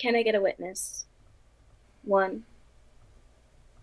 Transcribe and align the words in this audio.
Can 0.00 0.16
I 0.16 0.22
get 0.22 0.34
a 0.34 0.40
witness? 0.40 1.04
1. 2.04 2.44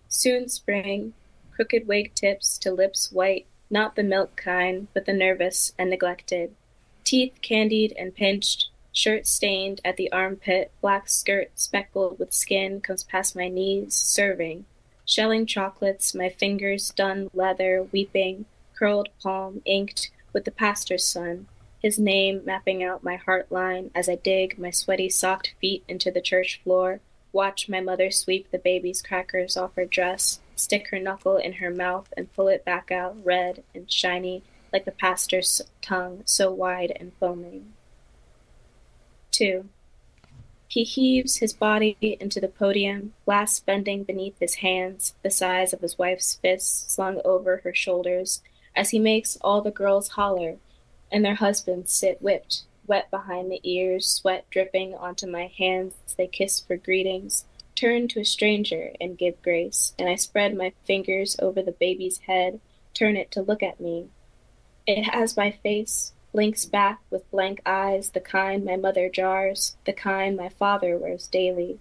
Soon 0.08 0.50
spring, 0.50 1.13
crooked 1.51 1.88
wig 1.88 2.16
tips 2.16 2.58
to 2.58 2.71
lips 2.71 3.12
white, 3.12 3.46
not 3.70 3.96
the 3.96 4.01
milk 4.01 4.35
kind, 4.35 4.88
but 4.95 5.06
the 5.06 5.14
nervous 5.14 5.74
and 5.77 5.92
neglected. 5.92 6.56
Teeth 7.03 7.35
candied 7.43 7.93
and 8.00 8.16
pinched, 8.16 8.70
shirt 8.91 9.27
stained 9.27 9.80
at 9.86 9.95
the 9.95 10.11
armpit, 10.11 10.71
black 10.82 11.07
skirt 11.07 11.52
speckled 11.54 12.18
with 12.18 12.34
skin 12.34 12.82
comes 12.82 13.04
past 13.04 13.36
my 13.36 13.48
knees, 13.48 13.94
serving. 13.94 14.66
Shelling 15.06 15.46
chocolates, 15.46 16.16
my 16.16 16.30
fingers 16.30 16.90
done 16.90 17.30
leather, 17.32 17.84
weeping, 17.92 18.46
curled 18.74 19.10
palm 19.22 19.62
inked 19.66 20.10
with 20.34 20.46
the 20.46 20.52
pastor's 20.52 21.06
son, 21.06 21.46
his 21.82 22.00
name 22.00 22.41
mapping 22.46 22.84
out 22.84 23.04
my 23.04 23.16
heart 23.16 23.52
line 23.52 23.91
as 23.93 24.10
I 24.10 24.16
dig 24.16 24.57
my 24.57 24.71
sweaty 24.71 25.10
socked 25.10 25.54
feet 25.62 25.84
into 25.88 26.11
the 26.11 26.21
church 26.21 26.60
floor, 26.64 27.00
watch 27.32 27.69
my 27.69 27.82
mother 27.82 28.10
sweep 28.10 28.50
the 28.52 28.57
baby's 28.57 29.02
crackers 29.02 29.56
off 29.56 29.75
her 29.75 29.86
dress, 29.86 30.39
stick 30.55 30.88
her 30.89 31.00
knuckle 31.00 31.38
in 31.38 31.54
her 31.54 31.69
mouth 31.69 32.11
and 32.17 32.33
pull 32.33 32.47
it 32.47 32.66
back 32.66 32.91
out 32.91 33.16
red 33.23 33.63
and 33.75 33.91
shiny 33.91 34.43
like 34.73 34.85
the 34.85 34.91
pastor's 34.91 35.61
tongue, 35.81 36.23
so 36.25 36.52
wide 36.52 36.91
and 36.99 37.13
foaming. 37.19 37.73
2. 39.31 39.69
He 40.67 40.83
heaves 40.83 41.38
his 41.38 41.53
body 41.53 41.95
into 42.02 42.41
the 42.41 42.49
podium, 42.49 43.13
glass 43.23 43.59
bending 43.59 44.03
beneath 44.03 44.38
his 44.39 44.55
hands, 44.55 45.16
the 45.23 45.31
size 45.31 45.71
of 45.71 45.81
his 45.81 45.97
wife's 45.97 46.35
fists 46.35 46.94
slung 46.94 47.21
over 47.23 47.57
her 47.57 47.73
shoulders, 47.73 48.41
as 48.75 48.89
he 48.89 48.99
makes 48.99 49.38
all 49.41 49.61
the 49.61 49.71
girls 49.71 50.09
holler, 50.09 50.57
and 51.11 51.23
their 51.23 51.35
husbands 51.35 51.93
sit 51.93 52.21
whipped, 52.21 52.63
wet 52.85 53.09
behind 53.11 53.52
the 53.52 53.61
ears, 53.63 54.07
sweat 54.07 54.45
dripping 54.49 54.95
onto 54.95 55.27
my 55.27 55.52
hands 55.57 55.95
as 56.05 56.13
they 56.16 56.27
kiss 56.27 56.59
for 56.59 56.77
greetings, 56.77 57.45
turn 57.75 58.07
to 58.07 58.20
a 58.20 58.25
stranger 58.25 58.91
and 58.99 59.17
give 59.17 59.41
grace, 59.41 59.94
and 60.00 60.09
I 60.09 60.16
spread 60.16 60.55
my 60.55 60.73
fingers 60.85 61.35
over 61.39 61.61
the 61.61 61.72
baby's 61.72 62.19
head, 62.19 62.59
turn 62.94 63.16
it 63.16 63.31
to 63.31 63.41
look 63.41 63.61
at 63.61 63.80
me. 63.80 64.08
It 64.85 65.03
has 65.03 65.38
my 65.38 65.52
face, 65.52 66.13
blinks 66.31 66.66
back 66.66 67.00
with 67.09 67.30
blank 67.30 67.61
eyes, 67.66 68.11
the 68.11 68.19
kind 68.19 68.66
my 68.66 68.75
mother 68.75 69.09
jars, 69.09 69.75
the 69.85 69.94
kind 69.94 70.35
my 70.35 70.50
father 70.50 70.97
wears 70.97 71.28
daily. 71.28 71.80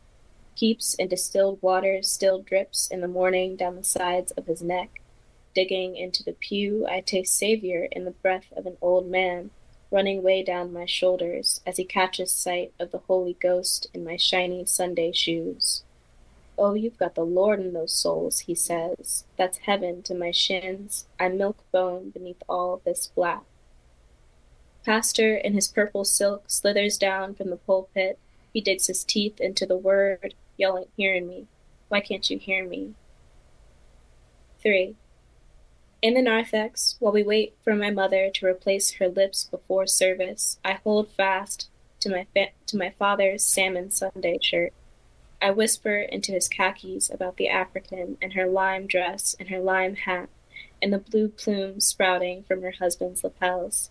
Keeps 0.55 0.95
in 0.95 1.09
distilled 1.09 1.61
water, 1.63 2.03
still 2.03 2.41
drips 2.41 2.89
in 2.89 3.01
the 3.01 3.09
morning 3.09 3.57
down 3.57 3.77
the 3.77 3.85
sides 3.85 4.33
of 4.33 4.47
his 4.47 4.63
neck 4.63 5.01
digging 5.57 5.97
into 5.97 6.23
the 6.23 6.35
pew, 6.35 6.87
I 6.87 7.01
taste 7.01 7.35
savior 7.35 7.89
in 7.91 8.05
the 8.05 8.11
breath 8.11 8.53
of 8.55 8.67
an 8.67 8.77
old 8.83 9.11
man, 9.11 9.49
running 9.91 10.23
way 10.23 10.43
down 10.43 10.71
my 10.71 10.85
shoulders 10.85 11.63
as 11.67 11.79
he 11.79 11.85
catches 11.87 12.31
sight 12.31 12.75
of 12.79 12.91
the 12.91 12.99
Holy 12.99 13.39
Ghost 13.41 13.87
in 13.95 14.05
my 14.05 14.19
shiny 14.19 14.67
Sunday 14.67 15.13
shoes. 15.13 15.83
Oh, 16.59 16.75
you've 16.75 16.99
got 16.99 17.15
the 17.15 17.25
Lord 17.25 17.59
in 17.59 17.73
those 17.73 17.95
souls, 17.95 18.41
he 18.41 18.55
says. 18.55 19.25
That's 19.39 19.57
heaven 19.65 20.03
to 20.03 20.15
my 20.15 20.31
shins. 20.31 21.07
I'm 21.19 21.39
milk 21.39 21.65
bone 21.73 22.11
beneath 22.11 22.43
all 22.47 22.83
this 22.85 23.07
black. 23.07 23.45
Pastor 24.85 25.37
in 25.37 25.55
his 25.55 25.69
purple 25.69 26.05
silk 26.05 26.45
slithers 26.49 26.99
down 26.99 27.35
from 27.35 27.49
the 27.49 27.57
pulpit. 27.57 28.19
He 28.53 28.61
digs 28.61 28.89
his 28.89 29.05
teeth 29.05 29.41
into 29.41 29.65
the 29.65 29.79
word, 29.79 30.35
yelling, 30.59 30.89
hearing 30.99 31.27
me. 31.27 31.47
Why 31.89 32.01
can't 32.01 32.29
you 32.29 32.39
hear 32.39 32.69
me? 32.69 32.93
3. 34.63 34.97
In 36.07 36.15
the 36.15 36.23
narthex, 36.23 36.95
while 37.01 37.13
we 37.13 37.25
wait 37.25 37.57
for 37.65 37.75
my 37.75 37.91
mother 37.91 38.31
to 38.33 38.47
replace 38.47 38.93
her 38.93 39.09
lips 39.09 39.43
before 39.43 39.89
service, 39.89 40.57
I 40.65 40.75
hold 40.75 41.11
fast 41.11 41.69
to 41.99 42.09
my 42.09 42.29
fa- 42.33 42.53
to 42.67 42.77
my 42.77 42.91
father's 42.91 43.43
salmon 43.43 43.91
Sunday 43.91 44.39
shirt. 44.41 44.73
I 45.43 45.51
whisper 45.51 45.97
into 45.99 46.31
his 46.31 46.49
khakis 46.49 47.11
about 47.11 47.39
the 47.39 47.49
African 47.49 48.19
and 48.23 48.35
her 48.35 48.47
lime 48.47 48.87
dress 48.87 49.35
and 49.41 49.49
her 49.49 49.59
lime 49.59 49.97
hat 49.97 50.29
and 50.81 50.93
the 50.93 51.01
blue 51.01 51.27
plume 51.27 51.81
sprouting 51.81 52.45
from 52.45 52.63
her 52.63 52.75
husband's 52.79 53.25
lapels. 53.25 53.91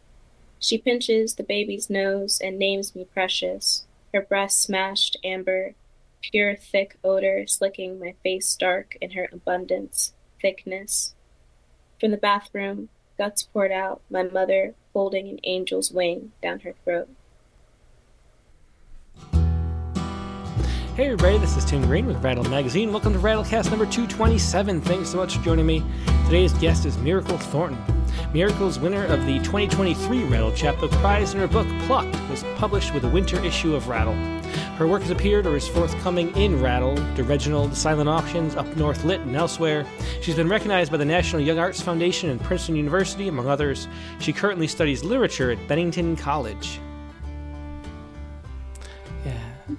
She 0.57 0.77
pinches 0.77 1.35
the 1.35 1.43
baby's 1.43 1.89
nose 1.89 2.39
and 2.39 2.57
names 2.57 2.95
me 2.95 3.03
precious, 3.03 3.83
her 4.13 4.21
breast 4.21 4.61
smashed 4.61 5.17
amber, 5.21 5.75
pure 6.21 6.55
thick 6.55 6.97
odor 7.03 7.45
slicking 7.45 7.99
my 7.99 8.13
face 8.23 8.55
dark 8.55 8.97
in 9.01 9.11
her 9.11 9.27
abundance, 9.33 10.13
thickness, 10.41 11.13
from 11.99 12.11
the 12.11 12.17
bathroom, 12.17 12.89
guts 13.17 13.43
poured 13.43 13.71
out, 13.71 14.01
my 14.09 14.23
mother 14.23 14.75
holding 14.93 15.29
an 15.29 15.39
angel's 15.43 15.91
wing 15.91 16.31
down 16.41 16.61
her 16.61 16.73
throat. 16.83 17.09
Hey 20.95 21.07
everybody, 21.07 21.37
this 21.39 21.57
is 21.57 21.65
Tim 21.65 21.85
Green 21.85 22.05
with 22.05 22.23
Rattle 22.23 22.45
Magazine. 22.45 22.93
Welcome 22.93 23.11
to 23.11 23.19
Rattlecast 23.19 23.69
number 23.69 23.85
227. 23.85 24.79
Thanks 24.79 25.09
so 25.09 25.17
much 25.17 25.35
for 25.35 25.43
joining 25.43 25.65
me. 25.65 25.83
Today's 26.23 26.53
guest 26.53 26.85
is 26.85 26.97
Miracle 26.97 27.37
Thornton. 27.37 27.77
Miracle's 28.31 28.79
winner 28.79 29.03
of 29.07 29.25
the 29.25 29.39
2023 29.39 30.23
Rattle 30.23 30.53
Chapbook 30.53 30.91
Prize 30.91 31.33
and 31.33 31.41
her 31.41 31.49
book 31.49 31.67
Plucked 31.85 32.17
was 32.29 32.45
published 32.55 32.93
with 32.93 33.03
a 33.03 33.09
winter 33.09 33.43
issue 33.43 33.75
of 33.75 33.89
Rattle. 33.89 34.13
Her 34.77 34.87
work 34.87 35.01
has 35.01 35.11
appeared 35.11 35.45
or 35.45 35.57
is 35.57 35.67
forthcoming 35.67 36.33
in 36.37 36.61
Rattle, 36.61 36.95
DREGINALD, 37.15 37.75
Silent 37.75 38.07
Auctions, 38.07 38.55
UpNorth 38.55 39.03
Lit, 39.03 39.19
and 39.19 39.35
elsewhere. 39.35 39.85
She's 40.21 40.35
been 40.35 40.47
recognized 40.47 40.93
by 40.93 40.97
the 40.97 41.03
National 41.03 41.41
YoungArts 41.41 41.83
Foundation 41.83 42.29
and 42.29 42.41
Princeton 42.41 42.77
University, 42.77 43.27
among 43.27 43.49
others. 43.49 43.89
She 44.19 44.31
currently 44.31 44.67
studies 44.67 45.03
literature 45.03 45.51
at 45.51 45.67
Bennington 45.67 46.15
College. 46.15 46.79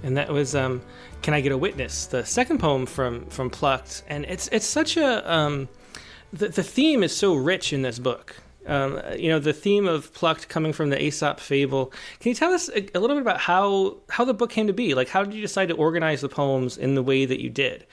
And 0.03 0.17
that 0.17 0.29
was 0.31 0.55
um, 0.55 0.81
"Can 1.21 1.33
I 1.33 1.41
Get 1.41 1.51
a 1.51 1.57
Witness," 1.57 2.07
the 2.07 2.25
second 2.25 2.59
poem 2.59 2.85
from 2.85 3.25
from 3.27 3.49
Plucked, 3.49 4.03
and 4.07 4.25
it's 4.25 4.47
it's 4.49 4.65
such 4.65 4.97
a 4.97 5.31
um, 5.31 5.69
the 6.33 6.49
the 6.49 6.63
theme 6.63 7.03
is 7.03 7.15
so 7.15 7.33
rich 7.35 7.73
in 7.73 7.81
this 7.81 7.99
book. 7.99 8.35
Um, 8.65 9.01
you 9.17 9.29
know, 9.29 9.39
the 9.39 9.53
theme 9.53 9.87
of 9.87 10.13
plucked 10.13 10.49
coming 10.49 10.73
from 10.73 10.89
the 10.89 11.01
Aesop 11.01 11.39
fable. 11.39 11.93
Can 12.19 12.29
you 12.29 12.35
tell 12.35 12.51
us 12.51 12.69
a, 12.69 12.85
a, 12.97 12.99
little 12.99 13.15
bit 13.15 13.21
about 13.21 13.39
how 13.39 13.97
how 14.09 14.25
the 14.25 14.33
book 14.33 14.49
came 14.49 14.67
to 14.67 14.73
be? 14.73 14.93
Like, 14.93 15.07
how 15.07 15.23
did 15.23 15.33
you 15.33 15.41
decide 15.41 15.69
to 15.69 15.75
organize 15.75 16.19
the 16.19 16.27
poems 16.27 16.77
in 16.77 16.95
the 16.95 17.03
way 17.03 17.25
that 17.25 17.41
you 17.41 17.49
did? 17.49 17.85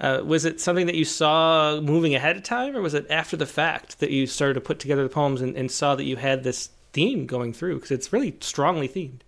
Uh, 0.00 0.20
was 0.24 0.44
it 0.44 0.60
something 0.60 0.86
that 0.86 0.94
you 0.94 1.04
saw 1.04 1.80
moving 1.80 2.14
ahead 2.14 2.36
of 2.36 2.42
time, 2.42 2.76
or 2.76 2.82
was 2.82 2.94
it 2.94 3.06
after 3.10 3.36
the 3.36 3.46
fact 3.46 4.00
that 4.00 4.10
you 4.10 4.26
started 4.26 4.54
to 4.54 4.60
put 4.60 4.78
together 4.78 5.02
the 5.02 5.08
poems 5.08 5.40
and, 5.40 5.56
and 5.56 5.70
saw 5.70 5.96
that 5.96 6.04
you 6.04 6.16
had 6.16 6.44
this 6.44 6.68
theme 6.92 7.26
going 7.26 7.54
through? 7.54 7.76
Because 7.76 7.90
it's 7.90 8.12
really 8.12 8.36
strongly 8.40 8.86
themed. 8.86 9.20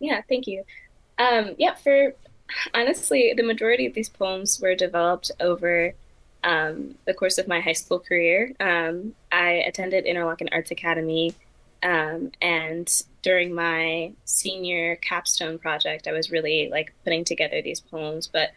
Yeah, 0.00 0.20
thank 0.28 0.46
you. 0.46 0.64
Um, 1.18 1.54
yeah, 1.58 1.74
for 1.74 2.14
honestly, 2.72 3.34
the 3.36 3.42
majority 3.42 3.86
of 3.86 3.94
these 3.94 4.08
poems 4.08 4.60
were 4.60 4.74
developed 4.74 5.30
over 5.40 5.94
um, 6.42 6.96
the 7.06 7.14
course 7.14 7.38
of 7.38 7.48
my 7.48 7.60
high 7.60 7.72
school 7.72 7.98
career. 7.98 8.52
Um, 8.60 9.14
I 9.32 9.50
attended 9.66 10.04
Interlochen 10.04 10.48
Arts 10.52 10.70
Academy, 10.70 11.34
um, 11.82 12.32
and 12.40 12.90
during 13.22 13.54
my 13.54 14.12
senior 14.24 14.96
capstone 14.96 15.58
project, 15.58 16.06
I 16.06 16.12
was 16.12 16.30
really 16.30 16.68
like 16.70 16.92
putting 17.04 17.24
together 17.24 17.62
these 17.62 17.80
poems. 17.80 18.26
But 18.26 18.50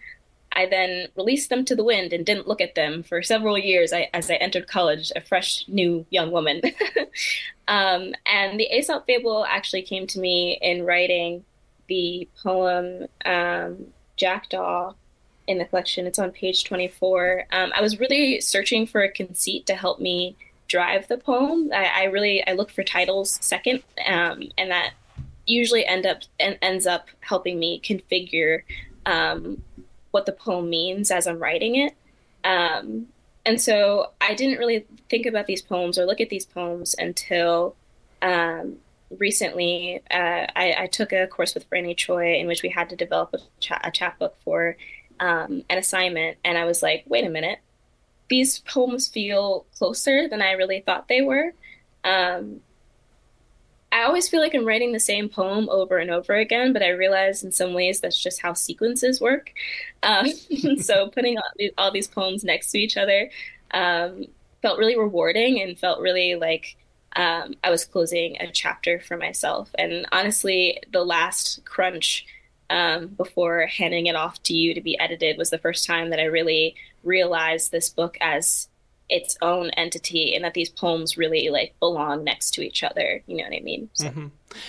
I 0.52 0.66
then 0.66 1.08
released 1.16 1.50
them 1.50 1.66
to 1.66 1.76
the 1.76 1.84
wind 1.84 2.14
and 2.14 2.26
didn't 2.26 2.48
look 2.48 2.62
at 2.62 2.76
them 2.76 3.04
for 3.04 3.22
several 3.22 3.58
years 3.58 3.94
I, 3.94 4.10
as 4.14 4.32
I 4.32 4.36
entered 4.36 4.68
college, 4.68 5.12
a 5.16 5.22
fresh 5.22 5.66
new 5.68 6.06
young 6.10 6.32
woman. 6.32 6.62
Um, 7.68 8.14
and 8.26 8.60
the 8.60 8.70
Aesop 8.74 9.06
fable 9.06 9.46
actually 9.46 9.82
came 9.82 10.08
to 10.08 10.20
me 10.20 10.58
in 10.62 10.86
writing 10.86 11.44
the 11.88 12.28
poem 12.44 13.08
um, 13.26 13.88
Jackdaw 14.16 14.94
in 15.48 15.58
the 15.58 15.66
collection. 15.66 16.06
It's 16.06 16.20
on 16.20 16.32
page 16.32 16.66
24. 16.66 17.46
Um, 17.52 17.72
I 17.76 17.82
was 17.82 18.00
really 18.00 18.42
searching 18.42 18.86
for 18.86 19.02
a 19.02 19.12
conceit 19.12 19.66
to 19.68 19.76
help 19.76 20.00
me 20.00 20.36
drive 20.68 21.08
the 21.08 21.18
poem. 21.18 21.72
I, 21.74 21.86
I 21.86 22.04
really 22.06 22.46
I 22.46 22.54
look 22.54 22.70
for 22.70 22.84
titles 22.84 23.38
second, 23.42 23.84
um, 24.06 24.44
and 24.58 24.72
that 24.72 24.94
usually 25.46 25.86
end 25.86 26.06
up 26.06 26.20
and 26.40 26.58
ends 26.62 26.86
up 26.86 27.08
helping 27.22 27.58
me 27.58 27.80
configure 27.80 28.64
um, 29.06 29.62
what 30.12 30.26
the 30.26 30.34
poem 30.34 30.70
means 30.70 31.10
as 31.10 31.26
I'm 31.26 31.40
writing 31.40 31.76
it. 31.76 31.96
Um, 32.44 33.08
and 33.46 33.62
so 33.62 34.12
I 34.20 34.34
didn't 34.34 34.60
really 34.60 34.86
think 35.10 35.26
about 35.26 35.48
these 35.48 35.62
poems 35.62 35.98
or 35.98 36.06
look 36.06 36.20
at 36.20 36.30
these 36.30 36.46
poems 36.46 36.96
until 37.00 37.76
um, 38.22 38.78
recently. 39.10 40.02
Uh, 40.12 40.48
I, 40.56 40.76
I, 40.80 40.88
took 40.88 41.14
a 41.14 41.28
course 41.28 41.54
with 41.54 41.70
Franny 41.70 41.96
Choi 41.96 42.36
in 42.36 42.48
which 42.48 42.64
we 42.64 42.70
had 42.70 42.90
to 42.90 42.96
develop 42.96 43.34
a, 43.34 43.40
cha- 43.60 43.82
a 43.84 43.92
chapbook 43.92 44.36
for 44.44 44.78
um, 45.20 45.64
an 45.70 45.78
assignment, 45.78 46.38
and 46.44 46.58
I 46.58 46.66
was 46.66 46.84
like, 46.84 47.04
wait 47.08 47.26
a 47.26 47.30
minute, 47.30 47.60
these 48.30 48.60
poems 48.60 49.08
feel 49.08 49.66
closer 49.78 50.28
than 50.28 50.42
I 50.42 50.52
really 50.52 50.82
thought 50.82 51.08
they 51.08 51.22
were. 51.22 51.54
Um, 52.04 52.62
I 53.92 54.04
always 54.04 54.28
feel 54.28 54.42
like 54.42 54.54
I'm 54.54 54.66
writing 54.66 54.92
the 54.92 55.00
same 55.00 55.30
poem 55.30 55.70
over 55.70 55.98
and 55.98 56.12
over 56.12 56.36
again, 56.36 56.74
but 56.74 56.84
I 56.84 56.90
realize 56.90 57.44
in 57.44 57.52
some 57.52 57.74
ways 57.74 58.00
that's 58.00 58.22
just 58.22 58.42
how 58.42 58.54
sequences 58.54 59.22
work. 59.22 59.52
Um, 60.04 60.28
so 60.82 61.10
putting 61.10 61.38
all, 61.38 61.70
all, 61.78 61.92
these 61.92 62.08
poems 62.08 62.44
next 62.44 62.72
to 62.72 62.80
each 62.80 62.98
other 62.98 63.30
um, 63.72 64.26
felt 64.62 64.78
really 64.78 64.98
rewarding 64.98 65.62
and 65.62 65.80
felt 65.80 66.02
really 66.02 66.36
like 66.36 66.77
um, 67.18 67.56
I 67.64 67.72
was 67.72 67.84
closing 67.84 68.38
a 68.40 68.50
chapter 68.52 69.00
for 69.00 69.18
myself. 69.18 69.70
And 69.78 70.06
honestly, 70.12 70.80
the 70.94 71.04
last 71.04 71.66
crunch 71.66 72.26
um, 72.70 73.08
before 73.08 73.66
handing 73.66 74.06
it 74.06 74.16
off 74.16 74.42
to 74.44 74.54
you 74.54 74.74
to 74.74 74.82
be 74.82 74.98
edited 75.00 75.38
was 75.38 75.50
the 75.50 75.58
first 75.58 75.86
time 75.86 76.12
that 76.12 76.20
I 76.20 76.26
really 76.26 76.76
realized 77.04 77.72
this 77.72 77.90
book 77.90 78.18
as 78.22 78.70
its 79.10 79.38
own 79.42 79.72
entity 79.72 80.36
and 80.36 80.44
that 80.44 80.54
these 80.54 80.70
poems 80.70 81.18
really 81.18 81.50
like 81.50 81.74
belong 81.80 82.24
next 82.24 82.52
to 82.52 82.62
each 82.62 82.84
other. 82.84 83.24
You 83.26 83.38
know 83.38 83.46
what 83.46 83.56
I 83.56 83.62
mean? 83.62 83.90
So. 83.94 84.08
Mm-hmm. 84.08 84.28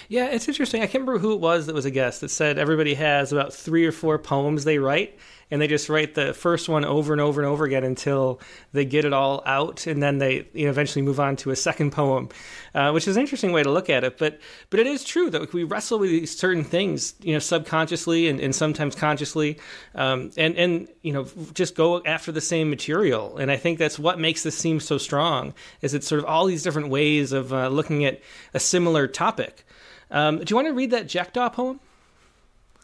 Yeah, 0.09 0.27
it's 0.27 0.49
interesting. 0.49 0.83
I 0.83 0.87
can't 0.87 1.03
remember 1.07 1.19
who 1.19 1.33
it 1.33 1.41
was 1.41 1.67
that 1.67 1.75
was 1.75 1.85
a 1.85 1.91
guest 1.91 2.21
that 2.21 2.31
said 2.31 2.59
everybody 2.59 2.95
has 2.95 3.33
about 3.33 3.53
three 3.53 3.87
or 3.87 3.93
four 3.93 4.19
poems 4.19 4.65
they 4.65 4.79
write 4.79 5.19
and 5.51 5.61
they 5.61 5.67
just 5.67 5.89
write 5.89 6.15
the 6.15 6.35
first 6.35 6.69
one 6.69 6.85
over 6.85 7.13
and 7.13 7.21
over 7.21 7.41
and 7.41 7.49
over 7.49 7.65
again 7.65 7.85
until 7.85 8.41
they 8.73 8.85
get 8.85 9.05
it 9.05 9.13
all 9.13 9.43
out, 9.47 9.87
and 9.87 10.03
then 10.03 10.19
they 10.19 10.47
you 10.53 10.65
know, 10.65 10.71
eventually 10.71 11.03
move 11.03 11.19
on 11.19 11.37
to 11.37 11.51
a 11.51 11.57
second 11.57 11.91
poem, 11.93 12.29
uh, 12.75 12.91
which 12.91 13.09
is 13.09 13.17
an 13.17 13.23
interesting 13.23 13.53
way 13.53 13.63
to 13.63 13.71
look 13.71 13.89
at 13.89 14.05
it. 14.05 14.19
But 14.19 14.41
but 14.71 14.81
it 14.81 14.87
is 14.87 15.05
true 15.05 15.31
that 15.31 15.53
we 15.53 15.65
wrestle 15.65 15.99
with 15.99 16.29
certain 16.29 16.65
things, 16.65 17.15
you 17.21 17.33
know, 17.33 17.39
subconsciously 17.39 18.29
and, 18.29 18.41
and 18.41 18.55
sometimes 18.55 18.95
consciously, 18.95 19.59
um, 19.95 20.31
and 20.37 20.57
and 20.57 20.89
you 21.03 21.13
know 21.13 21.27
just 21.55 21.75
go 21.75 22.03
after 22.05 22.31
the 22.33 22.41
same 22.41 22.69
material. 22.69 23.39
And 23.39 23.51
I 23.51 23.57
think 23.57 23.79
that's 23.79 23.99
what 23.99 24.19
makes 24.19 24.43
this 24.43 24.57
seem 24.57 24.81
so 24.81 24.99
strong, 24.99 25.55
is 25.81 25.95
it's 25.95 26.07
sort 26.07 26.19
of 26.19 26.27
all 26.27 26.45
these 26.45 26.63
different 26.63 26.89
ways 26.89 27.33
of 27.33 27.53
uh, 27.53 27.69
looking 27.69 28.05
at 28.05 28.21
a 28.53 28.61
similar 28.61 29.07
topic. 29.07 29.65
Um, 30.11 30.39
do 30.39 30.45
you 30.49 30.57
want 30.57 30.69
to 30.69 30.75
read 30.75 30.91
that 30.91 31.07
Jackdaw 31.07 31.51
poem? 31.51 31.81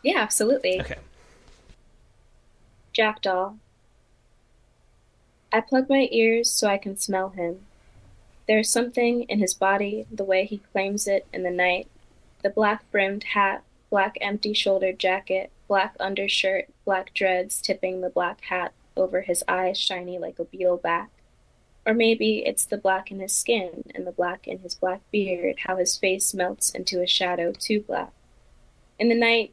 Yeah, 0.02 0.18
absolutely. 0.18 0.80
Okay. 0.80 0.98
Jackdaw. 2.92 3.54
I 5.52 5.60
plug 5.60 5.88
my 5.88 6.08
ears 6.10 6.50
so 6.50 6.68
I 6.68 6.78
can 6.78 6.96
smell 6.96 7.30
him. 7.30 7.60
There 8.46 8.58
is 8.58 8.70
something 8.70 9.22
in 9.22 9.38
his 9.38 9.54
body, 9.54 10.06
the 10.10 10.24
way 10.24 10.44
he 10.44 10.58
claims 10.72 11.06
it 11.06 11.26
in 11.32 11.42
the 11.42 11.50
night. 11.50 11.88
The 12.42 12.50
black 12.50 12.90
brimmed 12.90 13.24
hat, 13.24 13.62
black 13.88 14.18
empty 14.20 14.52
shouldered 14.52 14.98
jacket, 14.98 15.50
black 15.66 15.96
undershirt, 15.98 16.68
black 16.84 17.14
dreads 17.14 17.62
tipping 17.62 18.00
the 18.00 18.10
black 18.10 18.42
hat 18.42 18.72
over 18.96 19.22
his 19.22 19.42
eyes 19.48 19.78
shiny 19.78 20.18
like 20.18 20.38
a 20.38 20.44
beetle 20.44 20.76
back. 20.76 21.08
Or 21.86 21.94
maybe 21.94 22.44
it's 22.46 22.64
the 22.64 22.78
black 22.78 23.10
in 23.10 23.20
his 23.20 23.34
skin 23.34 23.84
and 23.94 24.06
the 24.06 24.12
black 24.12 24.46
in 24.48 24.60
his 24.60 24.74
black 24.74 25.00
beard, 25.10 25.56
how 25.66 25.76
his 25.76 25.96
face 25.96 26.32
melts 26.32 26.70
into 26.70 27.02
a 27.02 27.06
shadow 27.06 27.52
too 27.52 27.80
black. 27.80 28.12
In 28.98 29.08
the 29.08 29.14
night, 29.14 29.52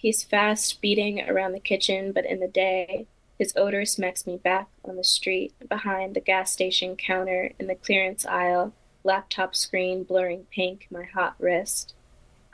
He's 0.00 0.24
fast 0.24 0.80
beating 0.80 1.20
around 1.28 1.52
the 1.52 1.60
kitchen, 1.60 2.12
but 2.12 2.24
in 2.24 2.40
the 2.40 2.48
day, 2.48 3.06
his 3.38 3.52
odor 3.54 3.84
smacks 3.84 4.26
me 4.26 4.38
back 4.38 4.68
on 4.82 4.96
the 4.96 5.04
street, 5.04 5.52
behind 5.68 6.16
the 6.16 6.22
gas 6.22 6.50
station 6.50 6.96
counter 6.96 7.52
in 7.58 7.66
the 7.66 7.74
clearance 7.74 8.24
aisle, 8.24 8.72
laptop 9.04 9.54
screen 9.54 10.04
blurring 10.04 10.46
pink 10.50 10.86
my 10.90 11.04
hot 11.04 11.34
wrist. 11.38 11.92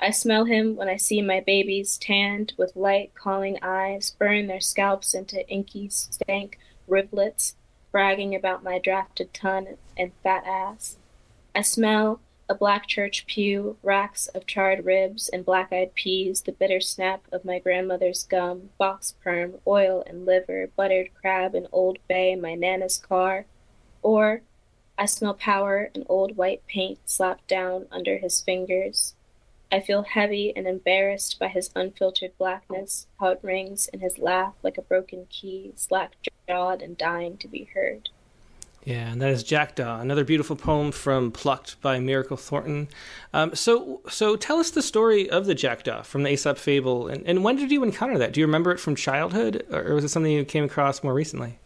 I 0.01 0.11
smell 0.11 0.47
him 0.47 0.75
when 0.75 0.89
I 0.89 0.97
see 0.97 1.23
my 1.23 1.39
babies 1.39 1.99
tanned 1.99 2.53
with 2.59 2.75
light 2.75 3.15
calling 3.15 3.61
eyes 3.63 4.11
burn 4.11 4.49
their 4.49 4.61
scalps 4.61 5.15
into 5.15 5.49
inky 5.49 5.89
stank 5.89 6.59
rivulets, 6.89 7.55
bragging 7.97 8.35
about 8.35 8.63
my 8.63 8.79
drafted 8.79 9.33
ton 9.33 9.67
and 9.97 10.13
fat 10.23 10.45
ass. 10.47 10.99
I 11.55 11.63
smell 11.63 12.21
a 12.47 12.55
black 12.55 12.87
church 12.87 13.25
pew, 13.27 13.79
racks 13.83 14.27
of 14.27 14.47
charred 14.47 14.85
ribs 14.85 15.31
and 15.31 15.47
black-eyed 15.47 15.95
peas, 15.95 16.43
the 16.43 16.53
bitter 16.53 16.79
snap 16.79 17.23
of 17.33 17.47
my 17.47 17.59
grandmother's 17.59 18.25
gum, 18.25 18.69
box 18.77 19.15
perm, 19.25 19.55
oil 19.67 20.05
and 20.07 20.27
liver, 20.27 20.69
buttered 20.77 21.09
crab 21.19 21.55
and 21.55 21.69
Old 21.73 21.97
Bay, 22.07 22.37
my 22.37 22.55
nana's 22.55 22.99
car. 22.99 23.47
Or 24.03 24.43
I 24.99 25.07
smell 25.07 25.33
power 25.33 25.91
and 25.95 26.05
old 26.07 26.37
white 26.37 26.67
paint 26.67 26.99
slapped 27.07 27.49
down 27.49 27.87
under 27.91 28.19
his 28.19 28.43
fingers. 28.43 29.15
I 29.71 29.81
feel 29.81 30.03
heavy 30.03 30.53
and 30.55 30.67
embarrassed 30.67 31.39
by 31.39 31.49
his 31.49 31.71
unfiltered 31.75 32.39
blackness, 32.39 33.09
how 33.19 33.29
it 33.29 33.41
rings 33.43 33.89
in 33.93 34.01
his 34.01 34.19
laugh 34.19 34.55
like 34.63 34.79
a 34.79 34.83
broken 34.83 35.27
key, 35.29 35.73
slack 35.75 36.13
jawed 36.49 36.83
and 36.83 36.97
dying 36.97 37.37
to 37.39 37.49
be 37.49 37.69
heard. 37.75 38.11
Yeah, 38.85 39.11
and 39.11 39.21
that 39.21 39.31
is 39.31 39.43
Jackdaw, 39.43 40.01
another 40.01 40.23
beautiful 40.23 40.55
poem 40.55 40.93
from 40.93 41.33
Plucked 41.33 41.81
by 41.81 41.99
Miracle 41.99 42.37
Thornton. 42.37 42.87
Um, 43.33 43.53
so, 43.53 44.01
so 44.09 44.37
tell 44.37 44.59
us 44.59 44.71
the 44.71 44.81
story 44.81 45.29
of 45.29 45.47
the 45.47 45.57
Jackdaw 45.57 46.03
from 46.03 46.23
the 46.23 46.31
Aesop 46.31 46.57
fable, 46.57 47.09
and, 47.09 47.27
and 47.27 47.43
when 47.43 47.57
did 47.57 47.73
you 47.73 47.83
encounter 47.83 48.17
that? 48.19 48.33
Do 48.33 48.39
you 48.39 48.47
remember 48.47 48.71
it 48.71 48.79
from 48.79 48.95
childhood, 48.95 49.67
or 49.73 49.93
was 49.95 50.05
it 50.05 50.11
something 50.11 50.31
you 50.31 50.45
came 50.45 50.63
across 50.63 51.03
more 51.03 51.15
recently? 51.15 51.59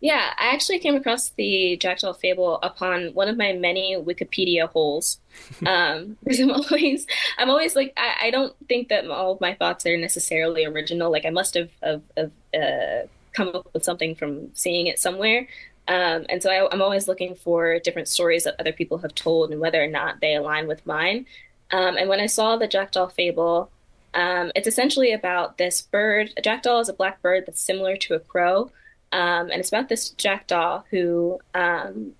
Yeah, 0.00 0.32
I 0.38 0.52
actually 0.52 0.78
came 0.78 0.94
across 0.94 1.30
the 1.30 1.76
Jackdaw 1.76 2.12
fable 2.12 2.60
upon 2.62 3.14
one 3.14 3.26
of 3.26 3.36
my 3.36 3.52
many 3.52 3.96
Wikipedia 3.96 4.68
holes. 4.68 5.18
Um, 5.64 6.16
because 6.24 6.40
I'm 6.40 6.50
always, 6.50 7.06
I'm 7.38 7.48
always 7.48 7.76
like, 7.76 7.92
I, 7.96 8.26
I, 8.26 8.30
don't 8.32 8.54
think 8.68 8.88
that 8.88 9.08
all 9.08 9.32
of 9.32 9.40
my 9.40 9.54
thoughts 9.54 9.86
are 9.86 9.96
necessarily 9.96 10.64
original. 10.64 11.12
Like 11.12 11.24
I 11.24 11.30
must 11.30 11.54
have, 11.54 11.70
have, 11.80 12.02
have 12.16 12.32
uh, 12.52 13.06
come 13.32 13.48
up 13.54 13.68
with 13.72 13.84
something 13.84 14.16
from 14.16 14.54
seeing 14.54 14.88
it 14.88 14.98
somewhere. 14.98 15.46
Um, 15.86 16.26
and 16.28 16.42
so 16.42 16.50
I, 16.50 16.72
am 16.72 16.82
always 16.82 17.06
looking 17.06 17.34
for 17.34 17.78
different 17.78 18.08
stories 18.08 18.44
that 18.44 18.56
other 18.58 18.72
people 18.72 18.98
have 18.98 19.14
told 19.14 19.52
and 19.52 19.60
whether 19.60 19.82
or 19.82 19.86
not 19.86 20.20
they 20.20 20.34
align 20.34 20.66
with 20.66 20.84
mine. 20.84 21.24
Um, 21.70 21.96
and 21.96 22.08
when 22.08 22.20
I 22.20 22.26
saw 22.26 22.56
the 22.56 22.68
jackdaw 22.68 23.08
fable, 23.08 23.70
um, 24.14 24.52
it's 24.54 24.68
essentially 24.68 25.12
about 25.12 25.56
this 25.56 25.80
bird. 25.82 26.32
A 26.36 26.42
jackdaw 26.42 26.80
is 26.80 26.88
a 26.88 26.94
black 26.94 27.22
bird 27.22 27.44
that's 27.46 27.62
similar 27.62 27.96
to 27.96 28.14
a 28.14 28.20
crow. 28.20 28.70
Um, 29.12 29.50
and 29.50 29.54
it's 29.54 29.68
about 29.68 29.88
this 29.88 30.10
jackdaw 30.10 30.82
who 30.90 31.38
um, 31.54 32.12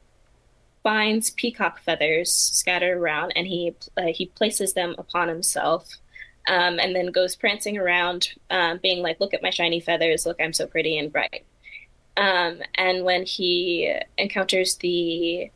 finds 0.82 1.30
peacock 1.30 1.80
feathers 1.80 2.32
scattered 2.32 2.96
around 2.96 3.32
and 3.36 3.46
he, 3.46 3.74
uh, 3.96 4.06
he 4.06 4.26
places 4.26 4.72
them 4.72 4.94
upon 4.98 5.28
himself. 5.28 5.88
Um, 6.48 6.78
and 6.78 6.96
then 6.96 7.08
goes 7.08 7.36
prancing 7.36 7.76
around, 7.76 8.32
being 8.80 9.02
like, 9.02 9.20
Look 9.20 9.34
at 9.34 9.42
my 9.42 9.50
shiny 9.50 9.80
feathers. 9.80 10.24
Look, 10.24 10.40
I'm 10.40 10.54
so 10.54 10.66
pretty 10.66 10.96
and 10.96 11.12
bright. 11.12 11.44
Um, 12.16 12.62
and 12.74 13.04
when 13.04 13.24
he 13.24 13.94
encounters 14.16 14.76
the 14.76 15.50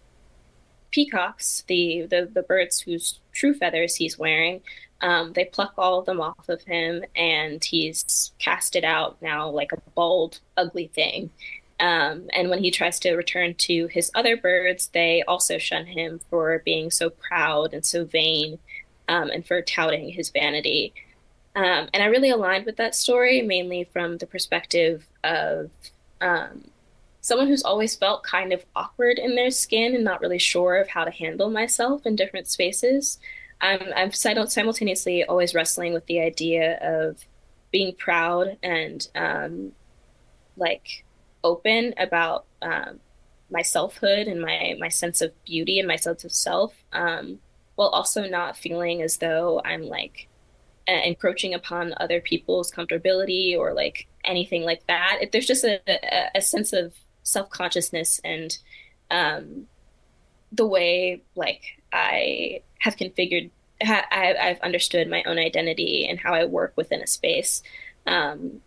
peacocks, 0.93 1.65
the, 1.67 2.07
the, 2.09 2.31
the 2.33 2.43
birds 2.43 2.81
whose 2.81 3.19
true 3.33 3.53
feathers 3.53 3.97
he's 3.97 4.17
wearing, 4.17 4.61
um, 5.03 5.33
they 5.33 5.45
pluck 5.45 5.75
all 5.77 5.99
of 5.99 6.07
them 6.07 6.21
off 6.21 6.49
of 6.49 6.63
him, 6.63 7.05
and 7.15 7.63
he's 7.63 8.33
casted 8.39 8.85
out 8.85 9.21
now 9.21 9.51
like 9.51 9.73
a 9.73 9.81
bald, 9.95 10.41
ugly 10.57 10.87
thing. 10.95 11.31
Um, 11.81 12.29
and 12.33 12.49
when 12.49 12.63
he 12.63 12.71
tries 12.71 13.01
to 13.01 13.17
return 13.17 13.55
to 13.55 13.89
his 13.89 14.13
other 14.15 14.37
birds, 14.37 14.89
they 14.93 15.25
also 15.27 15.59
shun 15.59 15.87
him 15.87 16.21
for 16.31 16.63
being 16.65 16.93
so 16.93 17.11
proud 17.11 17.75
and 17.75 17.85
so 17.85 18.05
vain 18.05 18.61
um, 19.09 19.31
and 19.31 19.45
for 19.45 19.61
touting 19.61 20.11
his 20.11 20.31
vanity. 20.31 20.95
Um, 21.57 21.89
and 21.93 22.03
I 22.03 22.07
really 22.07 22.31
aligned 22.31 22.67
with 22.67 22.77
that 22.77 22.95
story, 22.95 23.43
mainly 23.43 23.85
from 23.93 24.19
the 24.19 24.27
perspective 24.27 25.07
of 25.25 25.71
um, 26.21 26.71
someone 27.21 27.49
who's 27.49 27.65
always 27.65 27.97
felt 27.97 28.23
kind 28.23 28.53
of 28.53 28.65
awkward 28.77 29.19
in 29.19 29.35
their 29.35 29.51
skin 29.51 29.97
and 29.97 30.05
not 30.05 30.21
really 30.21 30.39
sure 30.39 30.77
of 30.77 30.89
how 30.89 31.05
to 31.05 31.11
handle 31.11 31.51
myself 31.51 32.07
in 32.07 32.15
different 32.15 32.47
spaces. 32.47 33.19
I'm, 33.63 33.93
I'm 33.95 34.13
simultaneously 34.13 35.25
always 35.25 35.55
wrestling 35.55 35.95
with 35.95 36.05
the 36.07 36.21
idea 36.21 36.79
of 36.83 37.25
being 37.71 37.95
proud 37.95 38.59
and 38.63 39.07
um, 39.15 39.73
like 40.57 41.05
open 41.45 41.95
about 41.97 42.45
um, 42.61 43.01
my 43.51 43.63
selfhood 43.63 44.27
and 44.27 44.41
my 44.41 44.75
my 44.79 44.89
sense 44.89 45.21
of 45.21 45.33
beauty 45.45 45.79
and 45.79 45.87
my 45.87 45.97
sense 45.97 46.25
of 46.25 46.33
self, 46.33 46.75
um, 46.93 47.39
while 47.77 47.89
also 47.89 48.29
not 48.29 48.57
feeling 48.57 49.01
as 49.01 49.19
though 49.19 49.61
I'm 49.65 49.83
like 49.83 50.29
encroaching 50.87 51.55
upon 51.55 51.95
other 51.99 52.21
people's 52.21 52.73
comfortability 52.73 53.57
or 53.57 53.73
like 53.73 54.09
anything 54.25 54.63
like 54.65 54.87
that. 54.89 55.19
If 55.21 55.31
there's 55.31 55.47
just 55.47 55.65
a, 55.65 55.81
a, 55.89 56.39
a 56.39 56.41
sense 56.41 56.73
of 56.73 56.95
self 57.23 57.51
consciousness 57.51 58.21
and 58.25 58.57
um, 59.11 59.67
the 60.51 60.67
way 60.67 61.23
like 61.37 61.82
I 61.93 62.63
have 62.79 62.97
configured, 62.97 63.51
ha- 63.83 64.07
I, 64.11 64.49
have 64.49 64.61
understood 64.61 65.09
my 65.09 65.23
own 65.25 65.39
identity 65.39 66.07
and 66.09 66.19
how 66.19 66.35
I 66.35 66.45
work 66.45 66.73
within 66.77 67.03
a 67.03 67.07
space. 67.07 67.63
Um, 68.07 68.63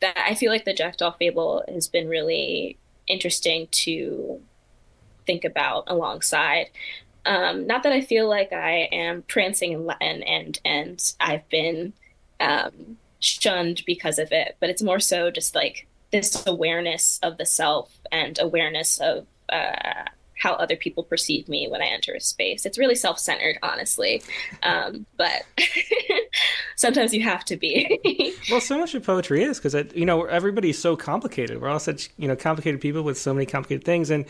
that 0.00 0.16
I 0.16 0.34
feel 0.34 0.52
like 0.52 0.64
the 0.64 0.74
Jackdaw 0.74 1.12
Fable 1.12 1.64
has 1.68 1.88
been 1.88 2.08
really 2.08 2.76
interesting 3.06 3.68
to 3.70 4.40
think 5.26 5.44
about 5.44 5.84
alongside. 5.88 6.66
Um, 7.26 7.66
not 7.66 7.82
that 7.82 7.92
I 7.92 8.00
feel 8.00 8.28
like 8.28 8.52
I 8.52 8.88
am 8.92 9.22
prancing 9.22 9.74
and 9.74 9.90
and 10.00 10.24
and, 10.24 10.60
and 10.64 11.12
I've 11.20 11.48
been 11.48 11.92
um, 12.40 12.96
shunned 13.20 13.82
because 13.86 14.18
of 14.18 14.32
it, 14.32 14.56
but 14.60 14.70
it's 14.70 14.82
more 14.82 15.00
so 15.00 15.30
just 15.30 15.54
like 15.54 15.86
this 16.10 16.46
awareness 16.46 17.18
of 17.22 17.36
the 17.36 17.44
self 17.44 17.98
and 18.10 18.38
awareness 18.38 18.98
of 18.98 19.26
uh, 19.48 20.04
how 20.38 20.52
other 20.54 20.76
people 20.76 21.02
perceive 21.02 21.48
me 21.48 21.68
when 21.68 21.82
I 21.82 21.86
enter 21.86 22.14
a 22.14 22.20
space. 22.20 22.64
It's 22.64 22.78
really 22.78 22.94
self 22.94 23.18
centered, 23.18 23.58
honestly. 23.62 24.22
Um, 24.62 25.06
but 25.16 25.44
sometimes 26.76 27.12
you 27.12 27.22
have 27.22 27.44
to 27.46 27.56
be. 27.56 28.34
well, 28.50 28.60
so 28.60 28.78
much 28.78 28.94
of 28.94 29.04
poetry 29.04 29.42
is 29.42 29.58
because, 29.58 29.74
you 29.94 30.06
know, 30.06 30.24
everybody's 30.24 30.78
so 30.78 30.96
complicated. 30.96 31.60
We're 31.60 31.68
all 31.68 31.78
such, 31.78 32.10
you 32.16 32.28
know, 32.28 32.36
complicated 32.36 32.80
people 32.80 33.02
with 33.02 33.18
so 33.18 33.34
many 33.34 33.46
complicated 33.46 33.84
things. 33.84 34.10
And, 34.10 34.24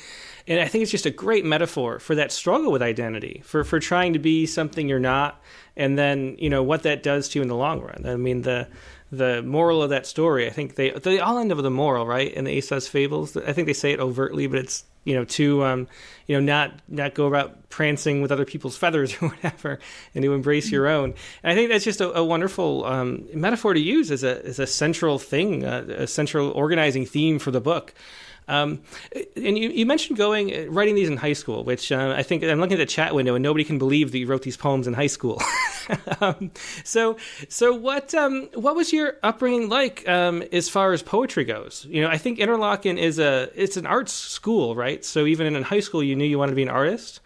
and 0.46 0.60
I 0.60 0.68
think 0.68 0.82
it's 0.82 0.90
just 0.90 1.06
a 1.06 1.10
great 1.10 1.44
metaphor 1.44 1.98
for 1.98 2.14
that 2.14 2.32
struggle 2.32 2.72
with 2.72 2.82
identity, 2.82 3.42
for, 3.44 3.64
for 3.64 3.78
trying 3.80 4.14
to 4.14 4.18
be 4.18 4.46
something 4.46 4.88
you're 4.88 4.98
not 4.98 5.42
and 5.78 5.96
then 5.96 6.36
you 6.38 6.50
know 6.50 6.62
what 6.62 6.82
that 6.82 7.02
does 7.02 7.28
to 7.30 7.38
you 7.38 7.42
in 7.42 7.48
the 7.48 7.56
long 7.56 7.80
run. 7.80 8.04
I 8.04 8.16
mean 8.16 8.42
the 8.42 8.68
the 9.10 9.42
moral 9.42 9.82
of 9.82 9.90
that 9.90 10.06
story. 10.06 10.46
I 10.46 10.50
think 10.50 10.74
they 10.74 10.90
they 10.90 11.20
all 11.20 11.38
end 11.38 11.50
up 11.50 11.56
with 11.56 11.66
a 11.66 11.70
moral, 11.70 12.06
right? 12.06 12.32
In 12.32 12.44
the 12.44 12.52
Aesop's 12.52 12.88
fables, 12.88 13.36
I 13.36 13.52
think 13.52 13.66
they 13.66 13.72
say 13.72 13.92
it 13.92 14.00
overtly, 14.00 14.46
but 14.46 14.58
it's 14.58 14.84
you 15.04 15.14
know 15.14 15.24
to 15.24 15.64
um, 15.64 15.88
you 16.26 16.36
know 16.36 16.40
not 16.40 16.80
not 16.88 17.14
go 17.14 17.26
about 17.26 17.70
prancing 17.70 18.20
with 18.20 18.30
other 18.30 18.44
people's 18.44 18.76
feathers 18.76 19.16
or 19.22 19.28
whatever, 19.28 19.78
and 20.14 20.22
to 20.22 20.34
embrace 20.34 20.70
your 20.70 20.86
own. 20.86 21.14
And 21.42 21.52
I 21.52 21.54
think 21.54 21.70
that's 21.70 21.84
just 21.84 22.00
a, 22.00 22.12
a 22.12 22.24
wonderful 22.24 22.84
um, 22.84 23.26
metaphor 23.32 23.74
to 23.74 23.80
use 23.80 24.10
as 24.10 24.22
a 24.22 24.44
as 24.44 24.58
a 24.58 24.66
central 24.66 25.18
thing, 25.18 25.64
uh, 25.64 25.86
a 25.88 26.06
central 26.06 26.50
organizing 26.50 27.06
theme 27.06 27.38
for 27.38 27.50
the 27.50 27.60
book. 27.60 27.94
Um, 28.48 28.80
and 29.36 29.58
you, 29.58 29.68
you, 29.68 29.84
mentioned 29.84 30.16
going 30.16 30.54
uh, 30.54 30.70
writing 30.70 30.94
these 30.94 31.08
in 31.08 31.18
high 31.18 31.34
school, 31.34 31.64
which 31.64 31.92
uh, 31.92 32.14
I 32.16 32.22
think 32.22 32.42
I'm 32.42 32.58
looking 32.60 32.74
at 32.74 32.78
the 32.78 32.86
chat 32.86 33.14
window 33.14 33.34
and 33.34 33.42
nobody 33.42 33.62
can 33.62 33.78
believe 33.78 34.10
that 34.12 34.18
you 34.18 34.26
wrote 34.26 34.42
these 34.42 34.56
poems 34.56 34.86
in 34.86 34.94
high 34.94 35.06
school. 35.06 35.42
um, 36.20 36.50
so, 36.82 37.18
so 37.48 37.74
what 37.74 38.14
um, 38.14 38.48
what 38.54 38.74
was 38.74 38.92
your 38.92 39.16
upbringing 39.22 39.68
like 39.68 40.08
um, 40.08 40.42
as 40.50 40.68
far 40.68 40.92
as 40.92 41.02
poetry 41.02 41.44
goes? 41.44 41.86
You 41.90 42.02
know, 42.02 42.08
I 42.08 42.16
think 42.16 42.38
Interlochen 42.38 42.96
is 42.96 43.18
a 43.18 43.50
it's 43.54 43.76
an 43.76 43.86
arts 43.86 44.12
school, 44.12 44.74
right? 44.74 45.04
So 45.04 45.26
even 45.26 45.54
in 45.54 45.62
high 45.62 45.80
school, 45.80 46.02
you 46.02 46.16
knew 46.16 46.24
you 46.24 46.38
wanted 46.38 46.52
to 46.52 46.56
be 46.56 46.62
an 46.62 46.70
artist. 46.70 47.20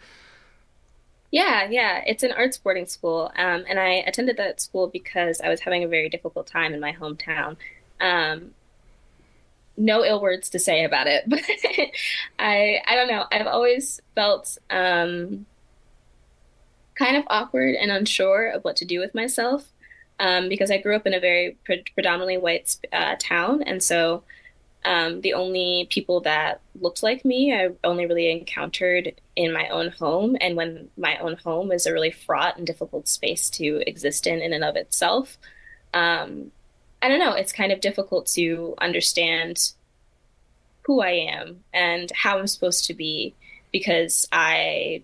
Yeah, 1.31 1.67
yeah, 1.67 2.03
it's 2.05 2.21
an 2.21 2.31
arts 2.31 2.59
boarding 2.59 2.85
school, 2.85 3.31
um, 3.35 3.63
and 3.67 3.79
I 3.79 4.03
attended 4.05 4.37
that 4.37 4.61
school 4.61 4.87
because 4.87 5.41
I 5.41 5.49
was 5.49 5.61
having 5.61 5.83
a 5.83 5.87
very 5.87 6.07
difficult 6.07 6.45
time 6.45 6.75
in 6.75 6.79
my 6.79 6.93
hometown. 6.93 7.55
Um, 7.99 8.51
no 9.77 10.03
ill 10.03 10.21
words 10.21 10.49
to 10.49 10.59
say 10.59 10.83
about 10.83 11.07
it, 11.07 11.23
but 11.27 11.41
I 12.39 12.81
I 12.87 12.95
don't 12.95 13.07
know. 13.07 13.25
I've 13.31 13.47
always 13.47 14.01
felt 14.15 14.57
um, 14.69 15.45
kind 16.95 17.17
of 17.17 17.23
awkward 17.27 17.75
and 17.75 17.91
unsure 17.91 18.49
of 18.49 18.63
what 18.63 18.75
to 18.77 18.85
do 18.85 18.99
with 18.99 19.15
myself 19.15 19.65
um, 20.19 20.49
because 20.49 20.71
I 20.71 20.77
grew 20.77 20.95
up 20.95 21.07
in 21.07 21.13
a 21.13 21.19
very 21.19 21.57
pre- 21.65 21.83
predominantly 21.93 22.37
white 22.37 22.77
uh, 22.91 23.15
town, 23.19 23.63
and 23.63 23.81
so 23.81 24.23
um, 24.85 25.21
the 25.21 25.33
only 25.33 25.87
people 25.89 26.19
that 26.21 26.59
looked 26.79 27.03
like 27.03 27.23
me 27.23 27.53
I 27.53 27.69
only 27.83 28.05
really 28.05 28.29
encountered 28.29 29.13
in 29.35 29.53
my 29.53 29.67
own 29.69 29.89
home, 29.89 30.37
and 30.39 30.55
when 30.55 30.89
my 30.97 31.17
own 31.17 31.37
home 31.37 31.71
is 31.71 31.85
a 31.85 31.93
really 31.93 32.11
fraught 32.11 32.57
and 32.57 32.67
difficult 32.67 33.07
space 33.07 33.49
to 33.51 33.81
exist 33.87 34.27
in 34.27 34.41
in 34.41 34.53
and 34.53 34.63
of 34.63 34.75
itself. 34.75 35.37
Um, 35.93 36.51
I 37.03 37.09
don't 37.09 37.19
know, 37.19 37.33
it's 37.33 37.51
kind 37.51 37.73
of 37.73 37.81
difficult 37.81 38.27
to 38.27 38.75
understand 38.79 39.73
who 40.83 41.01
I 41.01 41.11
am 41.11 41.65
and 41.73 42.09
how 42.15 42.39
I'm 42.39 42.47
supposed 42.47 42.85
to 42.85 42.93
be 42.93 43.35
because 43.73 44.25
I 44.31 45.03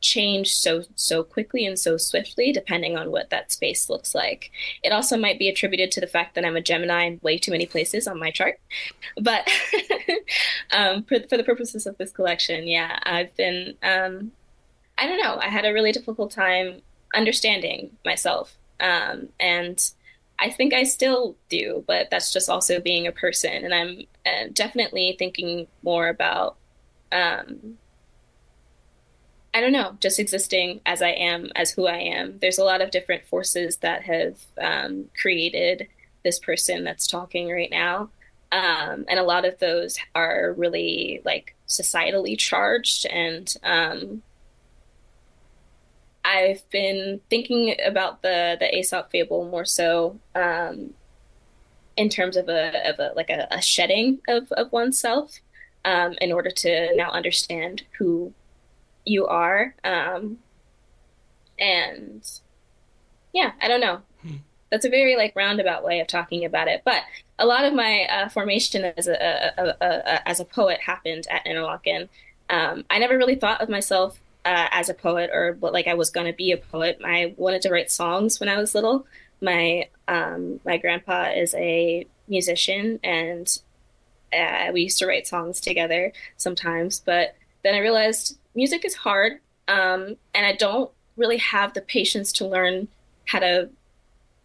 change 0.00 0.54
so 0.54 0.84
so 0.94 1.22
quickly 1.22 1.66
and 1.66 1.78
so 1.78 1.98
swiftly 1.98 2.52
depending 2.52 2.96
on 2.96 3.10
what 3.10 3.28
that 3.30 3.50
space 3.50 3.90
looks 3.90 4.14
like. 4.14 4.52
It 4.84 4.92
also 4.92 5.16
might 5.16 5.38
be 5.38 5.48
attributed 5.48 5.90
to 5.92 6.00
the 6.00 6.06
fact 6.06 6.36
that 6.36 6.44
I'm 6.44 6.56
a 6.56 6.60
Gemini 6.60 7.06
in 7.06 7.20
way 7.24 7.38
too 7.38 7.50
many 7.50 7.66
places 7.66 8.06
on 8.06 8.18
my 8.18 8.30
chart. 8.30 8.60
But 9.20 9.50
um, 10.70 11.02
for, 11.02 11.18
for, 11.28 11.36
the 11.36 11.44
purposes 11.44 11.86
of 11.86 11.98
this 11.98 12.12
collection, 12.12 12.68
yeah, 12.68 13.00
I've 13.02 13.34
been 13.36 13.74
um, 13.82 14.30
I 14.96 15.08
don't 15.08 15.20
know. 15.20 15.38
I 15.42 15.48
had 15.48 15.64
a 15.64 15.72
really 15.72 15.90
difficult 15.90 16.30
time 16.30 16.82
understanding 17.16 17.90
myself 18.04 18.56
um, 18.78 19.30
and 19.40 19.90
I 20.40 20.50
think 20.50 20.72
I 20.72 20.84
still 20.84 21.36
do, 21.50 21.84
but 21.86 22.08
that's 22.10 22.32
just 22.32 22.48
also 22.48 22.80
being 22.80 23.06
a 23.06 23.12
person. 23.12 23.64
And 23.64 23.74
I'm 23.74 24.06
uh, 24.24 24.48
definitely 24.52 25.14
thinking 25.18 25.66
more 25.82 26.08
about, 26.08 26.56
um, 27.12 27.76
I 29.52 29.60
don't 29.60 29.72
know, 29.72 29.98
just 30.00 30.18
existing 30.18 30.80
as 30.86 31.02
I 31.02 31.10
am, 31.10 31.50
as 31.54 31.72
who 31.72 31.86
I 31.86 31.98
am. 31.98 32.38
There's 32.40 32.58
a 32.58 32.64
lot 32.64 32.80
of 32.80 32.90
different 32.90 33.26
forces 33.26 33.76
that 33.78 34.02
have 34.04 34.38
um, 34.58 35.06
created 35.20 35.88
this 36.24 36.38
person 36.38 36.84
that's 36.84 37.06
talking 37.06 37.50
right 37.50 37.70
now. 37.70 38.08
Um, 38.50 39.04
and 39.08 39.18
a 39.18 39.24
lot 39.24 39.44
of 39.44 39.58
those 39.58 39.98
are 40.14 40.54
really 40.56 41.20
like 41.24 41.54
societally 41.68 42.36
charged 42.38 43.06
and 43.06 43.54
um, 43.62 44.22
I've 46.24 46.68
been 46.70 47.20
thinking 47.30 47.74
about 47.84 48.22
the 48.22 48.56
the 48.58 48.78
Aesop 48.78 49.10
fable 49.10 49.48
more 49.48 49.64
so 49.64 50.18
um, 50.34 50.94
in 51.96 52.08
terms 52.08 52.36
of 52.36 52.48
a 52.48 52.90
of 52.90 52.98
a 52.98 53.12
like 53.16 53.30
a, 53.30 53.48
a 53.50 53.62
shedding 53.62 54.20
of 54.28 54.50
of 54.52 54.70
oneself 54.72 55.40
um, 55.84 56.14
in 56.20 56.32
order 56.32 56.50
to 56.50 56.94
now 56.94 57.10
understand 57.10 57.82
who 57.98 58.32
you 59.04 59.26
are. 59.26 59.74
Um, 59.82 60.38
and 61.58 62.28
yeah, 63.32 63.52
I 63.60 63.68
don't 63.68 63.80
know. 63.80 64.00
Hmm. 64.22 64.36
That's 64.70 64.84
a 64.84 64.90
very 64.90 65.16
like 65.16 65.34
roundabout 65.34 65.84
way 65.84 66.00
of 66.00 66.06
talking 66.06 66.44
about 66.44 66.68
it, 66.68 66.82
but 66.84 67.02
a 67.38 67.46
lot 67.46 67.64
of 67.64 67.72
my 67.74 68.04
uh, 68.04 68.28
formation 68.28 68.84
as 68.96 69.08
a, 69.08 69.52
a, 69.58 69.76
a, 69.80 70.28
as 70.28 70.38
a 70.38 70.44
poet 70.44 70.80
happened 70.80 71.26
at 71.30 71.44
Interlochen. 71.44 72.08
Um, 72.48 72.84
I 72.90 72.98
never 72.98 73.16
really 73.16 73.34
thought 73.36 73.60
of 73.60 73.68
myself 73.68 74.20
uh, 74.44 74.68
as 74.70 74.88
a 74.88 74.94
poet 74.94 75.30
or 75.32 75.56
like 75.60 75.86
I 75.86 75.94
was 75.94 76.10
gonna 76.10 76.32
be 76.32 76.52
a 76.52 76.56
poet. 76.56 77.00
I 77.04 77.34
wanted 77.36 77.62
to 77.62 77.70
write 77.70 77.90
songs 77.90 78.40
when 78.40 78.48
I 78.48 78.56
was 78.56 78.74
little. 78.74 79.06
My 79.40 79.88
um, 80.08 80.60
my 80.64 80.76
grandpa 80.76 81.30
is 81.30 81.54
a 81.54 82.06
musician, 82.28 83.00
and 83.02 83.58
uh, 84.32 84.70
we 84.72 84.82
used 84.82 84.98
to 84.98 85.06
write 85.06 85.26
songs 85.26 85.60
together 85.60 86.12
sometimes. 86.36 87.00
But 87.00 87.36
then 87.62 87.74
I 87.74 87.78
realized 87.78 88.38
music 88.54 88.84
is 88.84 88.94
hard, 88.94 89.40
um, 89.68 90.16
and 90.34 90.46
I 90.46 90.54
don't 90.54 90.90
really 91.16 91.38
have 91.38 91.74
the 91.74 91.82
patience 91.82 92.32
to 92.32 92.46
learn 92.46 92.88
how 93.26 93.40
to 93.40 93.68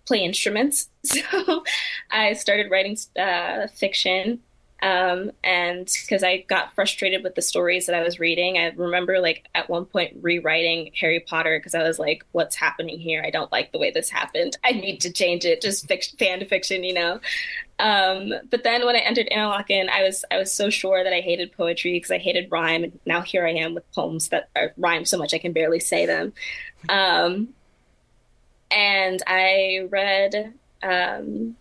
play 0.05 0.23
instruments. 0.23 0.89
So 1.05 1.63
I 2.09 2.33
started 2.33 2.71
writing 2.71 2.97
uh, 3.17 3.67
fiction 3.67 4.39
um, 4.85 5.31
and 5.43 5.91
because 6.03 6.23
I 6.23 6.41
got 6.47 6.75
frustrated 6.75 7.23
with 7.23 7.33
the 7.33 7.41
stories 7.41 7.87
that 7.87 7.95
I 7.95 8.03
was 8.03 8.19
reading, 8.19 8.59
I 8.59 8.67
remember 8.67 9.19
like 9.19 9.49
at 9.55 9.67
one 9.67 9.85
point 9.85 10.15
rewriting 10.21 10.91
Harry 10.99 11.19
Potter 11.19 11.57
because 11.57 11.73
I 11.73 11.81
was 11.81 11.97
like, 11.97 12.23
"What's 12.33 12.55
happening 12.55 12.99
here? 12.99 13.23
I 13.25 13.31
don't 13.31 13.51
like 13.51 13.71
the 13.71 13.79
way 13.79 13.89
this 13.89 14.11
happened. 14.11 14.57
I 14.63 14.73
need 14.73 15.01
to 15.01 15.11
change 15.11 15.43
it." 15.43 15.59
Just 15.59 15.87
fiction, 15.87 16.19
fan 16.19 16.45
fiction, 16.45 16.83
you 16.83 16.93
know. 16.93 17.19
Um, 17.79 18.31
but 18.51 18.63
then 18.63 18.85
when 18.85 18.95
I 18.95 18.99
entered 18.99 19.27
Interlochen, 19.31 19.89
I 19.89 20.03
was 20.03 20.23
I 20.29 20.37
was 20.37 20.51
so 20.51 20.69
sure 20.69 21.03
that 21.03 21.13
I 21.13 21.21
hated 21.21 21.53
poetry 21.53 21.93
because 21.93 22.11
I 22.11 22.19
hated 22.19 22.51
rhyme, 22.51 22.83
and 22.83 22.99
now 23.07 23.21
here 23.21 23.43
I 23.47 23.53
am 23.53 23.73
with 23.73 23.91
poems 23.91 24.29
that 24.29 24.49
are 24.55 24.71
rhyme 24.77 25.05
so 25.05 25.17
much 25.17 25.33
I 25.33 25.39
can 25.39 25.51
barely 25.51 25.79
say 25.79 26.05
them. 26.05 26.31
Um, 26.89 27.55
and 28.69 29.23
I 29.25 29.87
read. 29.89 30.53
Um, 30.83 31.55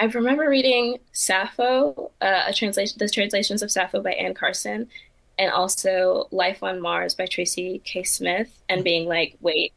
I 0.00 0.04
remember 0.04 0.48
reading 0.48 0.98
Sappho, 1.12 2.12
uh, 2.20 2.44
a 2.46 2.52
translation, 2.52 2.96
the 2.98 3.08
translations 3.08 3.62
of 3.62 3.70
Sappho 3.70 4.00
by 4.00 4.12
Anne 4.12 4.34
Carson, 4.34 4.88
and 5.38 5.50
also 5.50 6.28
Life 6.30 6.62
on 6.62 6.80
Mars 6.80 7.14
by 7.14 7.26
Tracy 7.26 7.80
K. 7.84 8.04
Smith, 8.04 8.62
and 8.68 8.84
being 8.84 9.08
like, 9.08 9.36
wait, 9.40 9.72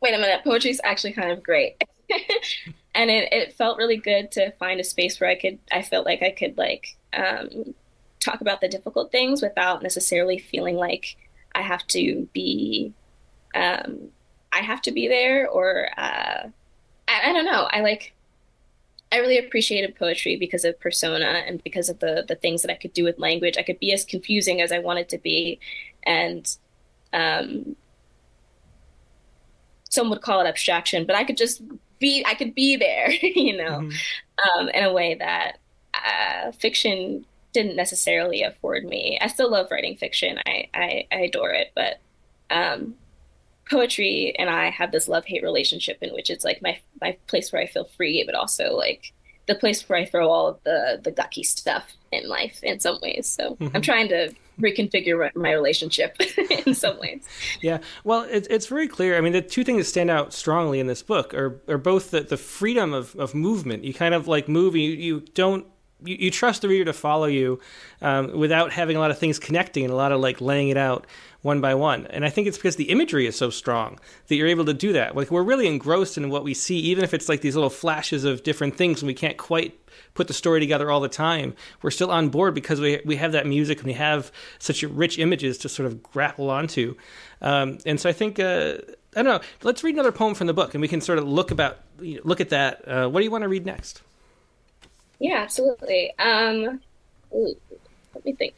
wait 0.00 0.14
a 0.14 0.18
minute, 0.18 0.44
poetry 0.44 0.70
is 0.70 0.80
actually 0.84 1.12
kind 1.12 1.32
of 1.32 1.42
great. 1.42 1.82
and 2.94 3.10
it, 3.10 3.32
it 3.32 3.52
felt 3.54 3.78
really 3.78 3.96
good 3.96 4.30
to 4.32 4.52
find 4.52 4.78
a 4.78 4.84
space 4.84 5.20
where 5.20 5.30
I 5.30 5.34
could, 5.34 5.58
I 5.72 5.82
felt 5.82 6.06
like 6.06 6.22
I 6.22 6.30
could 6.30 6.56
like 6.56 6.96
um, 7.12 7.74
talk 8.20 8.40
about 8.40 8.60
the 8.60 8.68
difficult 8.68 9.10
things 9.10 9.42
without 9.42 9.82
necessarily 9.82 10.38
feeling 10.38 10.76
like 10.76 11.16
I 11.54 11.62
have 11.62 11.86
to 11.88 12.28
be, 12.32 12.92
um, 13.54 14.10
I 14.52 14.60
have 14.60 14.82
to 14.82 14.92
be 14.92 15.08
there 15.08 15.48
or, 15.48 15.88
uh, 15.96 16.48
I, 17.08 17.30
I 17.30 17.32
don't 17.32 17.44
know. 17.44 17.68
I 17.70 17.80
like, 17.80 18.12
I 19.16 19.20
really 19.20 19.38
appreciated 19.38 19.96
poetry 19.96 20.36
because 20.36 20.66
of 20.66 20.78
persona 20.78 21.42
and 21.46 21.62
because 21.64 21.88
of 21.88 22.00
the 22.00 22.24
the 22.28 22.34
things 22.34 22.60
that 22.62 22.70
I 22.70 22.74
could 22.74 22.92
do 22.92 23.02
with 23.02 23.18
language. 23.18 23.56
I 23.56 23.62
could 23.62 23.80
be 23.80 23.92
as 23.92 24.04
confusing 24.04 24.60
as 24.60 24.72
I 24.72 24.78
wanted 24.78 25.08
to 25.08 25.18
be, 25.18 25.58
and 26.02 26.46
um, 27.14 27.76
some 29.88 30.10
would 30.10 30.20
call 30.20 30.42
it 30.42 30.46
abstraction, 30.46 31.06
but 31.06 31.16
I 31.16 31.24
could 31.24 31.38
just 31.38 31.62
be. 31.98 32.22
I 32.26 32.34
could 32.34 32.54
be 32.54 32.76
there, 32.76 33.10
you 33.22 33.56
know, 33.56 33.80
mm-hmm. 33.80 34.60
um, 34.60 34.68
in 34.68 34.84
a 34.84 34.92
way 34.92 35.14
that 35.14 35.60
uh, 35.94 36.52
fiction 36.52 37.24
didn't 37.54 37.76
necessarily 37.76 38.42
afford 38.42 38.84
me. 38.84 39.18
I 39.18 39.28
still 39.28 39.50
love 39.50 39.70
writing 39.70 39.96
fiction. 39.96 40.38
I 40.44 40.68
I, 40.74 41.06
I 41.10 41.16
adore 41.20 41.52
it, 41.52 41.72
but 41.74 42.00
um, 42.50 42.96
poetry 43.70 44.34
and 44.38 44.48
I 44.48 44.70
have 44.70 44.92
this 44.92 45.08
love 45.08 45.24
hate 45.24 45.42
relationship 45.42 45.98
in 46.00 46.12
which 46.12 46.30
it's 46.30 46.44
like 46.44 46.62
my 46.62 46.78
my 47.00 47.16
place 47.26 47.52
where 47.52 47.62
I 47.62 47.66
feel 47.66 47.84
free, 47.84 48.22
but 48.24 48.34
also 48.34 48.74
like 48.74 49.12
the 49.46 49.54
place 49.54 49.88
where 49.88 49.98
I 49.98 50.04
throw 50.04 50.28
all 50.28 50.48
of 50.48 50.62
the 50.64 51.00
the 51.02 51.10
gucky 51.10 51.42
stuff 51.42 51.92
in 52.12 52.28
life 52.28 52.60
in 52.62 52.80
some 52.80 52.98
ways. 53.02 53.26
So 53.26 53.56
mm-hmm. 53.56 53.74
I'm 53.74 53.82
trying 53.82 54.08
to 54.08 54.32
reconfigure 54.60 55.34
my 55.34 55.52
relationship 55.52 56.16
in 56.66 56.74
some 56.74 56.98
ways. 56.98 57.24
Yeah, 57.60 57.78
well, 58.04 58.22
it, 58.22 58.46
it's 58.50 58.66
very 58.66 58.88
clear. 58.88 59.16
I 59.16 59.20
mean, 59.20 59.32
the 59.32 59.42
two 59.42 59.64
things 59.64 59.78
that 59.78 59.84
stand 59.84 60.10
out 60.10 60.32
strongly 60.32 60.80
in 60.80 60.86
this 60.86 61.02
book 61.02 61.34
are 61.34 61.60
are 61.68 61.78
both 61.78 62.10
the, 62.10 62.20
the 62.20 62.36
freedom 62.36 62.92
of, 62.92 63.14
of 63.16 63.34
movement. 63.34 63.84
You 63.84 63.94
kind 63.94 64.14
of 64.14 64.28
like 64.28 64.48
move. 64.48 64.76
You, 64.76 64.90
you 64.90 65.20
don't 65.34 65.66
you, 66.04 66.16
you, 66.18 66.30
trust 66.30 66.62
the 66.62 66.68
reader 66.68 66.84
to 66.84 66.92
follow 66.92 67.26
you 67.26 67.58
um, 68.02 68.36
without 68.38 68.72
having 68.72 68.96
a 68.96 69.00
lot 69.00 69.10
of 69.10 69.18
things 69.18 69.38
connecting 69.38 69.84
and 69.84 69.92
a 69.92 69.96
lot 69.96 70.12
of 70.12 70.20
like 70.20 70.40
laying 70.40 70.68
it 70.68 70.76
out 70.76 71.06
one 71.42 71.60
by 71.60 71.74
one. 71.74 72.06
And 72.08 72.24
I 72.24 72.30
think 72.30 72.46
it's 72.46 72.58
because 72.58 72.76
the 72.76 72.90
imagery 72.90 73.26
is 73.26 73.36
so 73.36 73.50
strong 73.50 73.98
that 74.26 74.36
you're 74.36 74.48
able 74.48 74.64
to 74.64 74.74
do 74.74 74.92
that. 74.92 75.16
Like 75.16 75.30
we're 75.30 75.42
really 75.42 75.66
engrossed 75.66 76.18
in 76.18 76.30
what 76.30 76.44
we 76.44 76.54
see, 76.54 76.78
even 76.78 77.04
if 77.04 77.14
it's 77.14 77.28
like 77.28 77.40
these 77.40 77.54
little 77.54 77.70
flashes 77.70 78.24
of 78.24 78.42
different 78.42 78.76
things 78.76 79.00
and 79.00 79.06
we 79.06 79.14
can't 79.14 79.36
quite 79.36 79.78
put 80.14 80.28
the 80.28 80.34
story 80.34 80.60
together 80.60 80.90
all 80.90 81.00
the 81.00 81.08
time. 81.08 81.54
We're 81.82 81.90
still 81.90 82.10
on 82.10 82.30
board 82.30 82.54
because 82.54 82.80
we 82.80 83.00
we 83.04 83.16
have 83.16 83.32
that 83.32 83.46
music 83.46 83.78
and 83.78 83.86
we 83.86 83.92
have 83.92 84.32
such 84.58 84.82
rich 84.82 85.18
images 85.18 85.58
to 85.58 85.68
sort 85.68 85.86
of 85.86 86.02
grapple 86.02 86.50
onto. 86.50 86.96
Um, 87.40 87.78
and 87.86 88.00
so 88.00 88.08
I 88.08 88.12
think 88.12 88.40
uh, 88.40 88.78
I 89.14 89.22
don't 89.22 89.26
know. 89.26 89.40
Let's 89.62 89.84
read 89.84 89.94
another 89.94 90.12
poem 90.12 90.34
from 90.34 90.46
the 90.46 90.54
book, 90.54 90.74
and 90.74 90.80
we 90.80 90.88
can 90.88 91.00
sort 91.00 91.18
of 91.18 91.28
look 91.28 91.50
about 91.50 91.78
look 91.98 92.40
at 92.40 92.50
that. 92.50 92.86
Uh, 92.88 93.08
what 93.08 93.20
do 93.20 93.24
you 93.24 93.30
want 93.30 93.42
to 93.42 93.48
read 93.48 93.64
next? 93.64 94.02
Yeah, 95.18 95.38
absolutely. 95.38 96.12
Um, 96.18 96.80
let 97.32 98.24
me 98.24 98.32
think. 98.32 98.54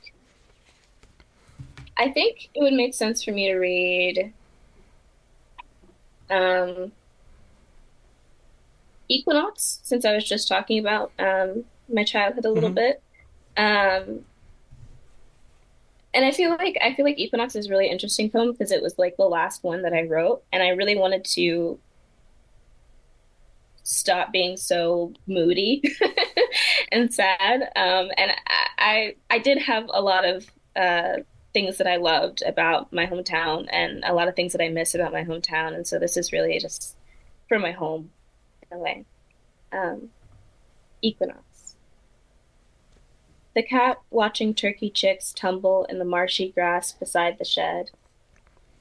I 1.98 2.10
think 2.10 2.48
it 2.54 2.60
would 2.60 2.72
make 2.72 2.94
sense 2.94 3.24
for 3.24 3.32
me 3.32 3.48
to 3.48 3.56
read 3.56 4.32
um, 6.30 6.92
Equinox, 9.08 9.80
since 9.82 10.04
I 10.04 10.14
was 10.14 10.26
just 10.26 10.48
talking 10.48 10.78
about 10.78 11.10
um, 11.18 11.64
my 11.92 12.04
childhood 12.04 12.44
a 12.44 12.50
little 12.50 12.70
mm-hmm. 12.70 12.74
bit. 12.76 13.02
Um, 13.56 14.24
and 16.14 16.24
I 16.24 16.30
feel 16.30 16.50
like 16.50 16.78
I 16.80 16.94
feel 16.94 17.04
like 17.04 17.18
Equinox 17.18 17.56
is 17.56 17.66
a 17.66 17.70
really 17.70 17.88
interesting 17.88 18.30
poem 18.30 18.52
because 18.52 18.72
it 18.72 18.82
was 18.82 18.98
like 18.98 19.16
the 19.16 19.24
last 19.24 19.64
one 19.64 19.82
that 19.82 19.92
I 19.92 20.02
wrote, 20.02 20.42
and 20.52 20.62
I 20.62 20.68
really 20.70 20.96
wanted 20.96 21.24
to 21.24 21.78
stop 23.82 24.32
being 24.32 24.56
so 24.56 25.12
moody 25.26 25.82
and 26.92 27.12
sad. 27.12 27.62
Um, 27.74 28.10
and 28.16 28.32
I, 28.46 28.66
I, 28.78 29.14
I 29.30 29.38
did 29.38 29.58
have 29.58 29.86
a 29.88 30.00
lot 30.00 30.24
of 30.24 30.46
uh, 30.76 31.18
things 31.52 31.78
that 31.78 31.86
I 31.86 31.96
loved 31.96 32.42
about 32.42 32.92
my 32.92 33.06
hometown 33.06 33.66
and 33.70 34.04
a 34.04 34.14
lot 34.14 34.28
of 34.28 34.36
things 34.36 34.52
that 34.52 34.62
I 34.62 34.68
miss 34.68 34.94
about 34.94 35.12
my 35.12 35.24
hometown. 35.24 35.74
And 35.74 35.86
so 35.86 35.98
this 35.98 36.16
is 36.16 36.32
really 36.32 36.58
just 36.58 36.96
for 37.48 37.58
my 37.58 37.72
home 37.72 38.10
in 38.70 38.78
a 38.78 38.80
way. 38.80 39.04
Um, 39.72 40.10
equinox. 41.02 41.76
The 43.54 43.62
cat 43.62 44.00
watching 44.10 44.54
turkey 44.54 44.90
chicks 44.90 45.32
tumble 45.32 45.84
in 45.86 45.98
the 45.98 46.04
marshy 46.04 46.50
grass 46.50 46.92
beside 46.92 47.38
the 47.38 47.44
shed. 47.44 47.90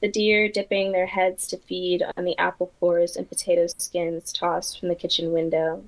The 0.00 0.08
deer 0.08 0.48
dipping 0.48 0.92
their 0.92 1.06
heads 1.06 1.46
to 1.48 1.56
feed 1.56 2.04
on 2.16 2.24
the 2.24 2.38
apple 2.38 2.72
cores 2.78 3.16
and 3.16 3.28
potato 3.28 3.66
skins 3.66 4.32
tossed 4.32 4.78
from 4.78 4.88
the 4.88 4.94
kitchen 4.94 5.32
window 5.32 5.84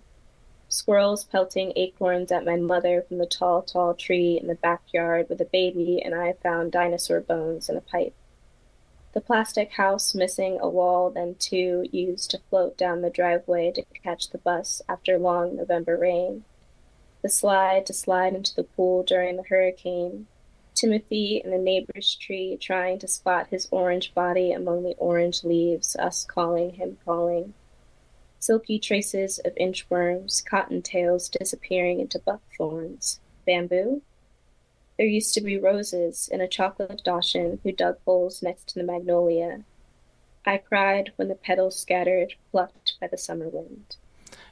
squirrels 0.70 1.24
pelting 1.24 1.72
acorns 1.74 2.30
at 2.30 2.44
my 2.44 2.54
mother 2.54 3.02
from 3.02 3.18
the 3.18 3.26
tall, 3.26 3.60
tall 3.60 3.92
tree 3.92 4.38
in 4.40 4.46
the 4.46 4.54
backyard 4.54 5.28
with 5.28 5.40
a 5.40 5.44
baby 5.44 6.00
and 6.00 6.14
I 6.14 6.34
found 6.34 6.70
dinosaur 6.70 7.20
bones 7.20 7.68
in 7.68 7.76
a 7.76 7.80
pipe. 7.80 8.14
The 9.12 9.20
plastic 9.20 9.72
house 9.72 10.14
missing 10.14 10.58
a 10.60 10.68
wall, 10.68 11.10
then 11.10 11.34
two, 11.40 11.88
used 11.90 12.30
to 12.30 12.40
float 12.48 12.78
down 12.78 13.00
the 13.00 13.10
driveway 13.10 13.72
to 13.72 13.84
catch 14.04 14.30
the 14.30 14.38
bus 14.38 14.80
after 14.88 15.18
long 15.18 15.56
November 15.56 15.96
rain. 15.96 16.44
The 17.22 17.28
slide 17.28 17.84
to 17.86 17.92
slide 17.92 18.34
into 18.34 18.54
the 18.54 18.62
pool 18.62 19.02
during 19.02 19.36
the 19.36 19.42
hurricane. 19.42 20.28
Timothy 20.76 21.42
in 21.44 21.50
the 21.50 21.58
neighbor's 21.58 22.14
tree 22.14 22.56
trying 22.56 23.00
to 23.00 23.08
spot 23.08 23.48
his 23.48 23.66
orange 23.72 24.14
body 24.14 24.52
among 24.52 24.84
the 24.84 24.94
orange 24.98 25.42
leaves, 25.42 25.96
us 25.96 26.24
calling 26.24 26.74
him 26.74 26.98
calling 27.04 27.54
silky 28.40 28.78
traces 28.78 29.38
of 29.44 29.54
inchworms, 29.54 30.44
cottontails 30.44 31.28
disappearing 31.28 32.00
into 32.00 32.18
buckthorns, 32.18 33.20
bamboo. 33.46 34.02
There 34.96 35.06
used 35.06 35.34
to 35.34 35.40
be 35.40 35.58
roses 35.58 36.28
in 36.30 36.40
a 36.40 36.48
chocolate 36.48 37.02
dachshund 37.04 37.60
who 37.62 37.72
dug 37.72 37.98
holes 38.04 38.42
next 38.42 38.68
to 38.70 38.74
the 38.74 38.84
magnolia. 38.84 39.64
I 40.44 40.56
cried 40.56 41.12
when 41.16 41.28
the 41.28 41.34
petals 41.34 41.78
scattered, 41.78 42.34
plucked 42.50 42.94
by 43.00 43.06
the 43.06 43.18
summer 43.18 43.48
wind. 43.48 43.96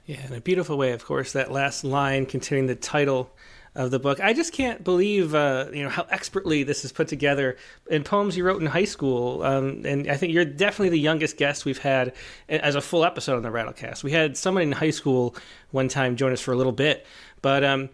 Yeah, 0.04 0.24
in 0.26 0.32
a 0.32 0.40
beautiful 0.40 0.78
way, 0.78 0.92
of 0.92 1.04
course, 1.04 1.32
that 1.32 1.50
last 1.50 1.82
line 1.82 2.26
containing 2.26 2.66
the 2.66 2.74
title 2.74 3.30
of 3.78 3.92
the 3.92 4.00
book. 4.00 4.18
I 4.20 4.32
just 4.32 4.52
can't 4.52 4.82
believe 4.82 5.36
uh, 5.36 5.66
you 5.72 5.84
know 5.84 5.88
how 5.88 6.04
expertly 6.10 6.64
this 6.64 6.84
is 6.84 6.90
put 6.90 7.06
together 7.06 7.56
in 7.88 8.02
poems 8.02 8.36
you 8.36 8.44
wrote 8.44 8.60
in 8.60 8.66
high 8.66 8.84
school. 8.84 9.44
Um, 9.44 9.82
and 9.86 10.10
I 10.10 10.16
think 10.16 10.32
you're 10.34 10.44
definitely 10.44 10.88
the 10.90 10.98
youngest 10.98 11.36
guest 11.36 11.64
we've 11.64 11.78
had 11.78 12.12
as 12.48 12.74
a 12.74 12.80
full 12.80 13.04
episode 13.04 13.36
on 13.36 13.42
the 13.42 13.50
Rattlecast. 13.50 14.02
We 14.02 14.10
had 14.10 14.36
someone 14.36 14.64
in 14.64 14.72
high 14.72 14.90
school 14.90 15.36
one 15.70 15.86
time 15.86 16.16
join 16.16 16.32
us 16.32 16.40
for 16.40 16.52
a 16.52 16.56
little 16.56 16.72
bit, 16.72 17.06
but. 17.40 17.64
Um, 17.64 17.88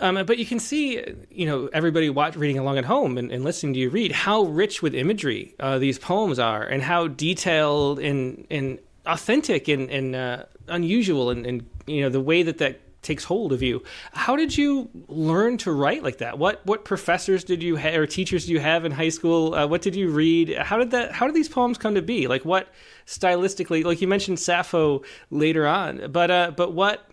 um, 0.00 0.24
but 0.26 0.38
you 0.38 0.46
can 0.46 0.60
see, 0.60 1.04
you 1.28 1.44
know, 1.44 1.68
everybody 1.72 2.08
watch, 2.08 2.36
reading 2.36 2.56
along 2.56 2.78
at 2.78 2.84
home 2.84 3.18
and, 3.18 3.32
and 3.32 3.42
listening 3.42 3.74
to 3.74 3.80
you 3.80 3.90
read 3.90 4.12
how 4.12 4.42
rich 4.42 4.80
with 4.80 4.94
imagery 4.94 5.56
uh, 5.58 5.80
these 5.80 5.98
poems 5.98 6.38
are, 6.38 6.62
and 6.62 6.84
how 6.84 7.08
detailed 7.08 7.98
and 7.98 8.46
and 8.48 8.78
authentic 9.06 9.66
and, 9.66 9.90
and 9.90 10.14
uh, 10.14 10.44
unusual, 10.68 11.30
and, 11.30 11.44
and 11.44 11.68
you 11.88 12.00
know 12.00 12.10
the 12.10 12.20
way 12.20 12.44
that 12.44 12.58
that 12.58 12.78
takes 13.08 13.24
hold 13.24 13.52
of 13.52 13.62
you. 13.62 13.82
How 14.12 14.36
did 14.36 14.56
you 14.56 14.90
learn 15.08 15.56
to 15.58 15.72
write 15.72 16.02
like 16.04 16.18
that? 16.18 16.38
What 16.38 16.64
what 16.64 16.84
professors 16.84 17.42
did 17.42 17.62
you 17.62 17.76
have 17.76 17.94
or 17.94 18.06
teachers 18.06 18.44
did 18.44 18.52
you 18.52 18.60
have 18.60 18.84
in 18.84 18.92
high 18.92 19.08
school? 19.08 19.54
Uh, 19.54 19.66
what 19.66 19.82
did 19.82 19.96
you 19.96 20.10
read? 20.10 20.56
How 20.56 20.76
did 20.76 20.90
that? 20.92 21.12
How 21.12 21.26
did 21.26 21.34
these 21.34 21.48
poems 21.48 21.78
come 21.78 21.94
to 21.94 22.02
be? 22.02 22.28
Like 22.28 22.44
what 22.44 22.68
stylistically? 23.06 23.82
Like 23.82 24.00
you 24.00 24.06
mentioned 24.06 24.38
Sappho 24.38 25.02
later 25.30 25.66
on, 25.66 26.12
but 26.12 26.30
uh, 26.30 26.52
but 26.54 26.74
what 26.74 27.08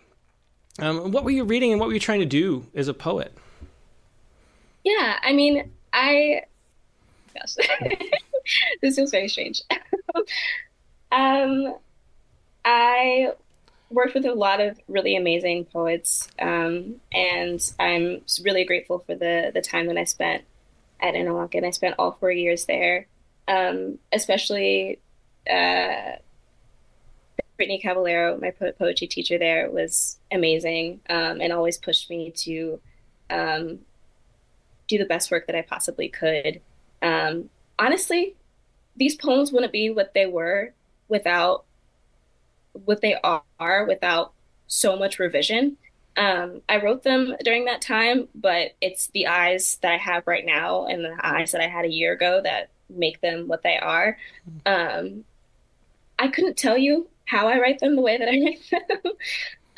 um, 0.79 1.12
what 1.12 1.23
were 1.23 1.31
you 1.31 1.45
reading 1.45 1.71
and 1.71 1.79
what 1.79 1.88
were 1.88 1.93
you 1.93 1.99
trying 1.99 2.19
to 2.19 2.25
do 2.25 2.65
as 2.75 2.88
a 2.88 2.93
poet? 2.93 3.34
Yeah, 4.84 5.17
I 5.23 5.34
mean, 5.34 5.71
I 5.93 6.41
gosh, 7.34 7.55
this 8.81 8.97
feels 8.97 9.12
very 9.12 9.29
strange. 9.29 9.62
um, 11.12 11.75
I 12.65 13.31
worked 13.95 14.13
with 14.13 14.25
a 14.25 14.34
lot 14.34 14.60
of 14.60 14.77
really 14.88 15.15
amazing 15.15 15.65
poets, 15.65 16.27
um, 16.39 16.95
and 17.12 17.60
I'm 17.79 18.21
really 18.43 18.65
grateful 18.65 18.99
for 18.99 19.15
the 19.15 19.51
the 19.53 19.62
time 19.62 19.88
that 19.88 19.97
I 19.97 20.03
spent 20.03 20.43
at 20.99 21.15
Interlochen. 21.15 21.65
I 21.65 21.71
spent 21.71 21.95
all 21.97 22.12
four 22.12 22.31
years 22.31 22.65
there, 22.65 23.08
um, 23.47 23.97
especially 24.12 24.99
uh, 25.49 26.17
Brittany 27.58 27.79
Caballero, 27.79 28.38
my 28.38 28.51
po- 28.51 28.73
poetry 28.73 29.08
teacher 29.08 29.38
there, 29.38 29.71
was 29.71 30.17
amazing 30.31 30.99
um, 31.10 31.41
and 31.41 31.53
always 31.53 31.77
pushed 31.77 32.10
me 32.10 32.31
to 32.31 32.79
um, 33.29 33.79
do 34.88 34.97
the 34.97 35.05
best 35.05 35.31
work 35.31 35.47
that 35.47 35.55
I 35.55 35.62
possibly 35.62 36.10
could. 36.10 36.62
Um, 37.01 37.49
honestly, 37.79 38.36
these 38.95 39.15
poems 39.15 39.51
wouldn't 39.51 39.71
be 39.71 39.89
what 39.89 40.13
they 40.13 40.25
were 40.25 40.73
without 41.08 41.65
what 42.84 43.02
they 43.02 43.16
are 43.24 43.86
without 43.86 44.34
so 44.68 44.98
much 44.98 45.20
revision. 45.20 45.78
Um, 46.18 46.62
I 46.70 46.78
wrote 46.78 47.04
them 47.04 47.36
during 47.44 47.66
that 47.66 47.82
time, 47.82 48.28
but 48.34 48.72
it's 48.82 49.08
the 49.08 49.28
eyes 49.28 49.78
that 49.82 49.92
I 49.92 49.98
have 49.98 50.28
right 50.28 50.46
now 50.46 50.86
and 50.86 51.04
the 51.04 51.18
eyes 51.22 51.52
that 51.52 51.62
I 51.62 51.68
had 51.68 51.86
a 51.86 51.92
year 51.92 52.14
ago 52.14 52.42
that 52.44 52.70
make 52.90 53.22
them 53.22 53.48
what 53.48 53.64
they 53.64 53.78
are. 53.78 54.18
Um, 54.66 55.26
I 56.18 56.30
couldn't 56.30 56.58
tell 56.58 56.78
you 56.78 57.10
how 57.26 57.48
I 57.48 57.60
write 57.60 57.80
them 57.80 57.96
the 57.96 58.02
way 58.02 58.18
that 58.18 58.30
I 58.30 58.42
write 58.44 58.88
them. 59.04 59.12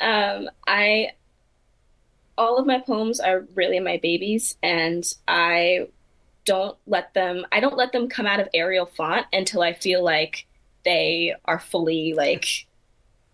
um, 0.00 0.50
I 0.66 1.12
all 2.36 2.56
of 2.56 2.66
my 2.66 2.78
poems 2.78 3.18
are 3.18 3.46
really 3.56 3.80
my 3.80 3.96
babies, 3.96 4.56
and 4.62 5.04
I 5.26 5.88
don't 6.44 6.78
let 6.86 7.12
them. 7.14 7.44
I 7.50 7.58
don't 7.58 7.76
let 7.76 7.90
them 7.90 8.08
come 8.08 8.26
out 8.26 8.38
of 8.38 8.48
Arial 8.54 8.86
font 8.86 9.26
until 9.32 9.60
I 9.60 9.72
feel 9.72 10.04
like 10.04 10.46
they 10.84 11.34
are 11.44 11.58
fully 11.58 12.14
like 12.14 12.67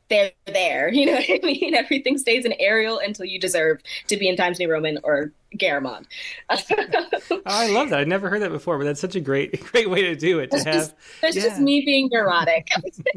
they're 0.08 0.32
there. 0.46 0.88
You 0.94 1.06
know 1.06 1.12
what 1.14 1.30
I 1.30 1.46
mean? 1.46 1.74
Everything 1.74 2.18
stays 2.18 2.44
in 2.44 2.52
Arial 2.58 2.98
until 2.98 3.26
you 3.26 3.38
deserve 3.38 3.80
to 4.08 4.16
be 4.16 4.28
in 4.28 4.36
Times 4.36 4.58
New 4.58 4.70
Roman 4.70 4.98
or 5.02 5.32
Garamond. 5.58 6.06
oh, 6.50 7.40
I 7.46 7.70
love 7.70 7.90
that. 7.90 8.00
I 8.00 8.04
never 8.04 8.28
heard 8.28 8.42
that 8.42 8.50
before, 8.50 8.78
but 8.78 8.84
that's 8.84 9.00
such 9.00 9.14
a 9.16 9.20
great, 9.20 9.62
great 9.72 9.90
way 9.90 10.02
to 10.02 10.16
do 10.16 10.38
it. 10.38 10.50
To 10.50 10.56
that's 10.56 10.64
have, 10.64 10.74
just, 10.74 10.94
that's 11.22 11.36
yeah. 11.36 11.42
just 11.42 11.60
me 11.60 11.82
being 11.84 12.08
neurotic. 12.12 12.68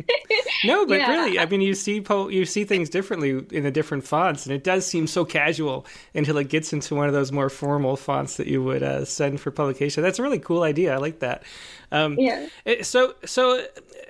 no, 0.66 0.86
but 0.86 1.00
yeah. 1.00 1.12
really, 1.12 1.40
I 1.40 1.46
mean, 1.46 1.62
you 1.62 1.74
see, 1.74 2.02
po- 2.02 2.30
you 2.30 2.46
see 2.46 2.64
things 2.64 2.90
differently 2.90 3.46
in 3.52 3.64
the 3.64 3.72
different 3.72 4.06
fonts, 4.06 4.46
and 4.46 4.54
it 4.56 4.64
does 4.64 4.86
seem 4.86 5.08
so 5.08 5.26
casual 5.26 5.86
until 6.14 6.38
it 6.38 6.50
gets 6.50 6.74
into 6.74 6.96
one 6.96 7.08
of 7.08 7.14
those 7.14 7.32
more 7.32 7.50
formal 7.50 7.96
fonts 7.96 8.38
that 8.38 8.48
you 8.48 8.64
would 8.64 8.84
uh, 8.84 9.06
send 9.06 9.40
for 9.40 9.52
publication. 9.52 10.04
That's 10.04 10.20
a 10.20 10.24
really 10.24 10.40
cool 10.40 10.64
idea. 10.64 10.94
I 10.94 10.98
like 10.98 11.20
that. 11.20 11.44
Um, 11.92 12.18
yeah. 12.20 12.48
So, 12.82 13.16
so 13.26 13.66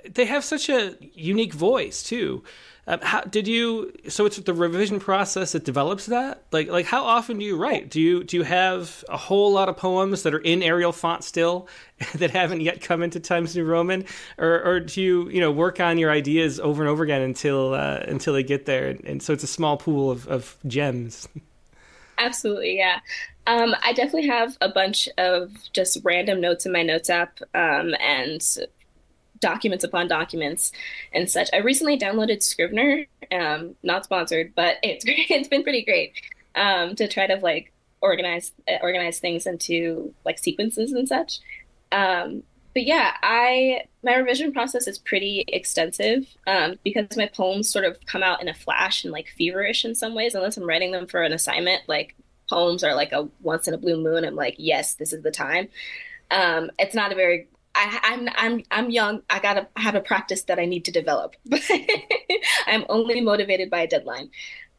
they 0.08 0.24
have 0.24 0.44
such 0.44 0.68
a 0.68 0.96
unique 1.00 1.54
voice 1.54 2.02
too. 2.02 2.42
Um, 2.88 3.00
how 3.02 3.20
did 3.20 3.46
you? 3.46 3.92
So 4.08 4.24
it's 4.24 4.38
the 4.38 4.54
revision 4.54 4.98
process 4.98 5.52
that 5.52 5.62
develops 5.62 6.06
that. 6.06 6.44
Like, 6.52 6.68
like 6.68 6.86
how 6.86 7.04
often 7.04 7.38
do 7.38 7.44
you 7.44 7.58
write? 7.58 7.90
Do 7.90 8.00
you 8.00 8.24
do 8.24 8.38
you 8.38 8.44
have 8.44 9.04
a 9.10 9.16
whole 9.18 9.52
lot 9.52 9.68
of 9.68 9.76
poems 9.76 10.22
that 10.22 10.32
are 10.32 10.38
in 10.38 10.62
Arial 10.62 10.92
font 10.92 11.22
still 11.22 11.68
that 12.14 12.30
haven't 12.30 12.62
yet 12.62 12.80
come 12.80 13.02
into 13.02 13.20
Times 13.20 13.54
New 13.54 13.64
Roman, 13.64 14.06
or, 14.38 14.62
or 14.62 14.80
do 14.80 15.02
you 15.02 15.28
you 15.28 15.38
know 15.38 15.50
work 15.50 15.80
on 15.80 15.98
your 15.98 16.10
ideas 16.10 16.58
over 16.58 16.82
and 16.82 16.88
over 16.88 17.04
again 17.04 17.20
until 17.20 17.74
uh, 17.74 18.00
until 18.08 18.32
they 18.32 18.42
get 18.42 18.64
there? 18.64 18.88
And, 18.88 19.04
and 19.04 19.22
so 19.22 19.34
it's 19.34 19.44
a 19.44 19.48
small 19.48 19.76
pool 19.76 20.10
of, 20.10 20.26
of 20.26 20.56
gems. 20.66 21.28
Absolutely, 22.16 22.78
yeah. 22.78 23.00
Um, 23.46 23.76
I 23.82 23.92
definitely 23.92 24.28
have 24.28 24.56
a 24.62 24.68
bunch 24.70 25.10
of 25.18 25.52
just 25.74 25.98
random 26.04 26.40
notes 26.40 26.64
in 26.64 26.72
my 26.72 26.82
notes 26.82 27.10
app 27.10 27.38
um, 27.54 27.94
and 28.00 28.42
documents 29.40 29.84
upon 29.84 30.08
documents 30.08 30.72
and 31.12 31.28
such. 31.30 31.48
I 31.52 31.58
recently 31.58 31.98
downloaded 31.98 32.42
Scrivener, 32.42 33.06
um, 33.32 33.74
not 33.82 34.04
sponsored, 34.04 34.54
but 34.54 34.76
it's 34.82 35.04
great. 35.04 35.30
it's 35.30 35.48
been 35.48 35.62
pretty 35.62 35.84
great 35.84 36.12
um, 36.54 36.94
to 36.96 37.08
try 37.08 37.26
to 37.26 37.36
like 37.36 37.72
organize 38.00 38.52
organize 38.80 39.18
things 39.18 39.46
into 39.46 40.14
like 40.24 40.38
sequences 40.38 40.92
and 40.92 41.08
such. 41.08 41.40
Um, 41.92 42.42
but 42.74 42.84
yeah, 42.84 43.16
I 43.22 43.82
my 44.02 44.16
revision 44.16 44.52
process 44.52 44.86
is 44.86 44.98
pretty 44.98 45.44
extensive 45.48 46.26
um, 46.46 46.76
because 46.84 47.16
my 47.16 47.26
poems 47.26 47.68
sort 47.68 47.84
of 47.84 47.96
come 48.06 48.22
out 48.22 48.40
in 48.40 48.48
a 48.48 48.54
flash 48.54 49.04
and 49.04 49.12
like 49.12 49.28
feverish 49.36 49.84
in 49.84 49.94
some 49.94 50.14
ways. 50.14 50.34
Unless 50.34 50.56
I'm 50.56 50.68
writing 50.68 50.92
them 50.92 51.06
for 51.06 51.22
an 51.22 51.32
assignment, 51.32 51.88
like 51.88 52.14
poems 52.48 52.84
are 52.84 52.94
like 52.94 53.12
a 53.12 53.28
once 53.40 53.68
in 53.68 53.74
a 53.74 53.78
blue 53.78 54.00
moon. 54.00 54.24
I'm 54.24 54.36
like, 54.36 54.54
yes, 54.58 54.94
this 54.94 55.12
is 55.12 55.22
the 55.22 55.30
time. 55.30 55.68
Um, 56.30 56.70
it's 56.78 56.94
not 56.94 57.12
a 57.12 57.16
very 57.16 57.48
I, 57.74 58.00
I'm, 58.02 58.28
I'm 58.36 58.62
I'm 58.70 58.90
young. 58.90 59.22
I 59.30 59.38
gotta 59.38 59.68
have 59.76 59.94
a 59.94 60.00
practice 60.00 60.42
that 60.42 60.58
I 60.58 60.64
need 60.64 60.84
to 60.86 60.92
develop. 60.92 61.36
I'm 62.66 62.84
only 62.88 63.20
motivated 63.20 63.70
by 63.70 63.80
a 63.80 63.86
deadline. 63.86 64.30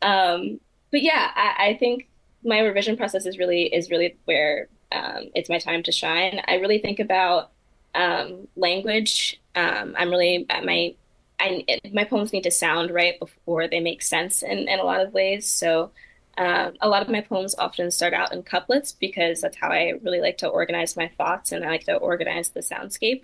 Um, 0.01 0.59
but 0.91 1.01
yeah, 1.01 1.31
I, 1.35 1.69
I, 1.69 1.77
think 1.77 2.09
my 2.43 2.59
revision 2.59 2.97
process 2.97 3.25
is 3.25 3.37
really 3.37 3.63
is 3.63 3.89
really 3.89 4.17
where 4.25 4.67
um, 4.91 5.29
it's 5.35 5.49
my 5.49 5.59
time 5.59 5.83
to 5.83 5.91
shine. 5.91 6.41
I 6.47 6.55
really 6.55 6.79
think 6.79 6.99
about 6.99 7.51
um, 7.95 8.47
language. 8.55 9.39
Um, 9.55 9.95
I'm 9.97 10.09
really 10.09 10.45
my 10.49 10.95
I, 11.39 11.65
my 11.93 12.03
poems 12.03 12.33
need 12.33 12.43
to 12.43 12.51
sound 12.51 12.91
right 12.91 13.19
before 13.19 13.67
they 13.67 13.79
make 13.79 14.01
sense 14.01 14.43
in, 14.43 14.67
in 14.67 14.79
a 14.79 14.83
lot 14.83 15.01
of 15.01 15.13
ways. 15.13 15.49
So 15.49 15.91
um, 16.39 16.75
a 16.79 16.87
lot 16.87 17.01
of 17.01 17.09
my 17.09 17.19
poems 17.19 17.53
often 17.55 17.91
start 17.91 18.13
out 18.13 18.31
in 18.31 18.43
couplets 18.43 18.93
because 18.93 19.41
that's 19.41 19.57
how 19.57 19.67
I 19.67 19.95
really 20.01 20.21
like 20.21 20.37
to 20.37 20.47
organize 20.47 20.95
my 20.95 21.09
thoughts 21.17 21.51
and 21.51 21.65
I 21.65 21.67
like 21.67 21.83
to 21.83 21.97
organize 21.97 22.49
the 22.49 22.61
soundscape. 22.61 23.23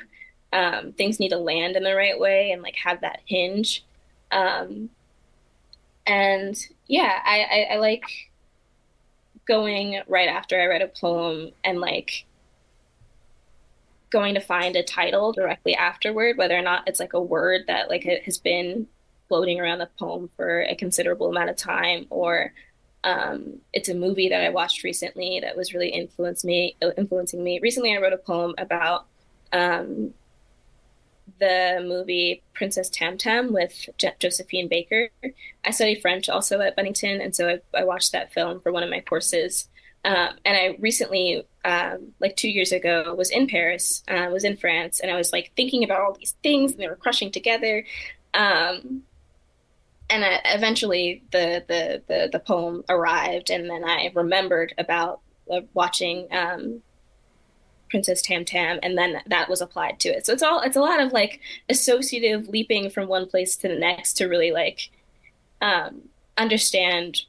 Um, 0.52 0.92
things 0.92 1.18
need 1.18 1.30
to 1.30 1.38
land 1.38 1.78
in 1.78 1.84
the 1.84 1.96
right 1.96 2.20
way 2.20 2.52
and 2.52 2.62
like 2.62 2.76
have 2.76 3.00
that 3.02 3.22
hinge. 3.26 3.86
Um, 4.32 4.90
and 6.06 6.58
yeah, 6.88 7.22
I, 7.24 7.68
I, 7.70 7.74
I 7.76 7.78
like 7.78 8.04
going 9.48 10.02
right 10.10 10.28
after 10.28 10.62
I 10.62 10.68
write 10.68 10.82
a 10.82 10.88
poem 10.88 11.52
and 11.64 11.80
like 11.80 12.26
going 14.10 14.34
to 14.34 14.42
find 14.42 14.76
a 14.76 14.84
title 14.84 15.32
directly 15.32 15.74
afterward, 15.74 16.38
whether 16.38 16.58
or 16.58 16.62
not 16.62 16.84
it's 16.86 17.00
like 17.00 17.14
a 17.14 17.22
word 17.22 17.62
that 17.68 17.90
like 17.90 18.06
it 18.06 18.24
has 18.24 18.38
been 18.38 18.88
floating 19.30 19.62
around 19.62 19.80
the 19.80 19.90
poem 19.98 20.30
for 20.36 20.64
a 20.64 20.76
considerable 20.76 21.30
amount 21.30 21.50
of 21.50 21.56
time 21.56 22.08
or 22.10 22.52
um, 23.06 23.60
it's 23.72 23.88
a 23.88 23.94
movie 23.94 24.30
that 24.30 24.42
I 24.42 24.50
watched 24.50 24.84
recently 24.84 25.40
that 25.42 25.56
was 25.56 25.74
really 25.76 25.90
influenced 25.90 26.44
me, 26.44 26.76
influencing 26.98 27.42
me. 27.44 27.60
Recently, 27.62 27.96
I 27.96 28.02
wrote 28.02 28.14
a 28.14 28.18
poem 28.18 28.56
about 28.58 29.06
um, 29.54 30.16
the 31.40 31.86
movie 31.88 32.42
Princess 32.56 32.90
Tam 32.90 33.20
Tam 33.20 33.54
with 33.54 33.90
Josephine 34.20 34.68
Baker. 34.68 35.10
I 35.64 35.70
studied 35.70 36.02
French 36.02 36.30
also 36.30 36.60
at 36.62 36.76
Bennington, 36.76 37.22
and 37.22 37.36
so 37.36 37.48
I, 37.48 37.80
I 37.80 37.84
watched 37.84 38.12
that 38.14 38.34
film 38.34 38.60
for 38.60 38.72
one 38.72 38.82
of 38.82 38.90
my 38.90 39.02
courses. 39.02 39.70
Um, 40.04 40.38
and 40.44 40.58
I 40.58 40.76
recently, 40.80 41.46
um, 41.64 42.14
like 42.20 42.36
two 42.36 42.50
years 42.50 42.72
ago, 42.72 43.14
was 43.14 43.30
in 43.30 43.46
Paris, 43.46 44.04
uh, 44.08 44.30
was 44.32 44.44
in 44.44 44.58
France, 44.58 45.00
and 45.00 45.12
I 45.12 45.16
was 45.16 45.32
like 45.32 45.52
thinking 45.56 45.84
about 45.84 46.02
all 46.02 46.14
these 46.14 46.36
things, 46.42 46.72
and 46.72 46.82
they 46.82 46.88
were 46.88 46.96
crushing 46.96 47.32
together. 47.32 47.86
Um, 48.34 49.04
and 50.10 50.24
I, 50.24 50.42
eventually 50.46 51.24
the, 51.32 51.64
the, 51.68 52.02
the 52.08 52.30
the 52.32 52.40
poem 52.40 52.84
arrived, 52.90 53.50
and 53.50 53.70
then 53.70 53.84
I 53.84 54.12
remembered 54.14 54.74
about 54.78 55.22
uh, 55.52 55.62
watching 55.74 56.28
um, 56.32 56.82
Princess 57.90 58.22
Tam, 58.22 58.46
and 58.84 58.98
then 58.98 59.22
that 59.28 59.50
was 59.50 59.62
applied 59.62 60.00
to 60.02 60.10
it. 60.10 60.26
So 60.26 60.34
it's 60.34 60.44
all 60.44 60.62
it's 60.62 60.76
a 60.76 60.82
lot 60.82 61.02
of 61.02 61.12
like 61.12 61.40
associative 61.70 62.48
leaping 62.50 62.90
from 62.90 63.08
one 63.08 63.28
place 63.28 63.56
to 63.58 63.68
the 63.68 63.76
next 63.76 64.14
to 64.14 64.26
really 64.26 64.52
like 64.52 64.90
um, 65.62 66.10
understand 66.38 67.22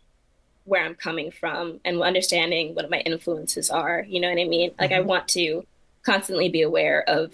where 0.65 0.85
I'm 0.85 0.97
coming 0.97 1.31
from 1.31 1.81
and 1.85 2.03
understanding 2.03 2.75
what 2.75 2.91
my 2.91 2.99
influences 2.99 3.71
are. 3.71 4.05
You 4.09 4.21
know 4.21 4.29
what 4.29 4.41
I 4.41 4.45
mean? 4.45 4.73
Like 4.79 4.91
mm-hmm. 4.91 4.99
I 4.99 5.03
want 5.03 5.29
to 5.29 5.65
constantly 6.03 6.49
be 6.49 6.63
aware 6.63 7.09
of 7.09 7.33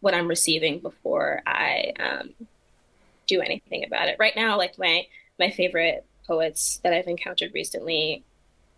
what 0.00 0.14
I'm 0.14 0.28
receiving 0.28 0.78
before 0.78 1.42
I 1.46 1.92
um, 1.98 2.34
do 3.26 3.40
anything 3.40 3.84
about 3.84 4.08
it. 4.08 4.16
Right 4.18 4.34
now, 4.36 4.56
like 4.56 4.78
my 4.78 5.06
my 5.38 5.50
favorite 5.50 6.04
poets 6.26 6.80
that 6.82 6.92
I've 6.92 7.06
encountered 7.06 7.52
recently. 7.54 8.24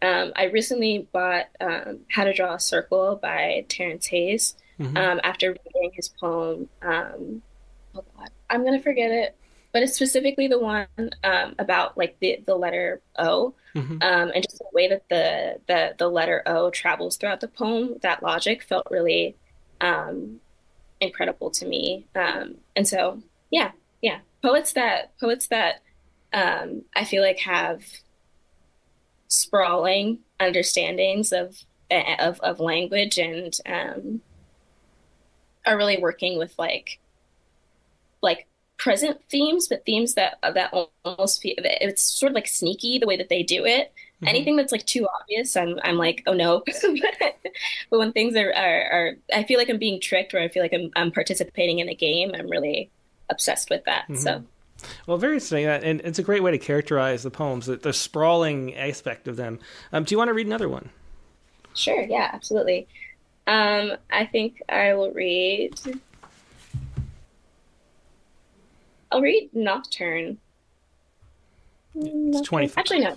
Um, 0.02 0.32
I 0.36 0.44
recently 0.44 1.08
bought 1.10 1.46
um, 1.60 2.00
How 2.10 2.24
to 2.24 2.34
Draw 2.34 2.54
a 2.54 2.60
Circle 2.60 3.16
by 3.16 3.64
Terrence 3.68 4.06
Hayes 4.06 4.54
mm-hmm. 4.78 4.96
um, 4.96 5.20
after 5.24 5.50
reading 5.50 5.92
his 5.94 6.08
poem. 6.08 6.68
Um, 6.82 7.42
oh 7.94 8.04
God, 8.16 8.30
I'm 8.50 8.64
gonna 8.64 8.82
forget 8.82 9.10
it, 9.10 9.36
but 9.72 9.82
it's 9.82 9.94
specifically 9.94 10.48
the 10.48 10.58
one 10.58 10.86
um, 11.24 11.54
about 11.58 11.96
like 11.96 12.18
the 12.20 12.42
the 12.44 12.56
letter 12.56 13.00
O 13.18 13.54
mm-hmm. 13.74 13.98
Um, 14.02 14.30
and 14.34 14.42
just 14.42 14.58
the 14.58 14.66
way 14.72 14.88
that 14.88 15.08
the 15.08 15.60
the 15.66 15.94
the 15.98 16.08
letter 16.08 16.42
O 16.46 16.70
travels 16.70 17.16
throughout 17.16 17.40
the 17.40 17.48
poem. 17.48 17.96
That 18.02 18.22
logic 18.22 18.62
felt 18.62 18.86
really 18.90 19.36
incredible 21.00 21.50
to 21.50 21.66
me, 21.66 22.06
and 22.14 22.86
so 22.86 23.22
yeah, 23.50 23.72
yeah, 24.02 24.18
poets 24.46 24.72
that 24.74 25.18
poets 25.18 25.48
that 25.48 25.82
um, 26.32 26.82
I 26.94 27.04
feel 27.04 27.22
like 27.22 27.40
have 27.40 27.82
sprawling 29.26 30.20
understandings 30.38 31.32
of 31.32 31.56
of, 31.90 32.38
of 32.40 32.60
language 32.60 33.18
and 33.18 33.56
um, 33.66 34.20
are 35.66 35.76
really 35.76 35.98
working 35.98 36.38
with 36.38 36.56
like 36.58 37.00
like 38.22 38.46
present 38.78 39.18
themes, 39.28 39.66
but 39.66 39.84
themes 39.84 40.14
that 40.14 40.38
that 40.42 40.72
almost 41.04 41.42
feel 41.42 41.54
it's 41.58 42.02
sort 42.02 42.30
of 42.30 42.34
like 42.34 42.46
sneaky 42.46 42.98
the 42.98 43.06
way 43.06 43.16
that 43.16 43.28
they 43.28 43.42
do 43.42 43.64
it. 43.64 43.92
Mm-hmm. 44.16 44.28
Anything 44.28 44.56
that's 44.56 44.72
like 44.72 44.86
too 44.86 45.08
obvious, 45.20 45.56
I'm 45.56 45.80
I'm 45.82 45.96
like, 45.96 46.22
oh 46.28 46.34
no. 46.34 46.62
but 47.90 47.98
when 47.98 48.12
things 48.12 48.36
are, 48.36 48.52
are, 48.52 48.90
are 48.92 49.12
I 49.34 49.42
feel 49.42 49.58
like 49.58 49.68
I'm 49.68 49.78
being 49.78 50.00
tricked, 50.00 50.34
or 50.34 50.38
I 50.38 50.48
feel 50.48 50.62
like 50.62 50.72
I'm 50.72 50.90
I'm 50.94 51.10
participating 51.10 51.80
in 51.80 51.88
a 51.88 51.94
game. 51.96 52.30
I'm 52.32 52.48
really 52.48 52.90
obsessed 53.30 53.70
with 53.70 53.84
that. 53.84 54.04
Mm-hmm. 54.04 54.16
So. 54.16 54.44
Well, 55.06 55.16
very 55.16 55.34
interesting, 55.34 55.66
uh, 55.66 55.80
and 55.82 56.00
it's 56.02 56.18
a 56.18 56.22
great 56.22 56.42
way 56.42 56.50
to 56.50 56.58
characterize 56.58 57.22
the 57.22 57.30
poems, 57.30 57.66
the, 57.66 57.76
the 57.76 57.92
sprawling 57.92 58.74
aspect 58.74 59.26
of 59.26 59.36
them. 59.36 59.58
Um, 59.92 60.04
do 60.04 60.12
you 60.14 60.18
want 60.18 60.28
to 60.28 60.34
read 60.34 60.46
another 60.46 60.68
one? 60.68 60.90
Sure. 61.74 62.02
Yeah, 62.02 62.30
absolutely. 62.32 62.86
Um, 63.46 63.92
I 64.10 64.26
think 64.26 64.62
I 64.68 64.94
will 64.94 65.12
read. 65.12 65.78
I'll 69.10 69.22
read 69.22 69.50
Nocturne. 69.52 70.38
It's 71.94 72.46
twenty. 72.46 72.70
Actually, 72.76 73.00
no, 73.00 73.16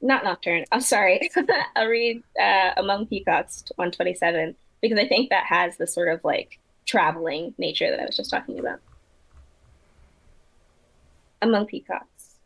not 0.00 0.24
Nocturne. 0.24 0.64
I'm 0.72 0.80
sorry. 0.80 1.30
I'll 1.76 1.86
read 1.86 2.22
uh, 2.40 2.70
Among 2.76 3.06
Peacocks 3.06 3.64
127 3.76 4.54
because 4.80 4.98
I 4.98 5.08
think 5.08 5.30
that 5.30 5.44
has 5.46 5.76
the 5.76 5.86
sort 5.86 6.08
of 6.08 6.22
like 6.24 6.58
traveling 6.84 7.54
nature 7.58 7.90
that 7.90 8.00
I 8.00 8.04
was 8.04 8.16
just 8.16 8.30
talking 8.30 8.58
about 8.58 8.80
among 11.44 11.66
peacocks. 11.66 12.36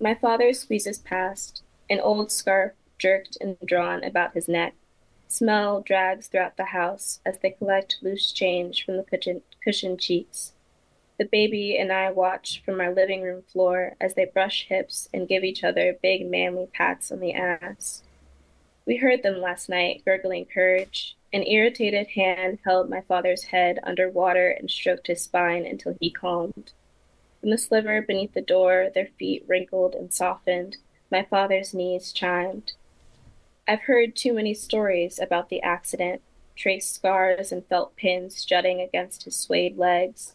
My 0.00 0.14
father 0.14 0.52
squeezes 0.52 0.98
past, 0.98 1.62
an 1.88 2.00
old 2.00 2.32
scarf 2.32 2.72
jerked 2.98 3.38
and 3.40 3.56
drawn 3.64 4.02
about 4.02 4.34
his 4.34 4.48
neck. 4.48 4.74
Smell 5.28 5.80
drags 5.80 6.26
throughout 6.26 6.56
the 6.56 6.66
house 6.66 7.20
as 7.24 7.38
they 7.38 7.50
collect 7.50 7.98
loose 8.02 8.32
change 8.32 8.84
from 8.84 8.96
the 8.96 9.04
cushion, 9.04 9.42
cushioned 9.62 10.00
cheeks. 10.00 10.52
The 11.16 11.24
baby 11.24 11.78
and 11.78 11.92
I 11.92 12.10
watch 12.10 12.60
from 12.64 12.80
our 12.80 12.92
living 12.92 13.22
room 13.22 13.42
floor 13.42 13.94
as 14.00 14.14
they 14.14 14.24
brush 14.24 14.66
hips 14.68 15.08
and 15.14 15.28
give 15.28 15.44
each 15.44 15.62
other 15.62 15.96
big 16.02 16.28
manly 16.28 16.66
pats 16.72 17.12
on 17.12 17.20
the 17.20 17.32
ass. 17.32 18.02
We 18.86 18.96
heard 18.96 19.22
them 19.22 19.40
last 19.40 19.68
night, 19.68 20.02
gurgling 20.04 20.46
courage. 20.46 21.16
An 21.32 21.46
irritated 21.46 22.08
hand 22.08 22.58
held 22.64 22.90
my 22.90 23.02
father's 23.02 23.44
head 23.44 23.78
under 23.84 24.10
water 24.10 24.50
and 24.50 24.68
stroked 24.68 25.06
his 25.06 25.22
spine 25.22 25.64
until 25.64 25.96
he 26.00 26.10
calmed. 26.10 26.72
In 27.44 27.50
the 27.50 27.58
sliver 27.58 28.00
beneath 28.00 28.32
the 28.32 28.40
door, 28.40 28.88
their 28.94 29.08
feet 29.18 29.44
wrinkled 29.46 29.94
and 29.94 30.10
softened, 30.14 30.78
my 31.10 31.24
father's 31.24 31.74
knees 31.74 32.10
chimed. 32.10 32.72
I've 33.68 33.82
heard 33.82 34.16
too 34.16 34.32
many 34.32 34.54
stories 34.54 35.18
about 35.18 35.50
the 35.50 35.60
accident, 35.60 36.22
traced 36.56 36.94
scars 36.94 37.52
and 37.52 37.66
felt 37.66 37.96
pins 37.96 38.46
jutting 38.46 38.80
against 38.80 39.24
his 39.24 39.36
swayed 39.36 39.76
legs. 39.76 40.34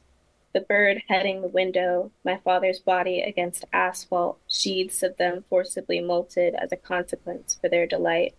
The 0.54 0.62
bird 0.62 1.02
heading 1.08 1.41
the 1.41 1.48
window, 1.48 2.12
my 2.24 2.38
father's 2.38 2.80
body 2.80 3.22
against 3.22 3.65
asphalt, 3.74 4.38
sheaths 4.48 5.02
of 5.02 5.17
them 5.17 5.45
forcibly 5.50 6.02
molted 6.02 6.54
as 6.54 6.72
a 6.72 6.78
consequence 6.78 7.58
for 7.60 7.69
their 7.69 7.88
delight. 7.88 8.36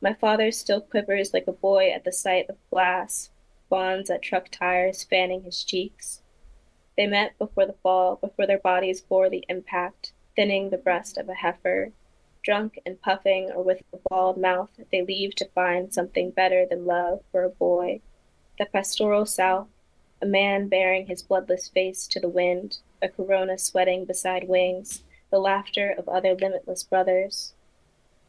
My 0.00 0.12
father 0.12 0.50
still 0.50 0.80
quivers 0.80 1.32
like 1.32 1.46
a 1.46 1.52
boy 1.52 1.90
at 1.92 2.02
the 2.02 2.10
sight 2.10 2.50
of 2.50 2.56
glass, 2.68 3.30
bonds 3.68 4.10
at 4.10 4.22
truck 4.22 4.48
tires 4.50 5.04
fanning 5.04 5.44
his 5.44 5.62
cheeks. 5.62 6.22
They 6.96 7.06
met 7.06 7.38
before 7.38 7.66
the 7.66 7.74
fall, 7.82 8.16
before 8.16 8.46
their 8.46 8.58
bodies 8.58 9.00
bore 9.00 9.28
the 9.28 9.44
impact. 9.48 10.12
thinning 10.36 10.68
the 10.68 10.78
breast 10.78 11.16
of 11.16 11.28
a 11.28 11.34
heifer. 11.34 11.92
Drunk 12.42 12.78
and 12.86 13.00
puffing, 13.00 13.50
or 13.50 13.62
with 13.62 13.82
a 13.92 13.98
bald 14.08 14.36
mouth, 14.36 14.70
they 14.92 15.02
leave 15.02 15.34
to 15.36 15.48
find 15.48 15.92
something 15.92 16.30
better 16.30 16.66
than 16.66 16.86
love 16.86 17.22
for 17.32 17.42
a 17.42 17.48
boy. 17.48 18.00
The 18.58 18.66
pastoral 18.66 19.26
south, 19.26 19.68
a 20.22 20.26
man 20.26 20.68
bearing 20.68 21.06
his 21.06 21.22
bloodless 21.22 21.68
face 21.68 22.06
to 22.08 22.20
the 22.20 22.28
wind, 22.28 22.78
a 23.02 23.08
corona 23.08 23.58
sweating 23.58 24.04
beside 24.04 24.48
wings, 24.48 25.02
the 25.30 25.38
laughter 25.38 25.90
of 25.90 26.08
other 26.08 26.34
limitless 26.34 26.84
brothers. 26.84 27.54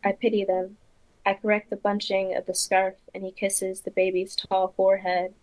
I 0.04 0.14
pity 0.14 0.44
them. 0.44 0.78
I 1.26 1.34
correct 1.34 1.70
the 1.70 1.76
bunching 1.76 2.36
of 2.36 2.46
the 2.46 2.56
scarf, 2.56 2.96
and 3.14 3.24
he 3.24 3.32
kisses 3.32 3.82
the 3.82 3.92
baby's 3.92 4.36
tall 4.36 4.74
forehead. 4.76 5.34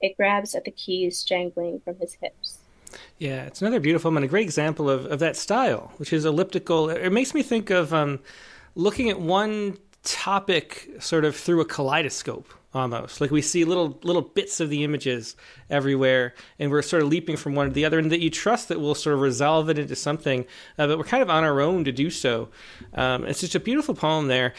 It 0.00 0.16
grabs 0.16 0.54
at 0.54 0.64
the 0.64 0.70
keys 0.70 1.22
jangling 1.22 1.80
from 1.80 1.96
his 1.96 2.14
hips. 2.20 2.58
Yeah, 3.18 3.44
it's 3.44 3.60
another 3.60 3.80
beautiful 3.80 4.14
and 4.14 4.24
a 4.24 4.28
great 4.28 4.44
example 4.44 4.88
of, 4.88 5.06
of 5.06 5.18
that 5.18 5.36
style, 5.36 5.92
which 5.96 6.12
is 6.12 6.24
elliptical. 6.24 6.90
It 6.90 7.10
makes 7.10 7.34
me 7.34 7.42
think 7.42 7.70
of 7.70 7.92
um, 7.92 8.20
looking 8.74 9.10
at 9.10 9.20
one 9.20 9.78
topic 10.02 10.88
sort 11.00 11.24
of 11.24 11.34
through 11.34 11.60
a 11.60 11.64
kaleidoscope 11.64 12.54
almost 12.76 13.20
like 13.20 13.30
we 13.30 13.42
see 13.42 13.64
little 13.64 13.98
little 14.02 14.22
bits 14.22 14.60
of 14.60 14.68
the 14.68 14.84
images 14.84 15.34
everywhere 15.70 16.34
and 16.58 16.70
we're 16.70 16.82
sort 16.82 17.02
of 17.02 17.08
leaping 17.08 17.36
from 17.36 17.54
one 17.54 17.68
to 17.68 17.72
the 17.72 17.84
other 17.84 17.98
and 17.98 18.12
that 18.12 18.20
you 18.20 18.30
trust 18.30 18.68
that 18.68 18.80
we'll 18.80 18.94
sort 18.94 19.14
of 19.14 19.20
resolve 19.20 19.70
it 19.70 19.78
into 19.78 19.96
something 19.96 20.42
uh, 20.78 20.86
but 20.86 20.98
we're 20.98 21.04
kind 21.04 21.22
of 21.22 21.30
on 21.30 21.42
our 21.42 21.60
own 21.60 21.84
to 21.84 21.90
do 21.90 22.10
so 22.10 22.48
um, 22.94 23.24
it's 23.24 23.40
just 23.40 23.54
a 23.54 23.60
beautiful 23.60 23.94
poem 23.94 24.28
there 24.28 24.52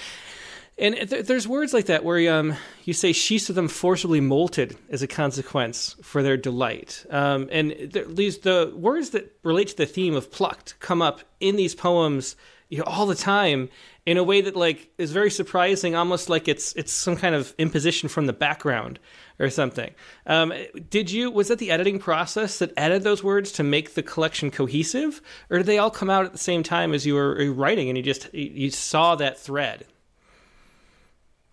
and 0.77 0.95
th- 0.95 1.25
there's 1.25 1.47
words 1.47 1.73
like 1.73 1.85
that 1.85 2.03
where 2.03 2.33
um, 2.33 2.55
you 2.83 2.93
say 2.93 3.11
sheets 3.11 3.49
of 3.49 3.55
them 3.55 3.67
forcibly 3.67 4.21
molted 4.21 4.75
as 4.89 5.01
a 5.01 5.07
consequence 5.07 5.95
for 6.01 6.21
their 6.21 6.37
delight. 6.37 7.05
Um, 7.09 7.49
and 7.51 7.71
th- 7.71 8.07
these 8.09 8.39
the 8.39 8.73
words 8.75 9.11
that 9.11 9.35
relate 9.43 9.69
to 9.69 9.77
the 9.77 9.85
theme 9.85 10.15
of 10.15 10.31
plucked 10.31 10.79
come 10.79 11.01
up 11.01 11.21
in 11.39 11.55
these 11.55 11.75
poems 11.75 12.35
you 12.69 12.79
know 12.79 12.83
all 12.85 13.05
the 13.05 13.15
time 13.15 13.69
in 14.05 14.17
a 14.17 14.23
way 14.23 14.41
that 14.41 14.55
like 14.55 14.89
is 14.97 15.11
very 15.11 15.29
surprising, 15.29 15.95
almost 15.95 16.29
like 16.29 16.47
it's 16.47 16.73
it's 16.73 16.93
some 16.93 17.15
kind 17.15 17.35
of 17.35 17.53
imposition 17.57 18.09
from 18.09 18.25
the 18.25 18.33
background 18.33 18.99
or 19.39 19.49
something. 19.49 19.93
Um, 20.25 20.53
did 20.89 21.11
you 21.11 21.29
was 21.29 21.49
that 21.49 21.59
the 21.59 21.71
editing 21.71 21.99
process 21.99 22.59
that 22.59 22.73
added 22.77 23.03
those 23.03 23.23
words 23.23 23.51
to 23.53 23.63
make 23.63 23.93
the 23.93 24.03
collection 24.03 24.51
cohesive, 24.51 25.21
or 25.49 25.57
did 25.57 25.67
they 25.67 25.77
all 25.77 25.91
come 25.91 26.09
out 26.09 26.25
at 26.25 26.31
the 26.31 26.37
same 26.37 26.63
time 26.63 26.93
as 26.93 27.05
you 27.05 27.15
were 27.15 27.51
writing 27.51 27.89
and 27.89 27.97
you 27.97 28.03
just 28.03 28.33
you 28.33 28.71
saw 28.71 29.15
that 29.15 29.39
thread? 29.39 29.85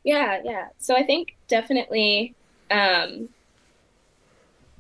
Yeah, 0.05 0.41
yeah. 0.45 0.69
So 0.79 0.95
I 0.95 1.03
think 1.03 1.37
definitely 1.49 2.35
um, 2.71 3.31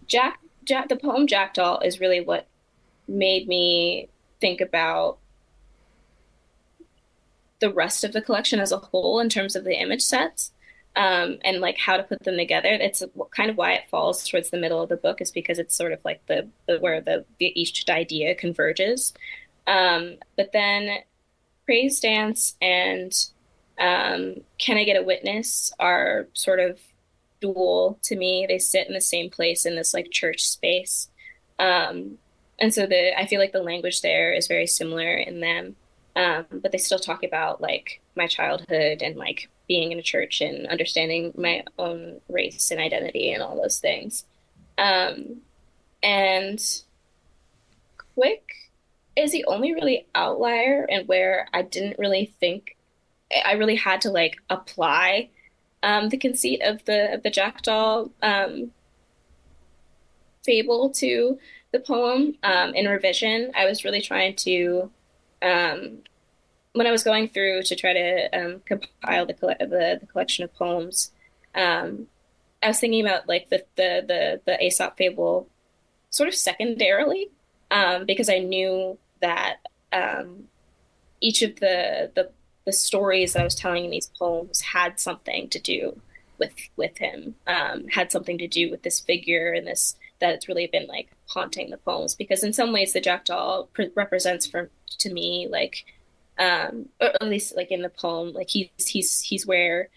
Jack, 0.07 0.39
Jack, 0.65 0.89
the 0.89 0.97
poem 0.97 1.27
Jackdaw 1.27 1.81
is 1.81 2.01
really 2.01 2.21
what 2.21 2.47
made 3.09 3.49
me 3.49 4.09
think 4.41 4.61
about 4.61 5.19
the 7.61 7.73
rest 7.73 8.05
of 8.05 8.13
the 8.13 8.21
collection 8.21 8.61
as 8.61 8.73
a 8.73 8.79
whole 8.79 9.21
in 9.21 9.29
terms 9.29 9.57
of 9.57 9.65
the 9.65 9.81
image 9.81 10.03
sets 10.03 10.53
um, 10.97 11.39
and 11.43 11.61
like 11.61 11.79
how 11.79 11.97
to 11.97 12.03
put 12.03 12.23
them 12.25 12.37
together. 12.37 12.69
It's 12.69 13.03
kind 13.31 13.51
of 13.51 13.57
why 13.57 13.73
it 13.73 13.89
falls 13.91 14.29
towards 14.29 14.51
the 14.51 14.59
middle 14.59 14.83
of 14.83 14.89
the 14.89 14.97
book 14.97 15.21
is 15.21 15.31
because 15.31 15.59
it's 15.59 15.75
sort 15.75 15.93
of 15.93 16.01
like 16.05 16.25
the, 16.27 16.49
the 16.67 16.79
where 16.79 17.01
the, 17.01 17.25
the 17.39 17.59
each 17.59 17.89
idea 17.89 18.35
converges. 18.35 19.15
Um, 19.67 20.17
but 20.37 20.53
then 20.53 20.99
praise 21.65 22.01
dance 22.01 22.55
and 22.61 23.13
um, 23.79 24.37
Can 24.59 24.77
I 24.77 24.85
Get 24.85 25.01
a 25.01 25.03
Witness 25.03 25.73
are 25.79 26.29
sort 26.33 26.61
of 26.61 26.79
dual 27.41 27.99
to 28.03 28.17
me. 28.17 28.47
They 28.49 28.59
sit 28.59 28.87
in 28.87 28.95
the 28.95 29.01
same 29.01 29.31
place 29.31 29.67
in 29.67 29.77
this 29.77 29.93
like 29.93 30.11
church 30.11 30.43
space. 30.43 31.09
Um, 31.59 32.19
and 32.59 32.73
so 32.73 32.87
the 32.87 33.19
I 33.19 33.27
feel 33.27 33.41
like 33.41 33.53
the 33.53 33.63
language 33.63 34.01
there 34.01 34.33
is 34.33 34.47
very 34.47 34.67
similar 34.67 35.17
in 35.17 35.41
them. 35.41 35.77
Um, 36.17 36.47
but 36.63 36.71
they 36.71 36.79
still 36.79 37.01
talk 37.01 37.25
about 37.25 37.61
like 37.61 38.01
my 38.17 38.29
childhood 38.29 39.03
and 39.03 39.17
like 39.17 39.51
being 39.67 39.91
in 39.93 39.99
a 39.99 40.03
church 40.03 40.41
and 40.41 40.67
understanding 40.69 41.33
my 41.37 41.65
own 41.79 42.21
race 42.29 42.71
and 42.71 42.81
identity 42.81 43.33
and 43.33 43.43
all 43.43 43.61
those 43.61 43.79
things. 43.79 44.25
Um, 44.79 45.43
and 46.03 46.63
Quick 48.15 48.45
is 49.17 49.33
the 49.33 49.45
only 49.47 49.73
really 49.73 50.07
outlier 50.15 50.87
and 50.89 51.09
where 51.09 51.49
I 51.53 51.63
didn't 51.63 51.99
really 51.99 52.35
think 52.39 52.74
I 53.45 53.53
really 53.53 53.77
had 53.77 54.01
to 54.03 54.11
like 54.11 54.37
apply 54.51 55.31
um, 55.83 56.09
the 56.09 56.17
conceit 56.17 56.63
of 56.63 56.85
the 56.85 57.15
of 57.15 57.23
the 57.23 57.31
jackdaw 57.31 58.07
um, 58.23 58.73
fable 60.45 60.91
to 60.91 61.39
the 61.73 61.81
poem 61.81 62.37
um, 62.43 62.75
in 62.75 62.87
revision. 62.87 63.53
I 63.55 63.67
was 63.67 63.85
really 63.85 64.01
trying 64.01 64.37
to 64.37 64.91
um, 65.43 65.99
when 66.73 66.87
I 66.87 66.91
was 66.91 67.03
going 67.03 67.29
through 67.29 67.63
to 67.65 67.77
try 67.77 67.93
to 67.93 68.39
um, 68.39 68.63
compile 68.65 69.27
the, 69.27 69.35
the, 69.35 69.99
the 70.01 70.07
collection 70.07 70.45
of 70.45 70.55
poems. 70.55 71.13
Um, 71.55 72.09
I 72.63 72.69
was 72.69 72.81
thinking 72.81 73.05
about 73.05 73.29
like 73.29 73.51
the 73.51 73.65
the 73.77 74.05
the, 74.07 74.41
the 74.45 74.65
Aesop 74.65 74.97
fable 74.97 75.49
sort 76.11 76.29
of 76.29 76.35
secondarily 76.35 77.31
because 78.07 78.29
I 78.29 78.39
knew 78.39 78.99
that 79.21 79.57
each 81.21 81.43
of 81.43 81.57
the 81.57 82.11
the 82.15 82.31
the 82.65 82.73
stories 82.73 83.33
that 83.33 83.41
I 83.41 83.45
was 83.45 83.55
telling 83.55 83.85
in 83.85 83.91
these 83.91 84.11
poems 84.19 84.61
had 84.61 84.99
something 84.99 85.49
to 85.51 85.59
do 85.59 86.01
with 86.39 86.53
with 86.77 86.99
him, 86.99 87.37
um, 87.47 87.89
had 87.89 88.11
something 88.11 88.39
to 88.39 88.49
do 88.49 88.71
with 88.71 88.83
this 88.83 89.01
figure 89.01 89.53
and 89.53 89.67
this 89.67 89.97
that 90.21 90.35
it's 90.35 90.49
really 90.49 90.67
been 90.67 90.87
like 90.87 91.11
haunting 91.29 91.71
the 91.71 91.77
poems. 91.77 92.15
Because 92.15 92.43
in 92.43 92.53
some 92.53 92.73
ways 92.73 92.93
the 92.93 93.01
jackdaw 93.01 93.65
pre- 93.73 93.91
represents 93.95 94.47
for 94.47 94.71
to 94.99 95.13
me 95.13 95.49
like 95.51 95.85
um 96.39 96.89
or 97.01 97.09
at 97.09 97.23
least 97.23 97.57
like 97.57 97.71
in 97.71 97.83
the 97.83 97.89
poem 97.89 98.33
like 98.33 98.49
he's 98.49 98.69
he's 98.87 99.21
he's 99.21 99.47
where 99.47 99.89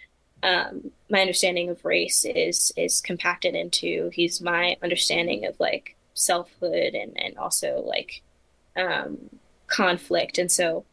um 0.44 0.92
my 1.10 1.22
understanding 1.22 1.70
of 1.70 1.84
race 1.86 2.26
is 2.26 2.72
is 2.76 3.02
compacted 3.02 3.56
into. 3.56 4.10
He's 4.14 4.42
my 4.42 4.78
understanding 4.84 5.46
of 5.46 5.60
like 5.60 5.96
selfhood 6.14 6.94
and 6.96 7.14
and 7.18 7.38
also 7.38 7.84
like 7.86 8.22
um 8.76 9.18
conflict. 9.68 10.38
And 10.38 10.52
so 10.52 10.86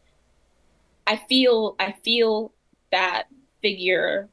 I 1.07 1.17
feel 1.17 1.75
I 1.79 1.93
feel 2.03 2.51
that 2.91 3.25
figure 3.61 4.29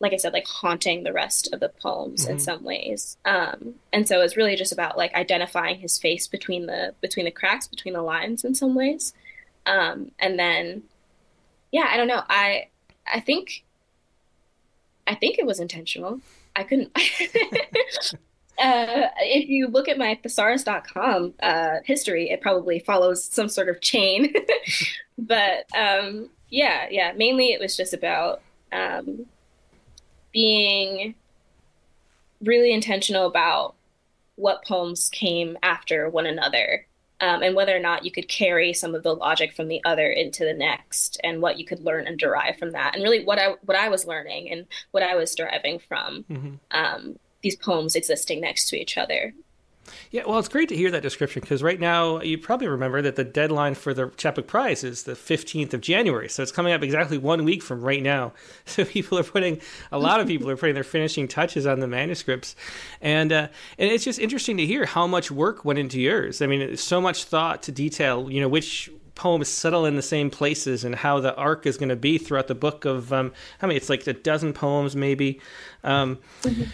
like 0.00 0.12
I 0.12 0.16
said, 0.16 0.34
like 0.34 0.46
haunting 0.46 1.02
the 1.02 1.12
rest 1.14 1.52
of 1.52 1.60
the 1.60 1.70
poems 1.70 2.24
mm-hmm. 2.24 2.32
in 2.32 2.38
some 2.38 2.62
ways. 2.62 3.16
Um, 3.24 3.76
and 3.92 4.06
so 4.06 4.20
it's 4.20 4.36
really 4.36 4.54
just 4.54 4.72
about 4.72 4.98
like 4.98 5.14
identifying 5.14 5.78
his 5.78 5.98
face 5.98 6.26
between 6.26 6.66
the 6.66 6.94
between 7.00 7.24
the 7.24 7.30
cracks, 7.30 7.66
between 7.66 7.94
the 7.94 8.02
lines 8.02 8.44
in 8.44 8.54
some 8.54 8.74
ways. 8.74 9.14
Um, 9.64 10.10
and 10.18 10.38
then, 10.38 10.82
yeah, 11.72 11.86
I 11.88 11.96
don't 11.96 12.08
know. 12.08 12.22
I 12.28 12.68
I 13.10 13.20
think 13.20 13.64
I 15.06 15.14
think 15.14 15.38
it 15.38 15.46
was 15.46 15.58
intentional. 15.60 16.20
I 16.54 16.64
couldn't. 16.64 16.94
uh, 18.58 19.08
if 19.18 19.48
you 19.48 19.68
look 19.68 19.88
at 19.88 19.98
my 19.98 20.18
thesaurus.com 20.22 21.34
uh, 21.42 21.76
history, 21.84 22.30
it 22.30 22.40
probably 22.40 22.78
follows 22.78 23.24
some 23.24 23.48
sort 23.48 23.68
of 23.68 23.80
chain. 23.80 24.32
but 25.18 25.66
um, 25.76 26.30
yeah, 26.50 26.86
yeah, 26.90 27.12
mainly 27.12 27.52
it 27.52 27.60
was 27.60 27.76
just 27.76 27.94
about 27.94 28.40
um, 28.72 29.26
being 30.32 31.14
really 32.40 32.72
intentional 32.72 33.26
about 33.26 33.74
what 34.36 34.64
poems 34.64 35.08
came 35.08 35.56
after 35.62 36.08
one 36.08 36.26
another 36.26 36.86
um, 37.20 37.42
and 37.42 37.54
whether 37.54 37.74
or 37.74 37.80
not 37.80 38.04
you 38.04 38.10
could 38.10 38.28
carry 38.28 38.72
some 38.72 38.94
of 38.94 39.02
the 39.02 39.14
logic 39.14 39.54
from 39.54 39.68
the 39.68 39.80
other 39.84 40.08
into 40.10 40.44
the 40.44 40.52
next 40.52 41.18
and 41.22 41.40
what 41.40 41.58
you 41.58 41.64
could 41.64 41.80
learn 41.80 42.06
and 42.06 42.18
derive 42.18 42.58
from 42.58 42.72
that 42.72 42.94
and 42.94 43.02
really 43.02 43.24
what 43.24 43.38
i 43.38 43.54
what 43.64 43.76
i 43.76 43.88
was 43.88 44.06
learning 44.06 44.50
and 44.50 44.66
what 44.90 45.02
i 45.02 45.14
was 45.14 45.34
deriving 45.34 45.78
from 45.78 46.24
mm-hmm. 46.28 46.54
um, 46.72 47.18
these 47.44 47.54
poems 47.54 47.94
existing 47.94 48.40
next 48.40 48.68
to 48.70 48.76
each 48.76 48.98
other. 48.98 49.32
Yeah, 50.10 50.22
well, 50.26 50.38
it's 50.38 50.48
great 50.48 50.68
to 50.68 50.76
hear 50.76 50.90
that 50.90 51.02
description 51.02 51.40
because 51.40 51.62
right 51.62 51.78
now 51.78 52.20
you 52.20 52.38
probably 52.38 52.68
remember 52.68 53.02
that 53.02 53.16
the 53.16 53.24
deadline 53.24 53.74
for 53.74 53.92
the 53.92 54.10
Chapbook 54.16 54.46
Prize 54.46 54.84
is 54.84 55.04
the 55.04 55.12
15th 55.12 55.74
of 55.74 55.80
January. 55.80 56.28
So 56.28 56.42
it's 56.42 56.52
coming 56.52 56.72
up 56.72 56.82
exactly 56.82 57.18
one 57.18 57.44
week 57.44 57.62
from 57.62 57.82
right 57.82 58.02
now. 58.02 58.32
So 58.66 58.84
people 58.84 59.18
are 59.18 59.24
putting, 59.24 59.60
a 59.92 59.98
lot 59.98 60.20
of 60.20 60.26
people 60.26 60.50
are 60.50 60.56
putting 60.56 60.74
their 60.74 60.84
finishing 60.84 61.28
touches 61.28 61.66
on 61.66 61.80
the 61.80 61.86
manuscripts. 61.86 62.56
And, 63.00 63.32
uh, 63.32 63.48
and 63.78 63.90
it's 63.90 64.04
just 64.04 64.18
interesting 64.18 64.56
to 64.56 64.66
hear 64.66 64.86
how 64.86 65.06
much 65.06 65.30
work 65.30 65.64
went 65.64 65.78
into 65.78 66.00
yours. 66.00 66.40
I 66.42 66.46
mean, 66.46 66.76
so 66.76 67.00
much 67.00 67.24
thought 67.24 67.62
to 67.64 67.72
detail, 67.72 68.30
you 68.30 68.40
know, 68.40 68.48
which 68.48 68.90
poems 69.14 69.48
settle 69.48 69.86
in 69.86 69.96
the 69.96 70.02
same 70.02 70.30
places 70.30 70.82
and 70.82 70.94
how 70.94 71.20
the 71.20 71.36
arc 71.36 71.66
is 71.66 71.76
going 71.76 71.90
to 71.90 71.96
be 71.96 72.18
throughout 72.18 72.48
the 72.48 72.54
book 72.54 72.84
of, 72.84 73.12
um, 73.12 73.32
how 73.58 73.68
many, 73.68 73.76
it's 73.76 73.90
like 73.90 74.06
a 74.06 74.12
dozen 74.12 74.52
poems 74.52 74.96
maybe. 74.96 75.40
Um, 75.84 76.18
mm-hmm 76.42 76.64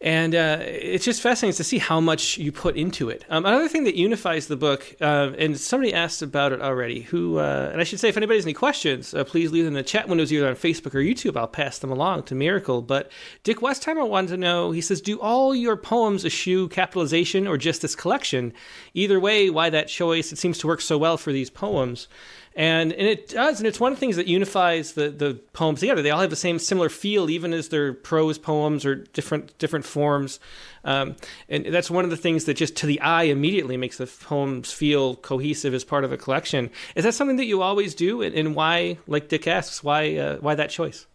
and 0.00 0.34
uh, 0.34 0.58
it's 0.60 1.04
just 1.04 1.20
fascinating 1.20 1.56
to 1.56 1.64
see 1.64 1.76
how 1.76 2.00
much 2.00 2.38
you 2.38 2.52
put 2.52 2.76
into 2.76 3.10
it. 3.10 3.24
Um, 3.28 3.44
another 3.44 3.68
thing 3.68 3.84
that 3.84 3.96
unifies 3.96 4.46
the 4.46 4.56
book, 4.56 4.96
uh, 5.00 5.32
and 5.36 5.58
somebody 5.60 5.92
asked 5.92 6.22
about 6.22 6.52
it 6.52 6.62
already. 6.62 7.02
Who, 7.02 7.38
uh, 7.38 7.68
and 7.70 7.80
I 7.80 7.84
should 7.84 8.00
say, 8.00 8.08
if 8.08 8.16
anybody 8.16 8.38
has 8.38 8.46
any 8.46 8.54
questions, 8.54 9.12
uh, 9.12 9.24
please 9.24 9.52
leave 9.52 9.64
them 9.64 9.74
in 9.74 9.78
the 9.78 9.82
chat 9.82 10.08
windows 10.08 10.32
either 10.32 10.48
on 10.48 10.54
Facebook 10.54 10.94
or 10.94 11.00
YouTube. 11.00 11.36
I'll 11.36 11.46
pass 11.46 11.78
them 11.78 11.90
along 11.90 12.22
to 12.24 12.34
Miracle. 12.34 12.80
But 12.80 13.10
Dick 13.42 13.58
Westheimer 13.58 14.08
wanted 14.08 14.28
to 14.28 14.36
know. 14.38 14.70
He 14.70 14.80
says, 14.80 15.02
"Do 15.02 15.20
all 15.20 15.54
your 15.54 15.76
poems 15.76 16.24
eschew 16.24 16.68
capitalization 16.68 17.46
or 17.46 17.58
just 17.58 17.82
this 17.82 17.94
collection? 17.94 18.54
Either 18.94 19.20
way, 19.20 19.50
why 19.50 19.68
that 19.68 19.88
choice? 19.88 20.32
It 20.32 20.38
seems 20.38 20.56
to 20.58 20.66
work 20.66 20.80
so 20.80 20.96
well 20.96 21.18
for 21.18 21.30
these 21.30 21.50
poems." 21.50 22.08
And 22.56 22.92
and 22.92 23.06
it 23.06 23.28
does, 23.28 23.60
and 23.60 23.66
it's 23.66 23.78
one 23.78 23.92
of 23.92 23.98
the 23.98 24.00
things 24.00 24.16
that 24.16 24.26
unifies 24.26 24.92
the 24.92 25.10
the 25.10 25.34
poems 25.52 25.80
together. 25.80 26.02
They 26.02 26.10
all 26.10 26.20
have 26.20 26.30
the 26.30 26.36
same 26.36 26.58
similar 26.58 26.88
feel, 26.88 27.30
even 27.30 27.52
as 27.52 27.68
they're 27.68 27.92
prose 27.92 28.38
poems 28.38 28.84
or 28.84 28.96
different 28.96 29.56
different 29.58 29.84
forms. 29.84 30.40
Um, 30.84 31.16
and 31.48 31.66
that's 31.66 31.90
one 31.90 32.04
of 32.04 32.10
the 32.10 32.16
things 32.16 32.46
that 32.46 32.54
just 32.54 32.74
to 32.76 32.86
the 32.86 33.00
eye 33.00 33.24
immediately 33.24 33.76
makes 33.76 33.98
the 33.98 34.06
poems 34.06 34.72
feel 34.72 35.16
cohesive 35.16 35.74
as 35.74 35.84
part 35.84 36.04
of 36.04 36.12
a 36.12 36.16
collection. 36.16 36.70
Is 36.96 37.04
that 37.04 37.14
something 37.14 37.36
that 37.36 37.44
you 37.44 37.62
always 37.62 37.94
do, 37.94 38.22
and, 38.22 38.34
and 38.34 38.54
why? 38.56 38.98
Like 39.06 39.28
Dick 39.28 39.46
asks, 39.46 39.84
why 39.84 40.16
uh, 40.16 40.36
why 40.38 40.56
that 40.56 40.70
choice? 40.70 41.06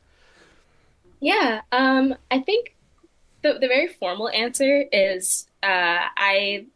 Yeah, 1.19 1.61
um, 1.71 2.15
I 2.31 2.39
think 2.39 2.75
the 3.41 3.53
the 3.59 3.67
very 3.67 3.87
formal 3.87 4.29
answer 4.29 4.85
is 4.91 5.47
uh, 5.63 5.99
I 6.15 6.67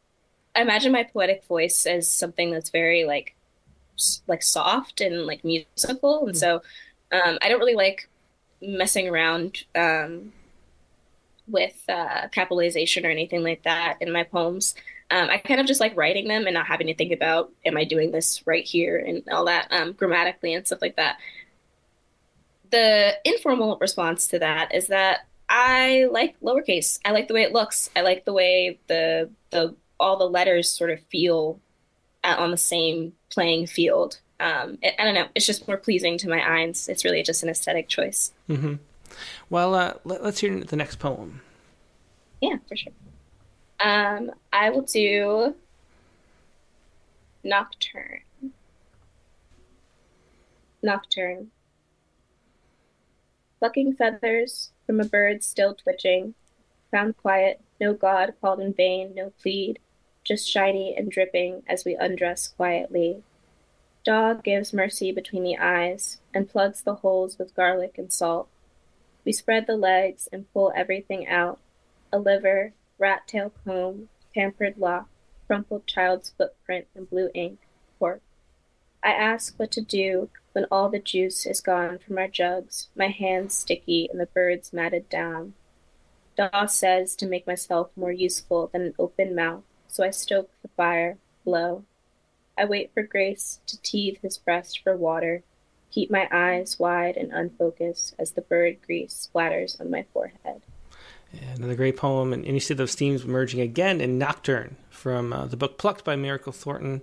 imagine 0.55 0.91
my 0.91 1.03
poetic 1.03 1.45
voice 1.45 1.85
as 1.85 2.11
something 2.11 2.51
that's 2.51 2.71
very 2.71 3.05
like 3.05 3.35
like 4.27 4.43
soft 4.43 5.01
and 5.01 5.25
like 5.25 5.43
musical, 5.43 6.27
and 6.27 6.35
mm-hmm. 6.35 6.37
so 6.37 6.61
um, 7.11 7.37
I 7.41 7.49
don't 7.49 7.59
really 7.59 7.75
like 7.75 8.09
messing 8.61 9.07
around 9.07 9.63
um, 9.75 10.33
with 11.47 11.81
uh, 11.89 12.27
capitalization 12.31 13.05
or 13.05 13.09
anything 13.09 13.43
like 13.43 13.63
that 13.63 13.97
in 14.01 14.11
my 14.11 14.23
poems. 14.23 14.75
Um, 15.11 15.29
I 15.29 15.37
kind 15.37 15.59
of 15.59 15.65
just 15.65 15.79
like 15.79 15.97
writing 15.97 16.27
them 16.27 16.45
and 16.45 16.53
not 16.53 16.67
having 16.67 16.87
to 16.87 16.93
think 16.93 17.11
about 17.11 17.51
am 17.65 17.77
I 17.77 17.83
doing 17.83 18.11
this 18.11 18.45
right 18.45 18.63
here 18.63 18.99
and 18.99 19.23
all 19.31 19.45
that 19.45 19.67
um, 19.71 19.93
grammatically 19.93 20.53
and 20.53 20.65
stuff 20.65 20.81
like 20.81 20.97
that. 20.97 21.17
The 22.69 23.13
informal 23.25 23.77
response 23.81 24.27
to 24.27 24.39
that 24.39 24.73
is 24.75 24.87
that 24.87 25.21
I 25.49 26.07
like 26.11 26.39
lowercase. 26.41 26.99
I 27.03 27.11
like 27.11 27.27
the 27.27 27.33
way 27.33 27.41
it 27.41 27.53
looks. 27.53 27.89
I 27.95 28.01
like 28.01 28.25
the 28.25 28.33
way 28.33 28.79
the 28.87 29.31
the 29.49 29.75
all 29.99 30.17
the 30.17 30.29
letters 30.29 30.71
sort 30.71 30.91
of 30.91 30.99
feel 31.09 31.59
on 32.23 32.51
the 32.51 32.57
same 32.57 33.13
playing 33.29 33.67
field. 33.67 34.19
Um, 34.39 34.77
it, 34.81 34.95
I 34.99 35.05
don't 35.05 35.13
know. 35.13 35.27
It's 35.35 35.45
just 35.45 35.67
more 35.67 35.77
pleasing 35.77 36.17
to 36.19 36.29
my 36.29 36.61
eyes. 36.61 36.87
It's 36.87 37.03
really 37.03 37.23
just 37.23 37.43
an 37.43 37.49
aesthetic 37.49 37.87
choice. 37.89 38.31
Mm-hmm. 38.49 38.75
Well, 39.49 39.75
uh, 39.75 39.93
let, 40.03 40.21
us 40.21 40.39
hear 40.39 40.63
the 40.63 40.75
next 40.75 40.97
poem. 40.97 41.41
Yeah, 42.41 42.57
for 42.67 42.75
sure. 42.75 42.93
Um, 43.79 44.31
I 44.51 44.69
will 44.69 44.81
do 44.81 45.55
Nocturne. 47.43 48.21
Nocturne. 50.81 51.51
Plucking 53.59 53.95
feathers 53.95 54.71
from 54.85 55.01
a 55.01 55.05
bird 55.05 55.43
still 55.43 55.75
twitching, 55.75 56.33
found 56.91 57.17
quiet, 57.17 57.61
no 57.79 57.93
God 57.93 58.33
called 58.39 58.61
in 58.61 58.73
vain, 58.73 59.13
no 59.15 59.31
plead, 59.41 59.79
just 60.23 60.49
shiny 60.49 60.95
and 60.95 61.11
dripping 61.11 61.63
as 61.67 61.85
we 61.85 61.95
undress 61.95 62.47
quietly. 62.47 63.23
Dog 64.03 64.43
gives 64.43 64.73
mercy 64.73 65.11
between 65.11 65.43
the 65.43 65.57
eyes 65.57 66.19
and 66.33 66.49
plugs 66.49 66.81
the 66.81 66.95
holes 66.95 67.37
with 67.37 67.55
garlic 67.55 67.97
and 67.97 68.11
salt. 68.11 68.47
We 69.25 69.31
spread 69.31 69.67
the 69.67 69.75
legs 69.75 70.29
and 70.31 70.51
pull 70.53 70.71
everything 70.75 71.27
out 71.27 71.59
a 72.11 72.17
liver, 72.17 72.73
rat 72.97 73.27
tail 73.27 73.53
comb, 73.63 74.09
pampered 74.33 74.77
lock, 74.77 75.07
crumpled 75.47 75.85
child's 75.85 76.31
footprint 76.31 76.87
and 76.95 77.09
blue 77.09 77.29
ink, 77.33 77.59
pork. 77.97 78.21
I 79.03 79.11
ask 79.11 79.57
what 79.57 79.71
to 79.71 79.81
do 79.81 80.29
when 80.53 80.65
all 80.71 80.89
the 80.89 80.99
juice 80.99 81.45
is 81.45 81.61
gone 81.61 81.99
from 81.99 82.17
our 82.17 82.27
jugs, 82.27 82.89
my 82.95 83.07
hands 83.07 83.55
sticky 83.55 84.09
and 84.11 84.19
the 84.19 84.25
birds 84.25 84.73
matted 84.73 85.09
down. 85.09 85.53
Daw 86.35 86.65
says 86.65 87.15
to 87.17 87.27
make 87.27 87.45
myself 87.45 87.91
more 87.95 88.11
useful 88.11 88.67
than 88.67 88.81
an 88.81 88.95
open 88.97 89.35
mouth, 89.35 89.63
so 89.89 90.03
I 90.03 90.11
stoke 90.11 90.49
the 90.61 90.69
fire, 90.69 91.17
blow. 91.43 91.83
I 92.57 92.65
wait 92.65 92.91
for 92.93 93.03
Grace 93.03 93.59
to 93.67 93.81
teethe 93.81 94.17
his 94.21 94.37
breast 94.37 94.79
for 94.83 94.95
water, 94.95 95.43
keep 95.91 96.11
my 96.11 96.27
eyes 96.31 96.79
wide 96.79 97.17
and 97.17 97.31
unfocused 97.31 98.15
as 98.19 98.31
the 98.31 98.41
bird 98.41 98.77
grease 98.85 99.29
splatters 99.33 99.79
on 99.81 99.89
my 99.89 100.05
forehead. 100.13 100.61
Yeah, 101.33 101.53
another 101.55 101.75
great 101.75 101.97
poem, 101.97 102.33
and, 102.33 102.43
and, 102.45 102.53
you 102.55 102.59
see 102.59 102.73
those 102.73 102.95
themes 102.95 103.23
emerging 103.23 103.61
again 103.61 104.01
in 104.01 104.17
Nocturne 104.17 104.77
from 104.89 105.31
uh, 105.31 105.45
the 105.45 105.57
book 105.57 105.77
Plucked 105.77 106.03
by 106.03 106.15
Miracle 106.15 106.51
Thornton. 106.51 107.01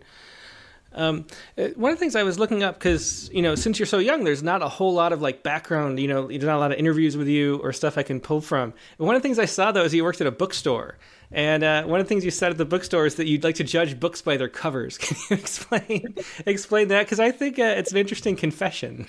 Um, 0.93 1.27
uh, 1.59 1.69
one 1.77 1.93
of 1.93 1.99
the 1.99 2.01
things 2.01 2.17
I 2.17 2.23
was 2.23 2.39
looking 2.39 2.63
up 2.63 2.75
because 2.75 3.31
you 3.33 3.43
know 3.43 3.55
since 3.55 3.79
you're 3.79 3.87
so 3.87 3.99
young, 3.99 4.25
there's 4.25 4.43
not 4.43 4.63
a 4.63 4.69
whole 4.69 4.95
lot 4.95 5.13
of 5.13 5.21
like 5.21 5.43
background. 5.43 6.01
You 6.01 6.09
know, 6.09 6.27
there's 6.27 6.43
not 6.43 6.57
a 6.57 6.59
lot 6.59 6.73
of 6.73 6.79
interviews 6.79 7.17
with 7.17 7.29
you 7.29 7.59
or 7.59 7.73
stuff 7.73 7.99
I 7.99 8.03
can 8.03 8.19
pull 8.19 8.41
from. 8.41 8.73
And 8.99 9.07
one 9.07 9.15
of 9.15 9.23
the 9.23 9.27
things 9.27 9.39
I 9.39 9.45
saw 9.45 9.73
though 9.73 9.85
is 9.85 9.95
you 9.95 10.03
worked 10.03 10.21
at 10.21 10.27
a 10.27 10.33
bookstore, 10.33 10.97
and 11.33 11.65
uh, 11.65 11.85
one 11.85 12.01
of 12.01 12.07
the 12.07 12.09
things 12.09 12.25
you 12.25 12.31
said 12.31 12.51
at 12.51 12.59
the 12.59 12.65
bookstore 12.65 13.07
is 13.07 13.17
that 13.17 13.27
you'd 13.27 13.45
like 13.45 13.57
to 13.57 13.65
judge 13.65 13.99
books 13.99 14.23
by 14.23 14.37
their 14.37 14.49
covers. 14.49 14.99
Can 14.99 15.17
you 15.31 15.37
explain 15.37 16.15
explain 16.47 16.89
that? 16.89 17.07
Because 17.07 17.21
I 17.21 17.31
think 17.31 17.59
uh, 17.59 17.75
it's 17.77 17.93
an 17.93 17.99
interesting 17.99 18.37
confession. 18.37 19.07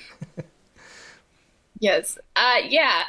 yes, 1.79 2.17
uh, 2.35 2.57
yeah, 2.67 3.03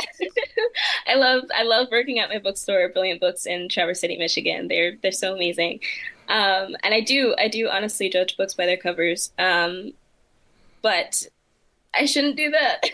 I 1.06 1.14
love 1.14 1.44
I 1.54 1.62
love 1.62 1.88
working 1.90 2.18
at 2.18 2.28
my 2.28 2.38
bookstore, 2.38 2.88
Brilliant 2.90 3.20
Books 3.20 3.46
in 3.46 3.68
Traverse 3.68 4.00
City, 4.00 4.16
Michigan. 4.16 4.68
They're 4.68 4.96
they're 5.02 5.12
so 5.12 5.34
amazing, 5.34 5.80
um, 6.28 6.76
and 6.82 6.94
I 6.94 7.00
do 7.00 7.34
I 7.38 7.48
do 7.48 7.68
honestly 7.68 8.10
judge 8.10 8.36
books 8.36 8.54
by 8.54 8.66
their 8.66 8.76
covers. 8.76 9.32
Um, 9.38 9.92
but 10.82 11.26
I 11.94 12.04
shouldn't 12.06 12.36
do 12.36 12.50
that. 12.50 12.84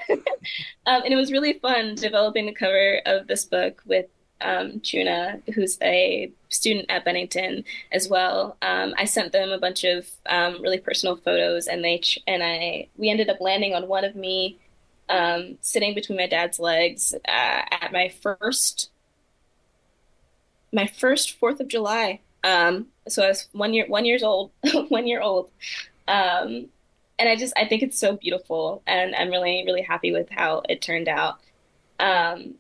um, 0.87 1.03
and 1.03 1.13
it 1.13 1.17
was 1.17 1.33
really 1.33 1.55
fun 1.55 1.95
developing 1.97 2.47
the 2.47 2.55
cover 2.55 3.01
of 3.07 3.27
this 3.27 3.45
book 3.45 3.83
with 3.87 4.07
um, 4.41 4.81
Chuna, 4.81 5.43
who's 5.55 5.79
a 5.83 6.31
student 6.49 6.87
at 6.89 7.05
Bennington 7.05 7.65
as 7.93 8.09
well. 8.09 8.57
Um, 8.63 8.95
I 8.97 9.05
sent 9.05 9.33
them 9.33 9.51
a 9.51 9.59
bunch 9.59 9.85
of 9.85 10.09
um, 10.27 10.61
really 10.63 10.79
personal 10.79 11.17
photos, 11.17 11.67
and 11.67 11.85
they 11.85 11.99
ch- 11.99 12.21
and 12.27 12.43
I 12.43 12.89
we 12.97 13.11
ended 13.11 13.31
up 13.31 13.41
landing 13.41 13.75
on 13.75 13.89
one 13.89 14.05
of 14.05 14.15
me 14.15 14.59
um, 15.09 15.59
sitting 15.61 15.95
between 15.95 16.19
my 16.19 16.27
dad's 16.27 16.59
legs 16.59 17.15
uh, 17.15 17.63
at 17.71 17.91
my 17.93 18.09
first 18.09 18.91
my 20.73 20.87
first 20.87 21.39
Fourth 21.39 21.61
of 21.61 21.69
July. 21.69 22.21
Um, 22.43 22.89
so 23.09 23.23
I 23.23 23.29
was 23.29 23.49
one 23.53 23.73
year 23.73 23.87
one 23.87 24.05
years 24.05 24.23
old, 24.23 24.51
one 24.89 25.07
year 25.07 25.21
old. 25.21 25.51
Um, 26.07 26.67
and 27.19 27.29
I 27.29 27.37
just 27.37 27.55
I 27.57 27.67
think 27.67 27.83
it's 27.83 27.99
so 27.99 28.17
beautiful, 28.17 28.83
and 28.87 29.15
I'm 29.15 29.31
really 29.31 29.63
really 29.65 29.83
happy 29.83 30.13
with 30.13 30.29
how 30.31 30.63
it 30.69 30.83
turned 30.83 31.09
out. 31.09 31.39
Um, 31.99 32.57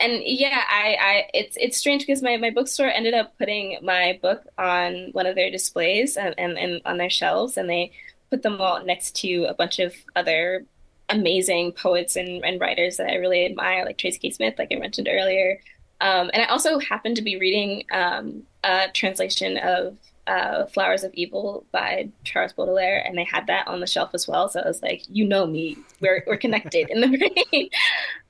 and 0.00 0.22
yeah, 0.24 0.62
I, 0.68 0.96
I 1.00 1.30
it's 1.34 1.56
it's 1.60 1.76
strange 1.76 2.06
because 2.06 2.22
my, 2.22 2.36
my 2.36 2.50
bookstore 2.50 2.88
ended 2.88 3.14
up 3.14 3.36
putting 3.38 3.78
my 3.82 4.18
book 4.22 4.44
on 4.56 5.08
one 5.12 5.26
of 5.26 5.34
their 5.34 5.50
displays 5.50 6.16
and, 6.16 6.34
and, 6.38 6.56
and 6.56 6.80
on 6.84 6.98
their 6.98 7.10
shelves, 7.10 7.56
and 7.56 7.68
they 7.68 7.92
put 8.30 8.42
them 8.42 8.60
all 8.60 8.84
next 8.84 9.16
to 9.16 9.44
a 9.44 9.54
bunch 9.54 9.78
of 9.78 9.94
other 10.14 10.64
amazing 11.08 11.72
poets 11.72 12.16
and, 12.16 12.44
and 12.44 12.60
writers 12.60 12.98
that 12.98 13.10
I 13.10 13.16
really 13.16 13.44
admire, 13.44 13.84
like 13.84 13.98
Tracy 13.98 14.18
K. 14.18 14.30
Smith, 14.30 14.54
like 14.58 14.68
I 14.70 14.76
mentioned 14.76 15.08
earlier. 15.10 15.60
Um, 16.00 16.30
and 16.32 16.42
I 16.42 16.46
also 16.46 16.78
happened 16.78 17.16
to 17.16 17.22
be 17.22 17.38
reading 17.38 17.84
um, 17.90 18.42
a 18.62 18.88
translation 18.92 19.56
of 19.56 19.96
uh, 20.28 20.66
Flowers 20.66 21.04
of 21.04 21.14
Evil 21.14 21.64
by 21.72 22.10
Charles 22.22 22.52
Baudelaire, 22.52 23.02
and 23.04 23.16
they 23.16 23.24
had 23.24 23.46
that 23.46 23.66
on 23.66 23.80
the 23.80 23.86
shelf 23.86 24.10
as 24.12 24.28
well. 24.28 24.48
So 24.48 24.60
I 24.60 24.68
was 24.68 24.82
like, 24.82 25.02
you 25.08 25.26
know 25.26 25.46
me, 25.46 25.78
we're, 26.00 26.22
we're 26.26 26.36
connected 26.36 26.90
in 26.90 27.00
the 27.00 27.08
brain. 27.50 27.70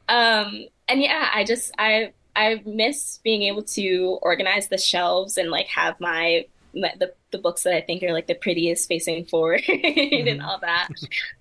Um, 0.09 0.67
and 0.89 1.01
yeah, 1.03 1.31
I 1.33 1.45
just 1.45 1.73
I 1.79 2.13
I 2.35 2.63
miss 2.65 3.19
being 3.25 3.43
able 3.43 3.63
to 3.65 4.19
organize 4.23 4.69
the 4.69 4.79
shelves 4.79 5.37
and 5.37 5.51
like 5.51 5.67
have 5.67 5.99
my, 6.01 6.47
my 6.75 6.93
the 6.99 7.13
the 7.31 7.39
books 7.39 7.65
that 7.65 7.75
I 7.75 7.81
think 7.81 8.03
are 8.03 8.13
like 8.13 8.27
the 8.27 8.35
prettiest 8.35 8.89
facing 8.89 9.25
forward 9.25 9.63
mm-hmm. 9.69 10.29
and 10.29 10.43
all 10.43 10.59
that. 10.61 10.89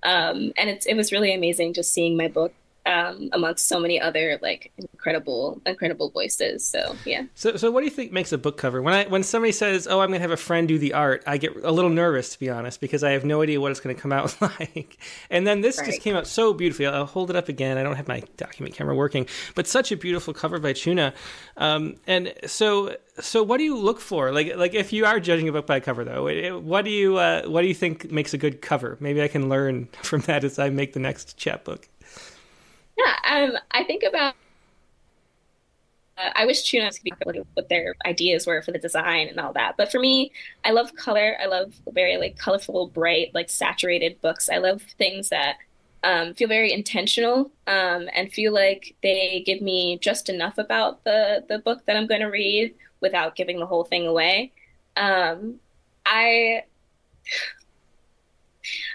Um, 0.04 0.54
and 0.58 0.70
it's 0.70 0.86
it 0.86 0.96
was 0.96 1.12
really 1.12 1.34
amazing 1.34 1.74
just 1.74 1.94
seeing 1.94 2.18
my 2.18 2.28
book 2.28 2.54
um, 2.88 3.30
amongst 3.34 3.68
so 3.68 3.80
many 3.80 4.00
other 4.00 4.40
like 4.42 4.72
incredible, 4.78 5.62
incredible 5.66 6.10
voices. 6.10 6.66
So 6.66 6.96
yeah. 7.06 7.24
So, 7.36 7.58
so 7.58 7.70
what 7.70 7.82
do 7.82 7.86
you 7.86 7.92
think 7.92 8.12
makes 8.14 8.32
a 8.32 8.38
book 8.38 8.58
cover? 8.58 8.82
When 8.82 8.94
I 8.94 9.06
when 9.06 9.24
somebody 9.24 9.52
says, 9.52 9.88
"Oh, 9.88 10.00
I'm 10.00 10.08
going 10.08 10.20
to 10.20 10.22
have 10.22 10.32
a 10.32 10.38
friend 10.38 10.68
do 10.68 10.80
the 10.80 10.94
art," 10.94 11.22
I 11.28 11.38
get 11.38 11.56
a 11.64 11.72
little 11.72 11.90
nervous 11.90 12.30
to 12.30 12.40
be 12.40 12.50
honest 12.50 12.80
because 12.80 13.04
I 13.04 13.12
have 13.12 13.26
no 13.26 13.42
idea 13.42 13.60
what 13.60 13.72
it's 13.72 13.82
going 13.82 13.96
to 13.96 14.02
come 14.02 14.14
out 14.14 14.40
like. 14.42 14.98
And 15.30 15.46
then 15.46 15.62
this 15.62 15.78
right. 15.78 15.88
just 15.88 16.02
came 16.02 16.16
out 16.16 16.28
so 16.28 16.54
beautifully. 16.54 16.88
I'll 16.88 17.06
hold 17.06 17.30
it 17.30 17.36
up 17.36 17.50
again. 17.50 17.78
I 17.78 17.84
don't 17.84 17.98
have 17.98 18.08
my 18.08 18.24
document 18.38 18.74
camera 18.74 18.96
working, 18.96 19.28
but 19.54 19.68
such 19.68 19.92
a 19.92 19.98
beautiful 19.98 20.34
cover 20.34 20.58
by 20.58 20.72
Chuna. 20.72 21.14
Um, 21.58 21.96
and 22.08 22.34
so, 22.46 22.96
so 23.20 23.44
what 23.44 23.58
do 23.58 23.64
you 23.64 23.78
look 23.78 24.00
for? 24.00 24.32
Like, 24.32 24.56
like 24.56 24.74
if 24.74 24.94
you 24.94 25.06
are 25.06 25.20
judging 25.20 25.50
a 25.50 25.52
book 25.52 25.68
by 25.68 25.82
cover, 25.82 26.06
though, 26.06 26.60
what 26.60 26.86
do 26.86 26.92
you 26.92 27.18
uh, 27.18 27.44
what 27.48 27.62
do 27.62 27.68
you 27.68 27.74
think 27.74 28.10
makes 28.12 28.34
a 28.34 28.38
good 28.38 28.62
cover? 28.62 28.98
Maybe 29.02 29.22
I 29.22 29.28
can 29.28 29.50
learn 29.50 29.90
from 30.04 30.22
that 30.22 30.46
as 30.46 30.58
I 30.58 30.70
make 30.70 30.94
the 30.94 31.00
next 31.00 31.36
chapbook. 31.38 31.90
Yeah, 32.98 33.16
um, 33.26 33.58
I 33.72 33.84
think 33.84 34.04
about 34.04 34.36
I 36.18 36.46
wish 36.48 36.64
True 36.64 36.82
could 36.82 37.04
be 37.04 37.12
like 37.26 37.46
what 37.54 37.70
their 37.70 37.94
ideas 38.06 38.48
were 38.48 38.64
for 38.64 38.72
the 38.72 38.80
design 38.80 39.28
and 39.28 39.40
all 39.40 39.54
that. 39.54 39.78
But 39.78 39.92
for 39.92 40.00
me, 40.00 40.32
I 40.66 40.72
love 40.72 40.96
color. 40.96 41.38
I 41.40 41.46
love 41.46 41.74
very 41.92 42.18
like 42.18 42.38
colorful, 42.38 42.88
bright, 42.88 43.36
like 43.36 43.50
saturated 43.52 44.20
books. 44.22 44.50
I 44.50 44.58
love 44.58 44.82
things 44.98 45.30
that 45.30 45.58
um, 46.04 46.34
feel 46.34 46.48
very 46.48 46.74
intentional 46.74 47.52
um, 47.68 48.10
and 48.16 48.34
feel 48.34 48.52
like 48.52 48.96
they 49.04 49.44
give 49.46 49.62
me 49.62 50.00
just 50.00 50.28
enough 50.30 50.58
about 50.58 51.04
the 51.04 51.46
the 51.48 51.60
book 51.60 51.86
that 51.86 51.96
I'm 51.96 52.08
going 52.08 52.22
to 52.22 52.28
read 52.28 52.74
without 53.00 53.36
giving 53.36 53.60
the 53.60 53.68
whole 53.68 53.84
thing 53.84 54.08
away. 54.08 54.52
Um, 54.96 55.60
I 56.04 56.64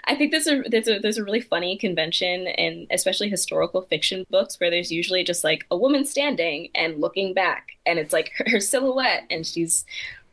I 0.05 0.15
think 0.15 0.31
there's 0.31 0.47
a 0.47 0.63
there's 0.67 0.87
a 0.87 0.99
there's 0.99 1.17
a 1.17 1.23
really 1.23 1.41
funny 1.41 1.77
convention 1.77 2.47
and 2.47 2.87
especially 2.91 3.29
historical 3.29 3.83
fiction 3.83 4.25
books 4.29 4.59
where 4.59 4.69
there's 4.69 4.91
usually 4.91 5.23
just 5.23 5.43
like 5.43 5.65
a 5.71 5.77
woman 5.77 6.05
standing 6.05 6.69
and 6.75 6.99
looking 6.99 7.33
back 7.33 7.69
and 7.85 7.97
it's 7.99 8.11
like 8.11 8.31
her, 8.37 8.45
her 8.49 8.59
silhouette 8.59 9.23
and 9.29 9.45
she's 9.47 9.85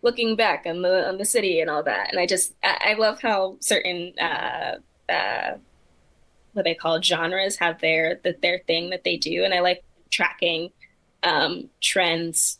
looking 0.03 0.37
back 0.37 0.64
on 0.66 0.83
the 0.83 1.09
on 1.09 1.18
the 1.18 1.25
city 1.25 1.61
and 1.61 1.71
all 1.71 1.83
that. 1.83 2.11
And 2.11 2.18
I 2.18 2.27
just 2.27 2.55
I, 2.62 2.91
I 2.91 2.95
love 2.95 3.21
how 3.21 3.57
certain 3.61 4.12
uh, 4.18 4.77
uh, 5.09 5.57
what 6.53 6.64
they 6.64 6.75
call 6.75 7.01
genres 7.01 7.57
have 7.57 7.81
their 7.81 8.21
that 8.25 8.43
their 8.43 8.61
thing 8.66 8.91
that 8.91 9.05
they 9.05 9.16
do. 9.16 9.45
And 9.45 9.55
I 9.55 9.61
like 9.61 9.85
tracking 10.11 10.71
um, 11.23 11.68
trends 11.81 12.59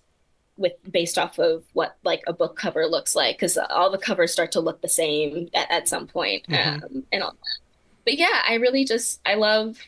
with 0.61 0.75
based 0.89 1.19
off 1.19 1.39
of 1.39 1.65
what 1.73 1.97
like 2.05 2.23
a 2.27 2.33
book 2.33 2.57
cover 2.57 2.87
looks 2.87 3.17
like 3.17 3.37
because 3.37 3.57
all 3.71 3.91
the 3.91 3.99
covers 3.99 4.31
start 4.31 4.53
to 4.53 4.61
look 4.61 4.83
the 4.83 4.89
same 4.89 5.49
at, 5.55 5.71
at 5.71 5.89
some 5.89 6.07
point 6.07 6.47
mm-hmm. 6.47 6.85
um, 6.85 7.05
and 7.11 7.23
all 7.23 7.33
that. 7.33 7.59
But 8.05 8.19
yeah, 8.19 8.43
I 8.47 8.55
really 8.55 8.85
just 8.85 9.21
I 9.25 9.35
love 9.35 9.79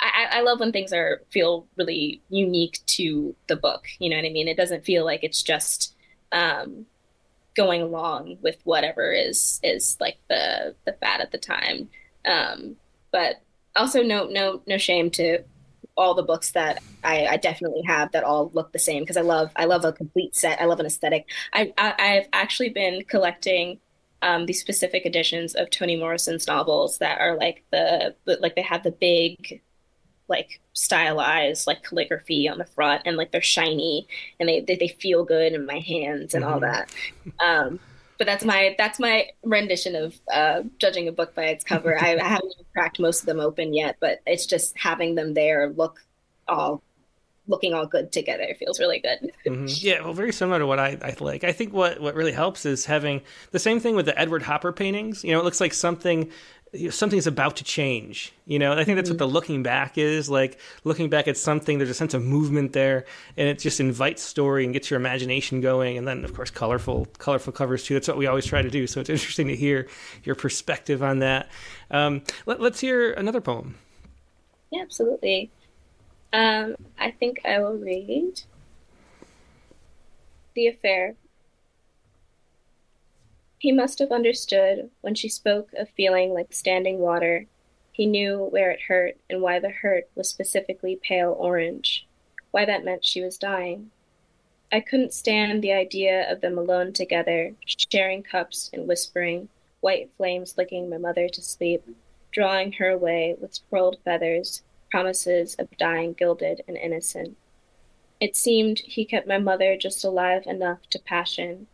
I, 0.00 0.28
I 0.32 0.40
love 0.40 0.60
when 0.60 0.72
things 0.72 0.92
are 0.92 1.22
feel 1.30 1.66
really 1.76 2.22
unique 2.30 2.80
to 2.86 3.36
the 3.46 3.56
book. 3.56 3.84
You 3.98 4.10
know 4.10 4.16
what 4.16 4.24
I 4.24 4.30
mean? 4.30 4.48
It 4.48 4.56
doesn't 4.56 4.84
feel 4.84 5.04
like 5.04 5.22
it's 5.22 5.42
just 5.42 5.94
um, 6.32 6.86
going 7.54 7.82
along 7.82 8.38
with 8.40 8.56
whatever 8.64 9.12
is 9.12 9.60
is 9.62 9.96
like 10.00 10.16
the 10.28 10.74
the 10.86 10.94
fad 10.94 11.20
at 11.20 11.30
the 11.30 11.38
time. 11.38 11.90
Um, 12.24 12.76
but 13.12 13.42
also 13.76 14.02
no 14.02 14.26
no 14.26 14.62
no 14.66 14.78
shame 14.78 15.10
to 15.12 15.44
all 15.96 16.14
the 16.14 16.22
books 16.22 16.50
that 16.52 16.82
I, 17.02 17.26
I 17.26 17.36
definitely 17.36 17.82
have 17.86 18.12
that 18.12 18.24
all 18.24 18.50
look 18.52 18.72
the 18.72 18.78
same 18.78 19.02
because 19.02 19.16
I 19.16 19.22
love 19.22 19.50
I 19.56 19.64
love 19.64 19.84
a 19.84 19.92
complete 19.92 20.36
set. 20.36 20.60
I 20.60 20.66
love 20.66 20.80
an 20.80 20.86
aesthetic. 20.86 21.26
I, 21.52 21.72
I 21.78 22.06
have 22.08 22.28
actually 22.32 22.68
been 22.68 23.02
collecting 23.04 23.80
um, 24.22 24.46
these 24.46 24.60
specific 24.60 25.06
editions 25.06 25.54
of 25.54 25.70
Toni 25.70 25.96
Morrison's 25.96 26.46
novels 26.46 26.98
that 26.98 27.20
are 27.20 27.36
like 27.36 27.64
the, 27.70 28.14
the 28.24 28.38
like 28.40 28.54
they 28.56 28.62
have 28.62 28.82
the 28.82 28.90
big 28.90 29.62
like 30.28 30.60
stylized 30.72 31.66
like 31.66 31.82
calligraphy 31.84 32.48
on 32.48 32.58
the 32.58 32.64
front 32.64 33.02
and 33.04 33.16
like 33.16 33.30
they're 33.30 33.40
shiny 33.40 34.06
and 34.40 34.48
they 34.48 34.60
they, 34.60 34.76
they 34.76 34.88
feel 34.88 35.24
good 35.24 35.52
in 35.52 35.64
my 35.64 35.78
hands 35.78 36.34
and 36.34 36.44
mm-hmm. 36.44 36.54
all 36.54 36.60
that. 36.60 36.90
Um, 37.40 37.80
but 38.18 38.26
that's 38.26 38.44
my 38.44 38.74
that's 38.78 38.98
my 38.98 39.28
rendition 39.42 39.94
of 39.96 40.14
uh, 40.32 40.62
judging 40.78 41.08
a 41.08 41.12
book 41.12 41.34
by 41.34 41.46
its 41.46 41.64
cover. 41.64 41.98
I, 41.98 42.16
I 42.16 42.24
haven't 42.24 42.54
cracked 42.72 42.98
most 42.98 43.20
of 43.20 43.26
them 43.26 43.40
open 43.40 43.74
yet, 43.74 43.96
but 44.00 44.20
it's 44.26 44.46
just 44.46 44.76
having 44.78 45.14
them 45.14 45.34
there 45.34 45.70
look 45.70 46.02
all 46.48 46.82
looking 47.48 47.74
all 47.74 47.86
good 47.86 48.10
together 48.10 48.46
feels 48.58 48.80
really 48.80 48.98
good. 48.98 49.32
Mm-hmm. 49.46 49.66
Yeah, 49.68 50.02
well, 50.02 50.12
very 50.12 50.32
similar 50.32 50.58
to 50.58 50.66
what 50.66 50.78
I, 50.78 50.98
I 51.00 51.14
like. 51.20 51.44
I 51.44 51.52
think 51.52 51.72
what 51.72 52.00
what 52.00 52.14
really 52.14 52.32
helps 52.32 52.66
is 52.66 52.86
having 52.86 53.22
the 53.52 53.58
same 53.58 53.80
thing 53.80 53.94
with 53.96 54.06
the 54.06 54.18
Edward 54.18 54.42
Hopper 54.42 54.72
paintings. 54.72 55.24
You 55.24 55.32
know, 55.32 55.40
it 55.40 55.44
looks 55.44 55.60
like 55.60 55.74
something 55.74 56.30
something's 56.90 57.26
about 57.26 57.56
to 57.56 57.64
change. 57.64 58.32
You 58.46 58.58
know, 58.58 58.72
I 58.72 58.84
think 58.84 58.96
that's 58.96 59.08
what 59.08 59.18
the 59.18 59.26
looking 59.26 59.62
back 59.62 59.98
is. 59.98 60.28
Like 60.28 60.58
looking 60.84 61.08
back 61.08 61.28
at 61.28 61.36
something, 61.36 61.78
there's 61.78 61.90
a 61.90 61.94
sense 61.94 62.14
of 62.14 62.22
movement 62.22 62.72
there, 62.72 63.04
and 63.36 63.48
it 63.48 63.58
just 63.58 63.80
invites 63.80 64.22
story 64.22 64.64
and 64.64 64.72
gets 64.72 64.90
your 64.90 64.98
imagination 64.98 65.60
going. 65.60 65.96
And 65.98 66.06
then, 66.06 66.24
of 66.24 66.34
course, 66.34 66.50
colorful, 66.50 67.06
colorful 67.18 67.52
covers 67.52 67.84
too. 67.84 67.94
That's 67.94 68.08
what 68.08 68.16
we 68.16 68.26
always 68.26 68.46
try 68.46 68.62
to 68.62 68.70
do. 68.70 68.86
So 68.86 69.00
it's 69.00 69.10
interesting 69.10 69.48
to 69.48 69.56
hear 69.56 69.88
your 70.24 70.34
perspective 70.34 71.02
on 71.02 71.20
that. 71.20 71.48
Um, 71.90 72.22
let, 72.46 72.60
us 72.60 72.80
hear 72.80 73.12
another 73.12 73.40
poem. 73.40 73.76
Yeah, 74.70 74.82
absolutely. 74.82 75.50
Um, 76.32 76.76
I 76.98 77.12
think 77.12 77.40
I 77.44 77.60
will 77.60 77.78
read 77.78 78.42
the 80.54 80.66
affair 80.68 81.14
he 83.58 83.72
must 83.72 83.98
have 83.98 84.12
understood 84.12 84.90
when 85.00 85.14
she 85.14 85.28
spoke 85.28 85.72
of 85.74 85.88
feeling 85.90 86.32
like 86.32 86.52
standing 86.52 86.98
water. 86.98 87.46
He 87.92 88.06
knew 88.06 88.38
where 88.38 88.70
it 88.70 88.82
hurt 88.88 89.16
and 89.30 89.40
why 89.40 89.58
the 89.58 89.70
hurt 89.70 90.08
was 90.14 90.28
specifically 90.28 90.96
pale 90.96 91.34
orange, 91.38 92.06
why 92.50 92.64
that 92.66 92.84
meant 92.84 93.04
she 93.04 93.22
was 93.22 93.38
dying. 93.38 93.90
I 94.70 94.80
couldn't 94.80 95.14
stand 95.14 95.62
the 95.62 95.72
idea 95.72 96.30
of 96.30 96.40
them 96.40 96.58
alone 96.58 96.92
together, 96.92 97.54
sharing 97.64 98.22
cups 98.22 98.68
and 98.72 98.86
whispering, 98.86 99.48
white 99.80 100.10
flames 100.16 100.58
licking 100.58 100.90
my 100.90 100.98
mother 100.98 101.28
to 101.28 101.42
sleep, 101.42 101.82
drawing 102.32 102.72
her 102.72 102.90
away 102.90 103.36
with 103.40 103.60
curled 103.70 103.98
feathers, 104.04 104.62
promises 104.90 105.54
of 105.54 105.76
dying 105.78 106.12
gilded 106.12 106.62
and 106.68 106.76
innocent. 106.76 107.36
It 108.20 108.36
seemed 108.36 108.80
he 108.80 109.04
kept 109.04 109.26
my 109.26 109.38
mother 109.38 109.76
just 109.76 110.04
alive 110.04 110.46
enough 110.46 110.88
to 110.90 110.98
passion, 110.98 111.68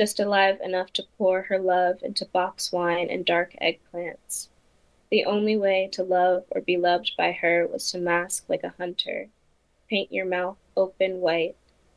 just 0.00 0.18
alive 0.18 0.58
enough 0.64 0.90
to 0.90 1.04
pour 1.18 1.42
her 1.42 1.58
love 1.58 2.02
into 2.02 2.24
box 2.24 2.72
wine 2.72 3.08
and 3.10 3.26
dark 3.26 3.54
eggplants. 3.60 4.48
The 5.10 5.26
only 5.26 5.58
way 5.58 5.90
to 5.92 6.02
love 6.02 6.44
or 6.52 6.62
be 6.62 6.78
loved 6.78 7.12
by 7.18 7.32
her 7.32 7.66
was 7.66 7.90
to 7.90 7.98
mask 7.98 8.46
like 8.48 8.64
a 8.64 8.72
hunter, 8.78 9.28
paint 9.90 10.10
your 10.10 10.24
mouth 10.24 10.56
open 10.74 11.20
white, 11.20 11.54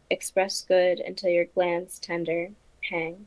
express 0.10 0.66
good 0.68 1.00
until 1.00 1.30
your 1.30 1.46
glands 1.46 1.98
tender, 1.98 2.50
hang. 2.90 3.26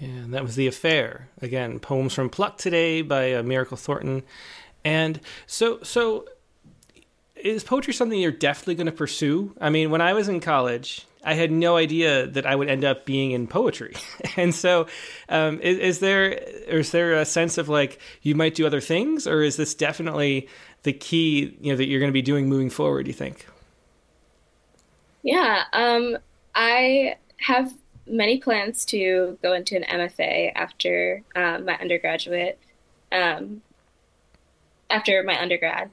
Yeah, 0.00 0.08
and 0.08 0.34
that 0.34 0.42
was 0.42 0.56
The 0.56 0.66
Affair. 0.66 1.28
Again, 1.40 1.78
poems 1.78 2.12
from 2.12 2.28
Pluck 2.28 2.58
today 2.58 3.02
by 3.02 3.34
uh, 3.34 3.44
Miracle 3.44 3.76
Thornton. 3.76 4.24
And 4.84 5.20
so, 5.46 5.80
so 5.84 6.26
is 7.36 7.64
poetry 7.64 7.92
something 7.92 8.18
you're 8.18 8.32
definitely 8.32 8.76
going 8.76 8.86
to 8.86 8.92
pursue? 8.92 9.54
I 9.60 9.70
mean, 9.70 9.90
when 9.90 10.00
I 10.00 10.12
was 10.12 10.28
in 10.28 10.40
college, 10.40 11.06
I 11.24 11.34
had 11.34 11.50
no 11.50 11.76
idea 11.76 12.26
that 12.28 12.46
I 12.46 12.54
would 12.54 12.68
end 12.68 12.84
up 12.84 13.04
being 13.04 13.32
in 13.32 13.46
poetry. 13.46 13.94
and 14.36 14.54
so, 14.54 14.86
um, 15.28 15.60
is, 15.60 15.78
is, 15.78 15.98
there 15.98 16.28
is 16.30 16.92
there 16.92 17.14
a 17.14 17.24
sense 17.24 17.58
of 17.58 17.68
like 17.68 17.98
you 18.22 18.34
might 18.34 18.54
do 18.54 18.66
other 18.66 18.80
things, 18.80 19.26
or 19.26 19.42
is 19.42 19.56
this 19.56 19.74
definitely 19.74 20.48
the 20.84 20.92
key 20.92 21.56
you 21.60 21.72
know 21.72 21.76
that 21.76 21.86
you're 21.86 22.00
going 22.00 22.10
to 22.10 22.14
be 22.14 22.22
doing 22.22 22.48
moving 22.48 22.70
forward? 22.70 23.06
You 23.08 23.12
think? 23.12 23.46
Yeah, 25.22 25.64
um, 25.72 26.16
I 26.54 27.16
have 27.38 27.74
many 28.06 28.38
plans 28.38 28.84
to 28.86 29.36
go 29.42 29.52
into 29.52 29.76
an 29.76 29.82
MFA 29.82 30.52
after 30.54 31.22
um, 31.34 31.64
my 31.64 31.76
undergraduate, 31.78 32.58
um, 33.10 33.62
after 34.88 35.22
my 35.24 35.40
undergrad. 35.40 35.90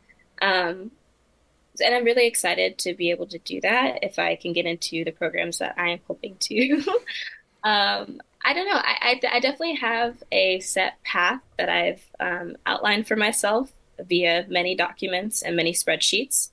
And 1.82 1.95
I'm 1.95 2.03
really 2.03 2.28
excited 2.28 2.78
to 2.80 2.93
be 2.93 3.09
able 3.09 3.28
to 3.28 3.39
do 3.39 3.61
that 3.61 4.03
if 4.03 4.19
I 4.19 4.36
can 4.36 4.53
get 4.53 4.65
into 4.65 5.03
the 5.03 5.11
programs 5.11 5.59
that 5.59 5.76
I 5.78 5.89
am 5.89 5.99
hoping 6.07 6.36
to. 6.41 6.76
um, 7.63 8.21
I 8.45 8.53
don't 8.53 8.67
know. 8.67 8.76
I, 8.76 8.97
I, 9.01 9.21
I, 9.32 9.39
definitely 9.39 9.76
have 9.76 10.21
a 10.32 10.59
set 10.59 11.01
path 11.03 11.41
that 11.57 11.69
I've 11.69 12.03
um, 12.19 12.57
outlined 12.65 13.07
for 13.07 13.15
myself 13.15 13.71
via 13.99 14.45
many 14.49 14.76
documents 14.76 15.41
and 15.41 15.55
many 15.55 15.71
spreadsheets. 15.71 16.49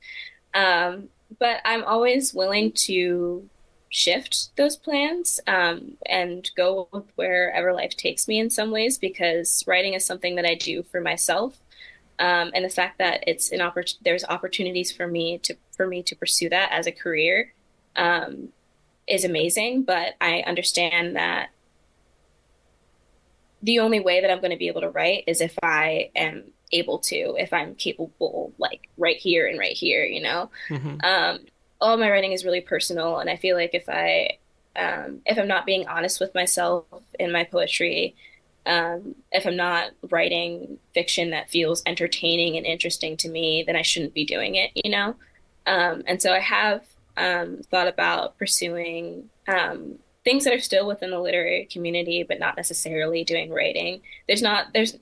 Um, 0.55 1.09
but 1.39 1.61
I'm 1.65 1.85
always 1.85 2.33
willing 2.33 2.73
to 2.73 3.49
shift 3.89 4.57
those 4.57 4.77
plans 4.77 5.41
um, 5.47 5.97
and 6.07 6.49
go 6.57 6.89
wherever 7.17 7.73
life 7.73 7.97
takes 7.97 8.29
me 8.29 8.39
in 8.39 8.51
some 8.51 8.71
ways 8.71 8.99
because 8.99 9.65
writing 9.67 9.95
is 9.95 10.07
something 10.07 10.37
that 10.37 10.47
I 10.47 10.55
do 10.55 10.85
for 10.85 11.01
myself 11.01 11.61
um, 12.21 12.51
and 12.55 12.65
the 12.65 12.71
fact 12.71 12.99
that 12.99 13.25
it's 13.27 13.51
an 13.51 13.61
oppor- 13.61 13.97
there's 14.05 14.25
opportunities 14.25 14.93
for 14.93 15.07
me 15.07 15.39
to 15.39 15.57
for 15.77 15.87
me 15.87 16.03
to 16.03 16.15
pursue 16.15 16.51
that 16.51 16.71
as 16.71 16.87
a 16.87 16.93
career 16.93 17.55
um, 17.97 18.51
is 19.09 19.25
amazing. 19.25 19.83
But 19.83 20.15
I 20.21 20.45
understand 20.47 21.17
that 21.17 21.49
the 23.63 23.79
only 23.79 24.01
way 24.01 24.21
that 24.21 24.31
I'm 24.31 24.41
going 24.41 24.53
to 24.53 24.59
be 24.59 24.69
able 24.69 24.83
to 24.83 24.91
write 24.91 25.25
is 25.27 25.41
if 25.41 25.59
I 25.63 26.11
am 26.15 26.45
able 26.73 26.99
to, 26.99 27.37
if 27.39 27.53
I'm 27.53 27.75
capable, 27.75 28.53
like 28.59 28.89
right 28.99 29.17
here 29.17 29.47
and 29.47 29.59
right 29.59 29.77
here. 29.77 30.05
You 30.05 30.23
know, 30.23 30.51
mm-hmm. 30.69 31.01
um, 31.03 31.41
all 31.81 31.97
my 31.97 32.11
writing 32.11 32.33
is 32.33 32.45
really 32.45 32.61
personal, 32.61 33.19
and 33.19 33.31
I 33.31 33.37
feel 33.37 33.57
like 33.57 33.75
if 33.75 33.89
I 33.89 34.37
um, 34.77 35.23
if 35.25 35.39
I'm 35.39 35.49
not 35.49 35.65
being 35.65 35.89
honest 35.89 36.21
with 36.21 36.35
myself 36.35 36.85
in 37.19 37.33
my 37.33 37.45
poetry, 37.45 38.15
um, 38.71 39.15
if 39.33 39.47
I'm 39.47 39.57
not 39.57 39.91
writing 40.11 40.79
fiction 40.95 41.31
that 41.31 41.51
feels 41.51 41.83
entertaining 41.87 42.57
and 42.57 42.65
interesting 42.65 43.17
to 43.19 43.29
me, 43.29 43.65
then 43.67 43.77
I 43.77 43.83
shouldn't 43.83 44.15
be 44.15 44.25
doing 44.25 44.55
it, 44.55 44.71
you 44.75 44.91
know? 44.91 45.17
Um, 45.67 46.03
and 46.07 46.23
so 46.23 46.33
I 46.33 46.41
have 46.41 46.85
um, 47.17 47.61
thought 47.71 47.89
about 47.89 48.39
pursuing 48.39 49.29
um, 49.49 49.99
things 50.25 50.45
that 50.45 50.55
are 50.55 50.61
still 50.61 50.87
within 50.87 51.11
the 51.11 51.19
literary 51.19 51.69
community, 51.71 52.23
but 52.23 52.39
not 52.39 52.57
necessarily 52.57 53.25
doing 53.25 53.51
writing. 53.51 54.01
There's 54.27 54.43
not, 54.43 54.73
there's, 54.73 54.97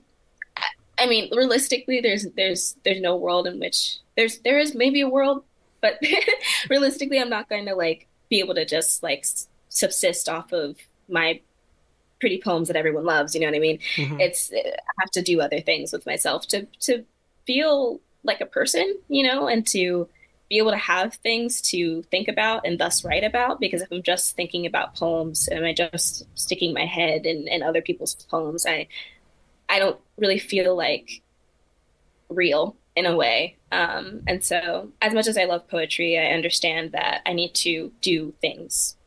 I 0.97 1.05
mean, 1.05 1.29
realistically, 1.33 2.01
there's, 2.01 2.25
there's, 2.35 2.75
there's 2.83 3.01
no 3.01 3.15
world 3.15 3.47
in 3.47 3.59
which 3.59 3.97
there's, 4.17 4.39
there 4.39 4.59
is 4.59 4.75
maybe 4.75 5.01
a 5.01 5.09
world 5.09 5.43
but 5.81 5.99
realistically, 6.69 7.19
I'm 7.19 7.29
not 7.29 7.49
going 7.49 7.65
to 7.65 7.75
like 7.75 8.07
be 8.29 8.39
able 8.39 8.55
to 8.55 8.65
just 8.65 9.03
like 9.03 9.25
subsist 9.69 10.29
off 10.29 10.51
of 10.51 10.77
my 11.07 11.41
pretty 12.19 12.41
poems 12.41 12.67
that 12.67 12.77
everyone 12.77 13.05
loves. 13.05 13.33
You 13.33 13.41
know 13.41 13.47
what 13.47 13.55
I 13.55 13.59
mean? 13.59 13.79
Mm-hmm. 13.95 14.19
It's 14.19 14.51
I 14.53 14.73
have 14.99 15.11
to 15.11 15.21
do 15.21 15.41
other 15.41 15.61
things 15.61 15.91
with 15.91 16.05
myself 16.05 16.47
to 16.47 16.67
to 16.81 17.05
feel 17.45 17.99
like 18.23 18.41
a 18.41 18.45
person, 18.45 18.97
you 19.07 19.23
know, 19.23 19.47
and 19.47 19.65
to 19.67 20.07
be 20.49 20.57
able 20.57 20.71
to 20.71 20.77
have 20.77 21.13
things 21.15 21.61
to 21.61 22.01
think 22.03 22.27
about 22.27 22.65
and 22.65 22.79
thus 22.79 23.05
write 23.05 23.23
about. 23.23 23.59
Because 23.59 23.81
if 23.81 23.91
I'm 23.91 24.03
just 24.03 24.35
thinking 24.35 24.65
about 24.65 24.95
poems, 24.95 25.47
am 25.49 25.63
I 25.63 25.73
just 25.73 26.25
sticking 26.35 26.73
my 26.73 26.85
head 26.85 27.25
in, 27.25 27.47
in 27.47 27.63
other 27.63 27.81
people's 27.81 28.15
poems? 28.15 28.65
I 28.65 28.87
I 29.69 29.79
don't 29.79 29.99
really 30.17 30.39
feel 30.39 30.75
like 30.75 31.21
real 32.29 32.75
in 32.95 33.05
a 33.05 33.15
way. 33.15 33.55
Um, 33.71 34.23
and 34.27 34.43
so, 34.43 34.91
as 35.01 35.13
much 35.13 35.27
as 35.27 35.37
I 35.37 35.45
love 35.45 35.67
poetry, 35.67 36.17
I 36.17 36.33
understand 36.33 36.91
that 36.91 37.21
I 37.25 37.33
need 37.33 37.53
to 37.55 37.91
do 38.01 38.33
things 38.41 38.97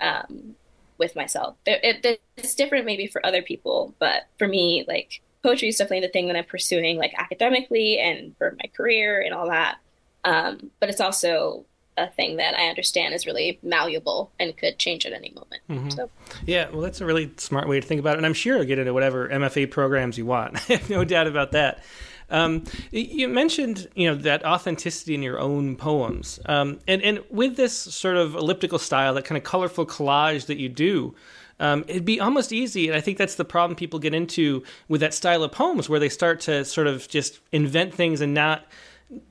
um, 0.00 0.54
with 0.98 1.16
myself. 1.16 1.56
It, 1.66 2.04
it, 2.04 2.20
it's 2.36 2.54
different 2.54 2.86
maybe 2.86 3.06
for 3.06 3.24
other 3.24 3.42
people, 3.42 3.94
but 3.98 4.26
for 4.38 4.48
me, 4.48 4.84
like 4.86 5.20
poetry 5.42 5.68
is 5.68 5.76
definitely 5.76 6.06
the 6.06 6.12
thing 6.12 6.26
that 6.28 6.36
I'm 6.36 6.44
pursuing, 6.44 6.98
like 6.98 7.14
academically 7.16 7.98
and 7.98 8.36
for 8.36 8.56
my 8.62 8.70
career 8.76 9.20
and 9.20 9.34
all 9.34 9.48
that. 9.48 9.78
Um, 10.24 10.70
but 10.80 10.88
it's 10.88 11.00
also 11.00 11.64
a 11.96 12.08
thing 12.08 12.36
that 12.36 12.54
I 12.54 12.68
understand 12.68 13.14
is 13.14 13.26
really 13.26 13.58
malleable 13.62 14.30
and 14.38 14.56
could 14.56 14.78
change 14.78 15.06
at 15.06 15.12
any 15.12 15.30
moment. 15.30 15.62
Mm-hmm. 15.70 15.90
So. 15.90 16.10
Yeah, 16.44 16.68
well, 16.70 16.82
that's 16.82 17.00
a 17.00 17.06
really 17.06 17.30
smart 17.36 17.68
way 17.68 17.80
to 17.80 17.86
think 17.86 18.00
about 18.00 18.14
it. 18.14 18.18
And 18.18 18.26
I'm 18.26 18.34
sure 18.34 18.56
you'll 18.56 18.66
get 18.66 18.78
into 18.78 18.92
whatever 18.92 19.28
MFA 19.28 19.70
programs 19.70 20.18
you 20.18 20.26
want. 20.26 20.56
I 20.56 20.58
have 20.74 20.90
no 20.90 21.04
doubt 21.04 21.26
about 21.26 21.52
that. 21.52 21.82
Um, 22.28 22.64
you 22.90 23.28
mentioned, 23.28 23.88
you 23.94 24.08
know, 24.08 24.16
that 24.16 24.44
authenticity 24.44 25.14
in 25.14 25.22
your 25.22 25.38
own 25.38 25.76
poems, 25.76 26.40
um, 26.46 26.80
and 26.88 27.00
and 27.02 27.22
with 27.30 27.56
this 27.56 27.76
sort 27.76 28.16
of 28.16 28.34
elliptical 28.34 28.78
style, 28.78 29.14
that 29.14 29.24
kind 29.24 29.36
of 29.36 29.44
colorful 29.44 29.86
collage 29.86 30.46
that 30.46 30.58
you 30.58 30.68
do. 30.68 31.14
Um, 31.58 31.84
it'd 31.88 32.04
be 32.04 32.20
almost 32.20 32.52
easy, 32.52 32.88
and 32.88 32.96
I 32.96 33.00
think 33.00 33.16
that's 33.16 33.36
the 33.36 33.44
problem 33.44 33.76
people 33.76 33.98
get 33.98 34.12
into 34.12 34.62
with 34.88 35.00
that 35.00 35.14
style 35.14 35.42
of 35.42 35.52
poems, 35.52 35.88
where 35.88 36.00
they 36.00 36.10
start 36.10 36.40
to 36.40 36.64
sort 36.64 36.86
of 36.86 37.08
just 37.08 37.40
invent 37.52 37.94
things 37.94 38.20
and 38.20 38.34
not 38.34 38.66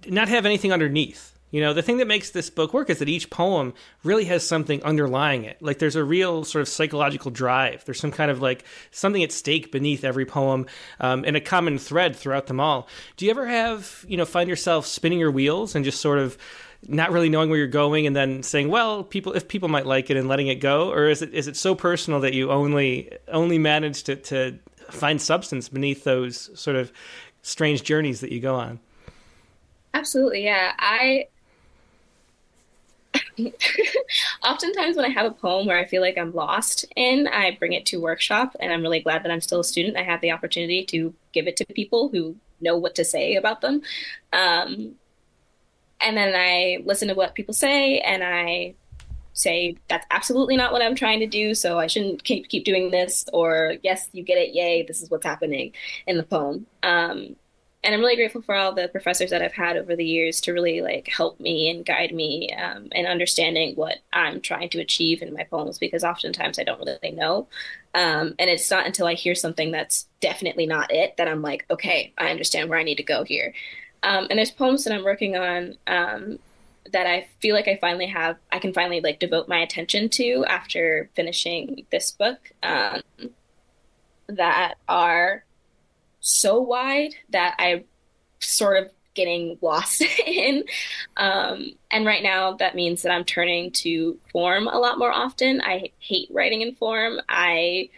not 0.08 0.30
have 0.30 0.46
anything 0.46 0.72
underneath. 0.72 1.35
You 1.52 1.62
know, 1.62 1.74
the 1.74 1.82
thing 1.82 1.98
that 1.98 2.08
makes 2.08 2.32
this 2.32 2.50
book 2.50 2.74
work 2.74 2.90
is 2.90 3.00
that 3.00 3.08
each 3.08 3.30
poem 3.30 3.74
really 4.04 4.26
has 4.26 4.46
something 4.46 4.84
underlying 4.84 5.46
it. 5.46 5.62
Like 5.62 5.80
there's 5.80 5.96
a 5.96 6.04
real 6.04 6.44
sort 6.44 6.62
of 6.62 6.68
psychological 6.68 7.32
drive. 7.32 7.86
There's 7.86 8.00
some 8.00 8.12
kind 8.12 8.30
of 8.30 8.42
like 8.42 8.66
something 8.92 9.24
at 9.24 9.32
stake 9.32 9.72
beneath 9.72 10.04
every 10.04 10.26
poem 10.26 10.66
um, 11.00 11.24
and 11.26 11.38
a 11.38 11.42
common 11.42 11.78
thread 11.78 12.16
throughout 12.16 12.48
them 12.48 12.60
all. 12.60 12.90
Do 13.16 13.26
you 13.26 13.32
ever 13.32 13.48
have, 13.48 14.04
you 14.08 14.18
know, 14.18 14.26
find 14.26 14.50
yourself 14.50 14.86
spinning 14.86 15.20
your 15.20 15.32
wheels 15.32 15.76
and 15.76 15.86
just 15.86 16.02
sort 16.02 16.20
of 16.20 16.38
not 16.88 17.12
really 17.12 17.30
knowing 17.30 17.50
where 17.50 17.58
you're 17.58 17.68
going 17.68 18.06
and 18.06 18.16
then 18.16 18.44
saying, 18.44 18.70
well, 18.70 19.04
people, 19.04 19.34
if 19.34 19.48
people 19.48 19.70
might 19.70 19.86
like 19.86 20.10
it 20.10 20.18
and 20.18 20.28
letting 20.28 20.48
it 20.48 20.56
go? 20.56 20.92
Or 20.92 21.08
is 21.08 21.22
it, 21.22 21.34
is 21.34 21.48
it 21.48 21.56
so 21.56 21.74
personal 21.74 22.20
that 22.20 22.34
you 22.34 22.52
only, 22.52 23.12
only 23.28 23.60
manage 23.60 24.04
to, 24.04 24.16
to 24.18 24.60
find 24.90 25.22
substance 25.22 25.70
beneath 25.70 26.04
those 26.04 26.50
sort 26.60 26.76
of 26.76 26.92
strange 27.44 27.84
journeys 27.84 28.20
that 28.20 28.32
you 28.32 28.40
go 28.40 28.56
on? 28.56 28.80
Absolutely. 29.94 30.44
Yeah. 30.44 30.74
I, 30.78 31.28
oftentimes 34.44 34.96
when 34.96 35.06
I 35.06 35.10
have 35.10 35.26
a 35.26 35.32
poem 35.32 35.68
where 35.68 35.78
I 35.78 35.86
feel 35.86 36.02
like 36.02 36.18
I'm 36.18 36.34
lost 36.34 36.86
in, 36.96 37.28
I 37.28 37.56
bring 37.58 37.74
it 37.74 37.86
to 37.88 38.02
workshop, 38.02 38.56
and 38.60 38.72
I'm 38.72 38.82
really 38.82 39.02
glad 39.02 39.24
that 39.24 39.32
I'm 39.32 39.42
still 39.42 39.60
a 39.60 39.64
student. 39.64 39.98
I 39.98 40.04
have 40.04 40.22
the 40.22 40.32
opportunity 40.32 40.86
to 40.86 41.14
give 41.34 41.48
it 41.48 41.58
to 41.58 41.66
people 41.66 42.10
who 42.10 42.36
know 42.62 42.78
what 42.78 42.96
to 42.96 43.06
say 43.06 43.36
about 43.36 43.62
them. 43.62 43.82
Um, 44.34 44.96
and 46.02 46.18
then 46.18 46.34
I 46.36 46.84
listen 46.86 47.08
to 47.08 47.16
what 47.16 47.36
people 47.36 47.54
say, 47.54 48.00
and 48.00 48.24
I 48.24 48.76
say 49.34 49.76
that's 49.90 50.06
absolutely 50.12 50.56
not 50.56 50.72
what 50.72 50.82
I'm 50.82 50.96
trying 50.96 51.20
to 51.20 51.28
do, 51.28 51.54
so 51.54 51.78
I 51.80 51.88
shouldn't 51.88 52.24
keep 52.24 52.48
keep 52.48 52.64
doing 52.64 52.92
this. 52.92 53.26
Or 53.34 53.76
yes, 53.84 54.10
you 54.14 54.24
get 54.24 54.38
it, 54.38 54.54
yay, 54.54 54.84
this 54.84 55.02
is 55.02 55.10
what's 55.10 55.26
happening 55.26 55.74
in 56.08 56.18
the 56.18 56.24
poem. 56.24 56.66
Um, 56.84 57.36
and 57.86 57.94
I'm 57.94 58.02
really 58.02 58.16
grateful 58.16 58.42
for 58.42 58.56
all 58.56 58.74
the 58.74 58.88
professors 58.88 59.30
that 59.30 59.44
I've 59.44 59.54
had 59.54 59.78
over 59.78 59.96
the 59.96 60.04
years 60.04 60.42
to 60.42 60.54
really 60.54 60.82
like 60.82 61.08
help 61.08 61.40
me 61.40 61.70
and 61.70 61.86
guide 61.86 62.14
me 62.14 62.52
um, 62.52 62.88
in 62.92 63.06
understanding 63.06 63.76
what 63.76 64.00
I'm 64.12 64.42
trying 64.42 64.70
to 64.70 64.80
achieve 64.80 65.22
in 65.22 65.36
my 65.36 65.44
poems 65.44 65.78
because 65.78 66.04
oftentimes 66.04 66.58
I 66.58 66.64
don't 66.64 66.84
really 66.84 67.12
know. 67.12 67.48
Um, 67.94 68.34
and 68.40 68.50
it's 68.50 68.72
not 68.72 68.88
until 68.88 69.06
I 69.06 69.14
hear 69.14 69.36
something 69.36 69.72
that's 69.72 70.08
definitely 70.20 70.66
not 70.66 70.92
it 70.92 71.16
that 71.18 71.28
I'm 71.28 71.44
like, 71.44 71.68
okay, 71.70 72.12
I 72.18 72.32
understand 72.32 72.72
where 72.72 72.80
I 72.80 72.84
need 72.84 72.98
to 72.98 73.04
go 73.04 73.24
here. 73.24 73.54
Um, 74.02 74.26
and 74.32 74.40
there's 74.40 74.52
poems 74.52 74.84
that 74.84 74.94
I'm 74.94 75.04
working 75.04 75.38
on 75.38 75.78
um, 75.86 76.40
that 76.92 77.06
I 77.06 77.28
feel 77.40 77.56
like 77.56 77.68
I 77.68 77.78
finally 77.80 78.08
have, 78.08 78.38
I 78.52 78.58
can 78.58 78.74
finally 78.74 79.00
like 79.00 79.20
devote 79.20 79.48
my 79.48 79.60
attention 79.60 80.10
to 80.10 80.44
after 80.48 81.12
finishing 81.16 81.86
this 81.92 82.10
book 82.10 82.52
um, 82.64 83.02
that 84.28 84.76
are 84.90 85.45
so 86.26 86.60
wide 86.60 87.14
that 87.30 87.54
I 87.60 87.84
sort 88.40 88.84
of 88.84 88.92
getting 89.14 89.60
lost 89.62 90.02
in. 90.26 90.64
Um, 91.18 91.74
and 91.92 92.04
right 92.04 92.24
now, 92.24 92.54
that 92.54 92.74
means 92.74 93.04
that 93.04 93.12
I'm 93.12 93.24
turning 93.24 93.70
to 93.72 94.18
form 94.32 94.68
a 94.68 94.80
lot 94.80 94.98
more 94.98 95.12
often. 95.12 95.62
I 95.62 95.92
hate 96.00 96.28
writing 96.32 96.62
in 96.62 96.74
form. 96.74 97.20
I 97.30 97.90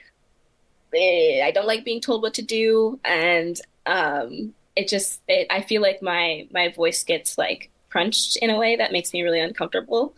eh, 0.94 1.42
I 1.42 1.52
don't 1.52 1.68
like 1.68 1.86
being 1.86 2.02
told 2.02 2.22
what 2.22 2.34
to 2.34 2.42
do, 2.42 3.00
and 3.06 3.60
um, 3.86 4.54
it 4.76 4.90
just 4.90 5.22
it, 5.30 5.48
I 5.50 5.62
feel 5.62 5.82
like 5.82 6.02
my 6.02 6.50
my 6.52 6.68
voice 6.68 7.06
gets 7.06 7.38
like 7.38 7.70
crunched 7.90 8.36
in 8.42 8.50
a 8.50 8.60
way 8.60 8.76
that 8.76 8.92
makes 8.92 9.14
me 9.14 9.24
really 9.24 9.40
uncomfortable. 9.40 10.16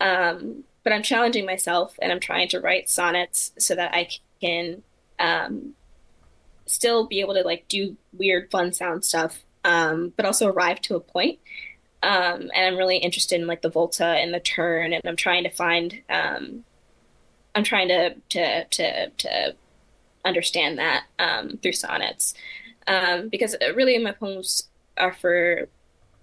Um, 0.00 0.62
but 0.84 0.92
I'm 0.92 1.02
challenging 1.02 1.44
myself, 1.44 1.96
and 2.00 2.12
I'm 2.12 2.20
trying 2.20 2.48
to 2.50 2.60
write 2.60 2.88
sonnets 2.88 3.50
so 3.58 3.74
that 3.74 3.92
I 3.94 4.08
can 4.40 4.84
um, 5.18 5.74
still 6.68 7.06
be 7.06 7.20
able 7.20 7.34
to 7.34 7.42
like 7.42 7.66
do 7.68 7.96
weird, 8.12 8.50
fun 8.50 8.72
sound 8.72 9.04
stuff, 9.04 9.42
um, 9.64 10.12
but 10.16 10.24
also 10.24 10.48
arrive 10.48 10.80
to 10.82 10.96
a 10.96 11.00
point. 11.00 11.38
Um, 12.02 12.50
and 12.54 12.66
I'm 12.66 12.76
really 12.76 12.98
interested 12.98 13.40
in 13.40 13.46
like 13.46 13.62
the 13.62 13.70
volta 13.70 14.06
and 14.06 14.32
the 14.32 14.40
turn, 14.40 14.92
and 14.92 15.02
I'm 15.04 15.16
trying 15.16 15.44
to 15.44 15.50
find, 15.50 16.00
um, 16.08 16.64
I'm 17.54 17.64
trying 17.64 17.88
to 17.88 18.14
to 18.14 18.64
to 18.64 19.10
to 19.10 19.54
understand 20.24 20.78
that 20.78 21.04
um, 21.18 21.58
through 21.60 21.72
sonnets, 21.72 22.34
um, 22.86 23.28
because 23.28 23.56
really 23.74 23.98
my 23.98 24.12
poems 24.12 24.68
are 24.96 25.12
for 25.12 25.68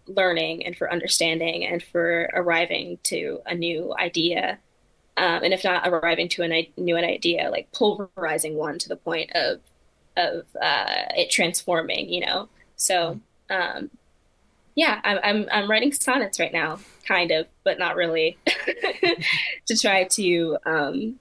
learning 0.08 0.66
and 0.66 0.78
for 0.78 0.92
understanding 0.92 1.66
and 1.66 1.84
for 1.84 2.30
arriving 2.34 3.00
to 3.04 3.42
a 3.46 3.56
new 3.56 3.94
idea. 3.98 4.60
Um, 5.18 5.44
and 5.44 5.54
if 5.54 5.64
not 5.64 5.88
arriving 5.88 6.30
to 6.30 6.44
a 6.44 6.72
new 6.78 6.98
an 6.98 7.06
idea, 7.06 7.50
like 7.50 7.72
pulverizing 7.72 8.56
one 8.56 8.78
to 8.80 8.90
the 8.90 8.98
point 8.98 9.32
of 9.34 9.62
of 10.18 10.46
uh, 10.62 11.06
it 11.16 11.30
transforming, 11.30 12.10
you 12.10 12.26
know. 12.26 12.50
So 12.76 13.20
um, 13.50 13.90
yeah, 14.76 15.00
I'm, 15.04 15.20
I'm 15.24 15.48
I'm 15.52 15.72
writing 15.72 15.94
sonnets 15.94 16.40
right 16.40 16.54
now, 16.54 16.80
kind 17.08 17.32
of, 17.32 17.48
but 17.64 17.80
not 17.80 17.96
really, 17.96 18.38
to 19.66 19.78
try 19.78 20.04
to 20.04 20.58
um, 20.66 21.20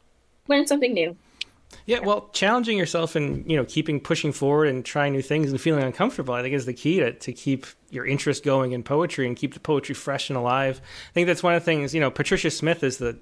learn 0.48 0.66
something 0.66 0.92
new. 0.92 1.16
Yeah, 1.86 2.00
well, 2.00 2.30
challenging 2.32 2.78
yourself 2.78 3.14
and 3.14 3.48
you 3.50 3.56
know 3.56 3.64
keeping 3.64 4.00
pushing 4.00 4.32
forward 4.32 4.68
and 4.68 4.84
trying 4.84 5.12
new 5.12 5.22
things 5.22 5.50
and 5.50 5.60
feeling 5.60 5.84
uncomfortable, 5.84 6.34
I 6.34 6.42
think, 6.42 6.54
is 6.54 6.66
the 6.66 6.74
key 6.74 6.98
to 6.98 7.12
to 7.12 7.32
keep 7.32 7.66
your 7.90 8.04
interest 8.04 8.42
going 8.42 8.72
in 8.72 8.82
poetry 8.82 9.26
and 9.26 9.36
keep 9.36 9.54
the 9.54 9.60
poetry 9.60 9.94
fresh 9.94 10.30
and 10.30 10.36
alive. 10.36 10.80
I 10.82 11.12
think 11.12 11.28
that's 11.28 11.42
one 11.42 11.54
of 11.54 11.62
the 11.62 11.64
things. 11.64 11.94
You 11.94 12.00
know, 12.00 12.10
Patricia 12.10 12.50
Smith 12.50 12.82
is 12.82 12.98
the, 12.98 13.18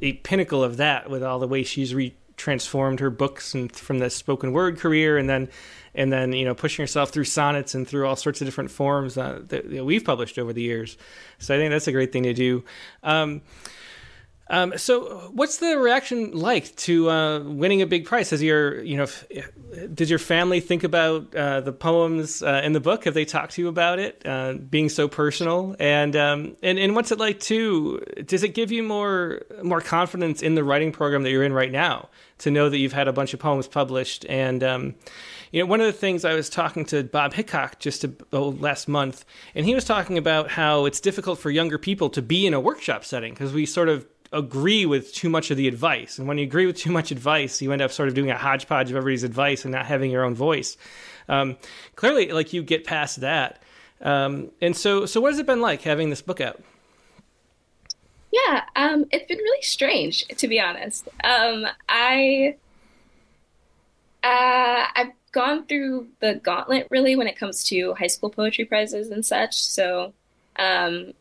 the 0.00 0.14
pinnacle 0.14 0.64
of 0.64 0.78
that 0.78 1.08
with 1.08 1.22
all 1.22 1.38
the 1.38 1.46
way 1.46 1.62
she's 1.62 1.94
re 1.94 2.14
transformed 2.36 3.00
her 3.00 3.10
books 3.10 3.54
and 3.54 3.74
from 3.74 3.98
the 3.98 4.10
spoken 4.10 4.52
word 4.52 4.78
career 4.78 5.16
and 5.16 5.28
then 5.28 5.48
and 5.94 6.12
then 6.12 6.32
you 6.32 6.44
know 6.44 6.54
pushing 6.54 6.82
herself 6.82 7.10
through 7.10 7.24
sonnets 7.24 7.74
and 7.74 7.88
through 7.88 8.06
all 8.06 8.16
sorts 8.16 8.40
of 8.40 8.46
different 8.46 8.70
forms 8.70 9.16
uh, 9.16 9.40
that, 9.48 9.70
that, 9.70 9.84
we've 9.84 10.04
published 10.04 10.38
over 10.38 10.52
the 10.52 10.62
years. 10.62 10.96
So 11.38 11.54
i 11.54 11.58
think 11.58 11.70
that's 11.70 11.88
a 11.88 11.92
great 11.92 12.12
thing 12.12 12.24
to 12.24 12.34
do. 12.34 12.64
Um, 13.02 13.42
um, 14.48 14.78
so, 14.78 15.30
what's 15.32 15.58
the 15.58 15.76
reaction 15.76 16.30
like 16.30 16.74
to 16.76 17.10
uh, 17.10 17.40
winning 17.40 17.82
a 17.82 17.86
big 17.86 18.04
prize? 18.04 18.30
Has 18.30 18.40
your, 18.40 18.80
you 18.82 18.96
know, 18.96 19.06
did 19.92 20.08
your 20.08 20.20
family 20.20 20.60
think 20.60 20.84
about 20.84 21.34
uh, 21.34 21.60
the 21.62 21.72
poems 21.72 22.44
uh, 22.44 22.60
in 22.62 22.72
the 22.72 22.78
book? 22.78 23.04
Have 23.04 23.14
they 23.14 23.24
talked 23.24 23.54
to 23.54 23.62
you 23.62 23.66
about 23.66 23.98
it, 23.98 24.22
uh, 24.24 24.52
being 24.54 24.88
so 24.88 25.08
personal? 25.08 25.74
And 25.80 26.14
um, 26.14 26.56
and 26.62 26.78
and 26.78 26.94
what's 26.94 27.10
it 27.10 27.18
like 27.18 27.40
too? 27.40 28.00
Does 28.24 28.44
it 28.44 28.54
give 28.54 28.70
you 28.70 28.84
more 28.84 29.42
more 29.64 29.80
confidence 29.80 30.42
in 30.42 30.54
the 30.54 30.62
writing 30.62 30.92
program 30.92 31.24
that 31.24 31.30
you're 31.30 31.44
in 31.44 31.52
right 31.52 31.72
now 31.72 32.08
to 32.38 32.50
know 32.52 32.68
that 32.68 32.78
you've 32.78 32.92
had 32.92 33.08
a 33.08 33.12
bunch 33.12 33.34
of 33.34 33.40
poems 33.40 33.66
published? 33.66 34.24
And 34.28 34.62
um, 34.62 34.94
you 35.50 35.60
know, 35.60 35.66
one 35.66 35.80
of 35.80 35.86
the 35.86 35.92
things 35.92 36.24
I 36.24 36.34
was 36.34 36.48
talking 36.48 36.84
to 36.86 37.02
Bob 37.02 37.34
Hicok 37.34 37.80
just 37.80 38.04
a, 38.04 38.12
oh, 38.32 38.50
last 38.50 38.86
month, 38.86 39.24
and 39.56 39.66
he 39.66 39.74
was 39.74 39.84
talking 39.84 40.18
about 40.18 40.50
how 40.50 40.84
it's 40.84 41.00
difficult 41.00 41.40
for 41.40 41.50
younger 41.50 41.78
people 41.78 42.10
to 42.10 42.22
be 42.22 42.46
in 42.46 42.54
a 42.54 42.60
workshop 42.60 43.04
setting 43.04 43.32
because 43.32 43.52
we 43.52 43.66
sort 43.66 43.88
of 43.88 44.06
agree 44.36 44.86
with 44.86 45.12
too 45.12 45.28
much 45.28 45.50
of 45.50 45.56
the 45.56 45.68
advice. 45.68 46.18
And 46.18 46.28
when 46.28 46.38
you 46.38 46.44
agree 46.44 46.66
with 46.66 46.76
too 46.76 46.92
much 46.92 47.10
advice, 47.10 47.60
you 47.62 47.72
end 47.72 47.82
up 47.82 47.90
sort 47.90 48.08
of 48.08 48.14
doing 48.14 48.30
a 48.30 48.36
hodgepodge 48.36 48.90
of 48.90 48.96
everybody's 48.96 49.24
advice 49.24 49.64
and 49.64 49.72
not 49.72 49.86
having 49.86 50.10
your 50.10 50.24
own 50.24 50.34
voice. 50.34 50.76
Um, 51.28 51.56
clearly, 51.94 52.32
like 52.32 52.52
you 52.52 52.62
get 52.62 52.84
past 52.84 53.20
that. 53.20 53.62
Um, 54.00 54.50
and 54.60 54.76
so, 54.76 55.06
so 55.06 55.20
what 55.20 55.32
has 55.32 55.38
it 55.38 55.46
been 55.46 55.60
like 55.60 55.82
having 55.82 56.10
this 56.10 56.22
book 56.22 56.40
out? 56.40 56.62
Yeah, 58.30 58.64
um, 58.76 59.06
it's 59.10 59.26
been 59.26 59.38
really 59.38 59.62
strange 59.62 60.26
to 60.26 60.48
be 60.48 60.60
honest. 60.60 61.08
Um, 61.24 61.66
I 61.88 62.56
uh, 64.22 64.86
I've 64.94 65.12
gone 65.32 65.66
through 65.66 66.08
the 66.20 66.34
gauntlet 66.34 66.88
really 66.90 67.16
when 67.16 67.28
it 67.28 67.38
comes 67.38 67.64
to 67.64 67.94
high 67.94 68.08
school 68.08 68.30
poetry 68.30 68.64
prizes 68.64 69.10
and 69.10 69.24
such. 69.24 69.62
So 69.62 70.12
um, 70.56 71.12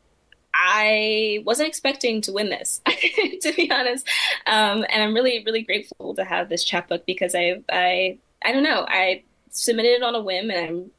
I 0.58 1.43
wasn't 1.45 1.68
expecting 1.68 2.22
to 2.22 2.32
win 2.32 2.49
this, 2.49 2.82
to 3.41 3.53
be 3.56 3.70
honest. 3.70 4.08
Um, 4.47 4.86
and 4.89 5.03
I'm 5.03 5.14
really, 5.14 5.43
really 5.45 5.64
grateful 5.64 6.16
to 6.16 6.24
have 6.24 6.49
this 6.49 6.64
chapbook 6.64 7.06
because 7.06 7.36
I, 7.36 7.62
I, 7.70 8.18
I 8.43 8.51
don't 8.53 8.64
know, 8.64 8.86
I 8.88 9.24
submitted 9.51 9.89
it 9.89 10.03
on 10.03 10.16
a 10.16 10.22
whim, 10.22 10.49
and 10.49 10.60
I'm 10.60 10.91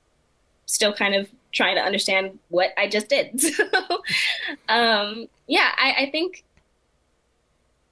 still 0.67 0.93
kind 0.93 1.15
of 1.15 1.29
trying 1.53 1.77
to 1.77 1.83
understand 1.83 2.39
what 2.49 2.71
I 2.77 2.89
just 2.89 3.09
did. 3.09 3.41
So, 3.57 4.03
um, 4.69 5.29
yeah, 5.47 5.71
I, 5.77 5.95
I 5.99 6.11
think 6.11 6.45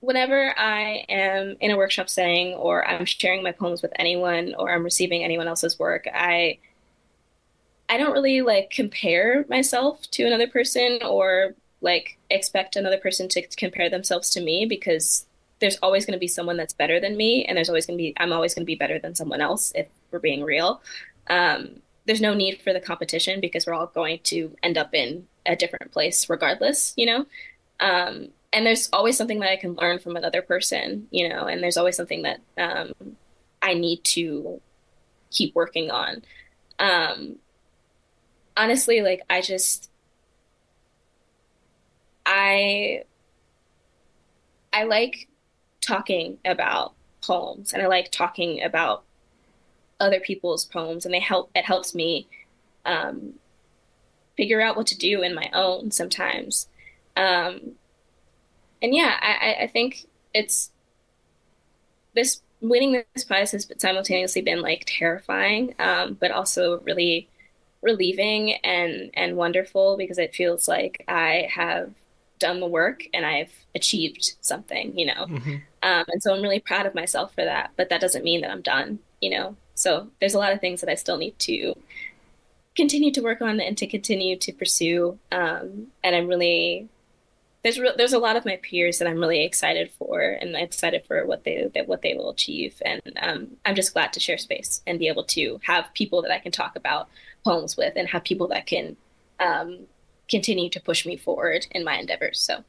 whenever 0.01 0.55
I 0.59 1.05
am 1.09 1.57
in 1.61 1.71
a 1.71 1.77
workshop 1.77 2.09
setting 2.11 2.55
or 2.55 2.87
I'm 2.87 3.07
sharing 3.07 3.43
my 3.43 3.53
poems 3.53 3.81
with 3.81 3.93
anyone 3.97 4.55
or 4.59 4.71
I'm 4.71 4.85
receiving 4.85 5.25
anyone 5.25 5.49
else's 5.49 5.79
work, 5.79 6.07
I 6.13 6.59
I 7.95 7.97
don't 7.97 8.13
really 8.13 8.41
like 8.41 8.71
compare 8.71 9.45
myself 9.49 10.11
to 10.11 10.25
another 10.25 10.49
person 10.49 10.99
or 11.07 11.55
like 11.81 12.19
expect 12.29 12.75
another 12.75 12.99
person 12.99 13.29
to 13.29 13.47
compare 13.57 13.89
themselves 13.89 14.31
to 14.31 14.41
me 14.41 14.67
because 14.67 15.27
there's 15.61 15.77
always 15.77 16.05
going 16.05 16.15
to 16.15 16.19
be 16.19 16.27
someone 16.27 16.57
that's 16.57 16.73
better 16.73 16.99
than 16.99 17.17
me 17.17 17.45
and 17.45 17.57
there's 17.57 17.69
always 17.69 17.87
going 17.87 17.97
to 17.97 18.03
be 18.03 18.13
I'm 18.17 18.33
always 18.33 18.53
going 18.53 18.65
to 18.65 18.67
be 18.67 18.75
better 18.75 18.99
than 18.99 19.15
someone 19.15 19.41
else 19.41 19.71
if 19.77 19.87
we're 20.11 20.19
being 20.19 20.43
real. 20.43 20.83
Um, 21.29 21.83
there's 22.05 22.21
no 22.21 22.35
need 22.35 22.61
for 22.63 22.73
the 22.73 22.81
competition 22.81 23.41
because 23.41 23.65
we're 23.65 23.75
all 23.75 23.87
going 23.87 24.19
to 24.25 24.57
end 24.61 24.77
up 24.77 24.93
in 24.93 25.29
a 25.47 25.55
different 25.55 25.93
place 25.93 26.29
regardless, 26.29 26.95
you 26.97 27.07
know? 27.07 27.27
Um, 27.79 28.31
and 28.53 28.67
there's 28.67 28.89
always 28.93 29.17
something 29.17 29.39
that 29.39 29.53
I 29.53 29.57
can 29.57 29.75
learn 29.75 30.01
from 30.01 30.17
another 30.17 30.43
person, 30.43 31.07
you 31.13 31.29
know, 31.29 31.45
and 31.45 31.63
there's 31.63 31.77
always 31.77 31.97
something 31.97 32.23
that 32.23 32.41
um, 32.59 33.15
I 33.63 33.75
need 33.75 34.03
to 34.03 34.61
keep 35.31 35.55
working 35.55 35.93
on. 35.93 36.25
Um, 36.81 37.37
honestly, 38.57 39.01
like 39.01 39.23
I 39.29 39.41
just, 39.41 39.91
I, 42.27 43.05
I 44.73 44.85
like 44.85 45.29
talking 45.81 46.39
about 46.45 46.95
poems 47.23 47.73
and 47.73 47.83
I 47.83 47.87
like 47.87 48.11
talking 48.11 48.63
about 48.63 49.05
other 50.01 50.21
people's 50.21 50.65
poems 50.65 51.05
and 51.05 51.15
they 51.15 51.21
help, 51.21 51.51
it 51.55 51.65
helps 51.65 51.95
me 51.95 52.27
um, 52.85 53.35
figure 54.37 54.61
out 54.61 54.77
what 54.77 54.87
to 54.89 54.99
do 54.99 55.23
in 55.23 55.35
my 55.35 55.51
own 55.53 55.91
sometimes. 55.91 56.69
Um, 57.17 57.73
and 58.83 58.95
yeah, 58.95 59.17
I, 59.21 59.65
I 59.65 59.67
think 59.67 60.07
it's 60.35 60.71
this 62.15 62.43
winning 62.61 63.03
this 63.15 63.25
prize 63.25 63.53
has 63.53 63.69
simultaneously 63.79 64.43
been 64.43 64.63
like 64.63 64.85
terrifying, 64.87 65.75
um, 65.79 66.17
but 66.21 66.31
also 66.31 66.81
really 66.81 67.29
relieving 67.85 68.55
and 68.65 69.11
and 69.15 69.37
wonderful 69.37 69.97
because 69.97 70.19
it 70.19 70.35
feels 70.35 70.67
like 70.67 71.05
I 71.07 71.49
have 71.53 71.93
done 72.41 72.59
the 72.59 72.67
work 72.67 73.05
and 73.15 73.25
I've 73.25 73.53
achieved 73.75 74.35
something, 74.41 74.99
you 74.99 75.07
know. 75.07 75.27
Mm-hmm. 75.27 75.55
Um, 75.83 76.05
and 76.09 76.23
so 76.23 76.35
I'm 76.35 76.43
really 76.43 76.61
proud 76.61 76.87
of 76.87 76.95
myself 76.95 77.35
for 77.35 77.45
that. 77.45 77.71
But 77.77 77.91
that 77.91 78.01
doesn't 78.01 78.25
mean 78.25 78.41
that 78.41 78.51
I'm 78.51 78.63
done, 78.63 78.99
you 79.21 79.31
know. 79.31 79.57
So 79.75 80.09
there's 80.21 80.35
a 80.35 80.39
lot 80.39 80.53
of 80.53 80.61
things 80.61 80.81
that 80.81 80.91
I 80.91 80.95
still 80.95 81.19
need 81.19 81.39
to 81.41 81.75
continue 82.75 83.13
to 83.13 83.23
work 83.23 83.41
on 83.41 83.61
and 83.61 83.79
to 83.79 83.87
continue 83.87 84.37
to 84.39 84.53
pursue. 84.53 85.19
Um, 85.31 85.89
and 86.03 86.17
I'm 86.17 86.27
really 86.27 86.89
there's 87.65 87.81
re- 87.81 87.95
there's 87.97 88.13
a 88.13 88.19
lot 88.19 88.37
of 88.37 88.45
my 88.45 88.57
peers 88.57 88.99
that 88.99 89.09
I'm 89.09 89.19
really 89.19 89.43
excited 89.43 89.91
for 89.93 90.21
and 90.21 90.55
excited 90.55 91.05
for 91.07 91.27
what 91.27 91.45
they 91.45 91.69
that 91.75 91.89
what 91.89 92.03
they 92.03 92.15
will 92.15 92.31
achieve 92.31 92.81
and 92.85 93.01
um, 93.21 93.57
I'm 93.65 93.75
just 93.75 93.95
glad 93.95 94.13
to 94.13 94.21
share 94.21 94.37
space 94.39 94.83
and 94.87 94.99
be 94.99 95.09
able 95.09 95.25
to 95.25 95.61
have 95.65 95.93
people 95.95 96.21
that 96.23 96.31
I 96.31 96.39
can 96.39 96.53
talk 96.53 96.77
about 96.77 97.09
poems 97.45 97.77
with 97.77 97.93
and 97.97 98.09
have 98.09 98.25
people 98.25 98.49
that 98.49 98.67
can 98.67 98.97
um, 99.41 99.81
continue 100.29 100.71
to 100.71 100.81
push 100.81 101.05
me 101.05 101.17
forward 101.17 101.67
in 101.71 101.85
my 101.85 101.97
endeavors 101.97 102.41
so 102.41 102.65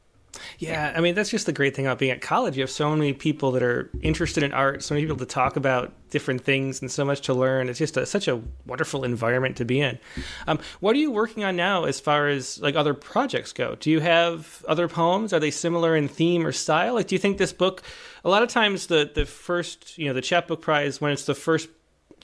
yeah, 0.58 0.92
I 0.96 1.00
mean 1.00 1.14
that's 1.14 1.30
just 1.30 1.46
the 1.46 1.52
great 1.52 1.74
thing 1.74 1.86
about 1.86 1.98
being 1.98 2.12
at 2.12 2.20
college. 2.20 2.56
You 2.56 2.62
have 2.62 2.70
so 2.70 2.94
many 2.94 3.12
people 3.12 3.52
that 3.52 3.62
are 3.62 3.90
interested 4.02 4.42
in 4.42 4.52
art, 4.52 4.82
so 4.82 4.94
many 4.94 5.06
people 5.06 5.18
to 5.18 5.26
talk 5.26 5.56
about 5.56 5.92
different 6.10 6.44
things, 6.44 6.80
and 6.80 6.90
so 6.90 7.04
much 7.04 7.22
to 7.22 7.34
learn. 7.34 7.68
It's 7.68 7.78
just 7.78 7.96
a, 7.96 8.06
such 8.06 8.28
a 8.28 8.40
wonderful 8.66 9.04
environment 9.04 9.56
to 9.56 9.64
be 9.64 9.80
in. 9.80 9.98
Um, 10.46 10.58
what 10.80 10.96
are 10.96 10.98
you 10.98 11.10
working 11.10 11.44
on 11.44 11.56
now, 11.56 11.84
as 11.84 12.00
far 12.00 12.28
as 12.28 12.60
like 12.60 12.74
other 12.74 12.94
projects 12.94 13.52
go? 13.52 13.76
Do 13.76 13.90
you 13.90 14.00
have 14.00 14.64
other 14.68 14.88
poems? 14.88 15.32
Are 15.32 15.40
they 15.40 15.50
similar 15.50 15.96
in 15.96 16.08
theme 16.08 16.46
or 16.46 16.52
style? 16.52 16.94
Like, 16.94 17.08
do 17.08 17.14
you 17.14 17.18
think 17.18 17.38
this 17.38 17.52
book? 17.52 17.82
A 18.24 18.28
lot 18.28 18.42
of 18.42 18.48
times, 18.48 18.86
the 18.86 19.10
the 19.12 19.26
first, 19.26 19.98
you 19.98 20.06
know, 20.08 20.14
the 20.14 20.22
chapbook 20.22 20.62
prize 20.62 21.00
when 21.00 21.12
it's 21.12 21.24
the 21.24 21.34
first 21.34 21.68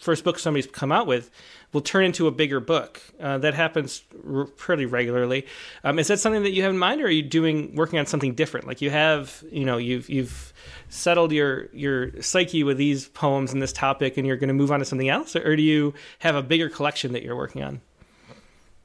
first 0.00 0.24
book 0.24 0.38
somebody's 0.38 0.66
come 0.66 0.92
out 0.92 1.06
with 1.06 1.30
will 1.72 1.80
turn 1.80 2.04
into 2.04 2.26
a 2.26 2.30
bigger 2.30 2.60
book. 2.60 3.00
Uh, 3.20 3.38
that 3.38 3.54
happens 3.54 4.02
r- 4.28 4.44
pretty 4.44 4.86
regularly. 4.86 5.46
Um, 5.84 5.98
is 5.98 6.08
that 6.08 6.20
something 6.20 6.42
that 6.42 6.52
you 6.52 6.62
have 6.62 6.72
in 6.72 6.78
mind, 6.78 7.00
or 7.00 7.06
are 7.06 7.10
you 7.10 7.22
doing 7.22 7.74
working 7.74 7.98
on 7.98 8.06
something 8.06 8.34
different? 8.34 8.66
Like 8.66 8.80
you 8.80 8.90
have, 8.90 9.42
you 9.50 9.64
know, 9.64 9.78
you've 9.78 10.08
you've 10.08 10.52
settled 10.88 11.32
your 11.32 11.68
your 11.72 12.20
psyche 12.22 12.62
with 12.62 12.76
these 12.76 13.08
poems 13.08 13.52
and 13.52 13.62
this 13.62 13.72
topic, 13.72 14.16
and 14.16 14.26
you're 14.26 14.36
going 14.36 14.48
to 14.48 14.54
move 14.54 14.70
on 14.70 14.80
to 14.80 14.84
something 14.84 15.08
else, 15.08 15.34
or, 15.34 15.52
or, 15.52 15.56
do 15.56 15.62
you 15.62 15.94
have 16.20 16.34
a 16.34 16.42
bigger 16.42 16.68
collection 16.68 17.12
that 17.12 17.22
you're 17.22 17.36
working 17.36 17.62
on? 17.62 17.80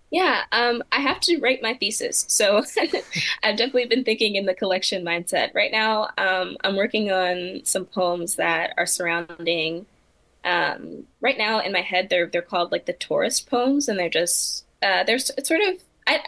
Yeah, 0.09 0.43
um, 0.53 0.83
I 0.93 1.01
have 1.01 1.19
to 1.21 1.37
write 1.39 1.61
my 1.61 1.73
thesis, 1.73 2.23
so 2.29 2.63
I've 3.43 3.57
definitely 3.57 3.87
been 3.87 4.05
thinking 4.05 4.37
in 4.37 4.45
the 4.45 4.53
collection 4.53 5.03
mindset. 5.03 5.53
Right 5.53 5.71
now, 5.71 6.09
um, 6.17 6.55
I'm 6.63 6.77
working 6.77 7.11
on 7.11 7.61
some 7.65 7.85
poems 7.85 8.35
that 8.35 8.73
are 8.77 8.85
surrounding 8.85 9.85
um, 10.47 11.03
right 11.19 11.37
now 11.37 11.59
in 11.59 11.73
my 11.73 11.81
head 11.81 12.09
they're 12.09 12.27
they're 12.27 12.41
called 12.41 12.71
like 12.71 12.85
the 12.85 12.93
tourist 12.93 13.49
poems 13.49 13.87
and 13.87 13.99
they're 13.99 14.09
just 14.09 14.65
uh, 14.81 15.03
it's 15.07 15.47
sort 15.47 15.61
of 15.61 15.83
I 16.07 16.21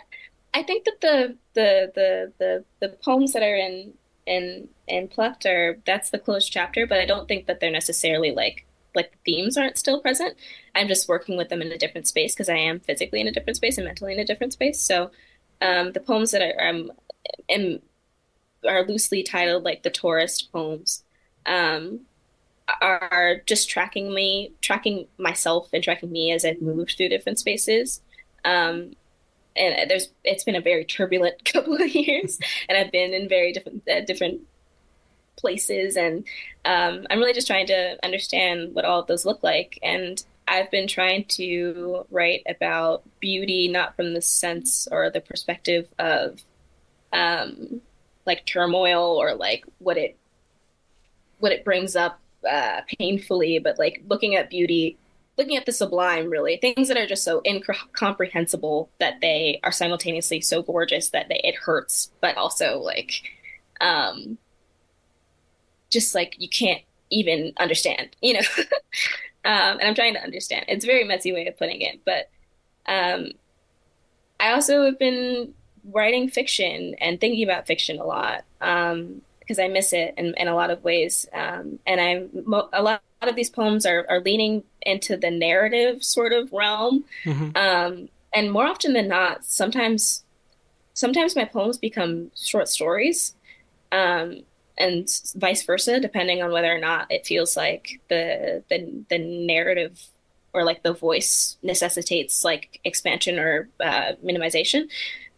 I 0.53 0.63
think 0.63 0.86
that 0.86 1.01
the 1.01 1.38
the 1.53 1.91
the 1.95 2.34
the 2.38 2.65
the 2.80 2.89
poems 3.03 3.34
that 3.34 3.43
are 3.43 3.55
in 3.55 3.93
in 4.26 4.70
in 4.88 5.07
Plucked 5.07 5.45
are 5.45 5.80
that's 5.86 6.09
the 6.09 6.20
closed 6.20 6.51
chapter, 6.51 6.86
but 6.86 6.99
I 6.99 7.05
don't 7.05 7.28
think 7.28 7.47
that 7.47 7.59
they're 7.59 7.72
necessarily 7.72 8.32
like 8.32 8.65
like 8.95 9.11
the 9.11 9.34
themes 9.34 9.57
aren't 9.57 9.78
still 9.78 10.01
present. 10.01 10.36
I'm 10.76 10.88
just 10.88 11.07
working 11.07 11.38
with 11.38 11.49
them 11.49 11.61
in 11.61 11.72
a 11.72 11.78
different 11.78 12.07
space 12.07 12.34
because 12.34 12.49
I 12.49 12.57
am 12.57 12.80
physically 12.80 13.22
in 13.22 13.28
a 13.28 13.32
different 13.32 13.57
space 13.57 13.78
and 13.78 13.86
mentally 13.86 14.13
in 14.13 14.20
a 14.20 14.26
different 14.26 14.53
space. 14.53 14.82
So 14.82 15.11
um, 15.61 15.91
the 15.91 15.99
poems 15.99 16.32
that 16.32 16.41
I, 16.41 16.67
am 16.67 16.91
am 17.47 17.82
are 18.67 18.86
loosely 18.86 19.24
titled 19.24 19.63
like 19.63 19.84
the 19.84 19.89
tourist 19.91 20.51
poems. 20.51 21.03
Um, 21.45 22.01
are 22.82 23.41
just 23.45 23.70
tracking 23.70 24.13
me, 24.13 24.53
tracking 24.61 25.07
myself, 25.17 25.70
and 25.74 25.84
tracking 25.84 26.11
me 26.11 26.32
as 26.32 26.45
I've 26.45 26.61
moved 26.61 26.95
through 26.97 27.09
different 27.09 27.39
spaces. 27.39 28.01
Um, 28.45 28.95
and 29.55 29.89
there's 29.89 30.09
it's 30.24 30.43
been 30.43 30.55
a 30.55 30.61
very 30.61 30.86
turbulent 30.86 31.43
couple 31.53 31.76
of 31.76 31.89
years, 31.89 32.39
and 32.67 32.78
I've 32.78 32.91
been 32.91 33.13
in 33.13 33.30
very 33.30 33.53
different 33.53 33.88
uh, 33.89 34.01
different 34.01 34.41
places, 35.36 35.95
and 35.95 36.26
um, 36.65 37.07
I'm 37.09 37.20
really 37.20 37.34
just 37.34 37.47
trying 37.47 37.67
to 37.67 37.97
understand 38.03 38.74
what 38.74 38.86
all 38.86 38.99
of 39.01 39.07
those 39.07 39.26
look 39.26 39.43
like. 39.43 39.80
And 39.82 40.24
I've 40.47 40.72
been 40.72 40.88
trying 40.88 41.26
to 41.26 42.05
write 42.09 42.43
about 42.49 43.03
beauty, 43.20 43.67
not 43.67 43.95
from 43.95 44.13
the 44.13 44.22
sense 44.22 44.88
or 44.91 45.09
the 45.09 45.22
perspective 45.22 45.88
of 45.99 46.41
um, 47.13 47.82
like 48.26 48.45
turmoil 48.45 49.17
or 49.17 49.36
like 49.36 49.63
what 49.80 49.97
it 49.97 50.17
what 51.39 51.51
it 51.51 51.63
brings 51.63 51.95
up 51.95 52.20
uh, 52.48 52.82
painfully, 52.98 53.60
but 53.60 53.80
like 53.80 54.04
looking 54.08 54.36
at 54.36 54.50
beauty, 54.50 54.98
looking 55.38 55.58
at 55.58 55.66
the 55.66 55.72
sublime, 55.72 56.30
really 56.30 56.58
things 56.58 56.88
that 56.88 56.98
are 56.98 57.08
just 57.08 57.24
so 57.24 57.42
incomprehensible 57.46 58.90
that 59.00 59.22
they 59.22 59.60
are 59.64 59.72
simultaneously 59.72 60.42
so 60.42 60.62
gorgeous 60.62 61.10
that 61.10 61.30
they, 61.30 61.40
it 61.44 61.56
hurts, 61.56 62.12
but 62.22 62.38
also 62.38 62.80
like, 62.80 63.12
um, 63.82 64.38
just 65.90 66.14
like 66.14 66.36
you 66.38 66.50
can't 66.50 66.82
even 67.10 67.54
understand, 67.58 68.16
you 68.22 68.34
know. 68.34 68.42
um, 69.46 69.80
and 69.80 69.84
I'm 69.84 69.96
trying 69.96 70.14
to 70.14 70.24
understand. 70.24 70.66
It's 70.68 70.86
a 70.86 70.88
very 70.88 71.04
messy 71.04 71.34
way 71.34 71.48
of 71.48 71.58
putting 71.58 71.82
it, 71.82 72.02
but 72.06 72.30
um, 72.86 73.32
I 74.40 74.52
also 74.52 74.86
have 74.86 75.00
been 75.00 75.54
writing 75.86 76.30
fiction 76.30 76.96
and 77.00 77.20
thinking 77.20 77.44
about 77.44 77.68
fiction 77.68 78.00
a 78.00 78.06
lot. 78.06 78.44
Um, 78.62 79.22
because 79.50 79.58
I 79.58 79.68
miss 79.68 79.93
it 79.93 80.14
in, 80.16 80.36
in 80.38 80.47
a 80.47 80.54
lot 80.54 80.70
of 80.70 80.84
ways. 80.84 81.28
Um, 81.34 81.80
and 81.88 82.00
I'm 82.00 82.30
a 82.45 82.50
lot, 82.50 82.70
a 82.72 82.84
lot 82.84 83.02
of 83.24 83.36
these 83.36 83.50
poems 83.50 83.84
are, 83.84 84.06
are 84.08 84.20
leaning 84.20 84.62
into 84.84 85.18
the 85.18 85.32
narrative 85.32 86.04
sort 86.04 86.34
of 86.34 86.54
realm. 86.54 87.04
Mm-hmm. 87.26 87.58
Um, 87.58 88.10
and 88.32 88.52
more 88.52 88.66
often 88.66 88.93
than 88.93 89.08
not, 89.08 89.43
sometimes 89.43 90.24
sometimes 90.93 91.36
my 91.36 91.45
poems 91.45 91.80
become 91.80 92.30
short 92.39 92.70
stories. 92.70 93.34
Um, 93.91 94.43
and 94.78 95.10
vice 95.36 95.64
versa, 95.64 96.00
depending 96.00 96.43
on 96.43 96.52
whether 96.52 96.72
or 96.72 96.80
not 96.80 97.12
it 97.12 97.26
feels 97.26 97.58
like 97.58 98.00
the 98.08 98.64
the, 98.70 99.04
the 99.10 99.18
narrative 99.18 100.00
or 100.54 100.64
like 100.64 100.84
the 100.84 100.93
voice 100.93 101.58
necessitates 101.64 102.43
like 102.43 102.80
expansion 102.84 103.39
or 103.39 103.68
uh, 103.80 104.12
minimization. 104.24 104.89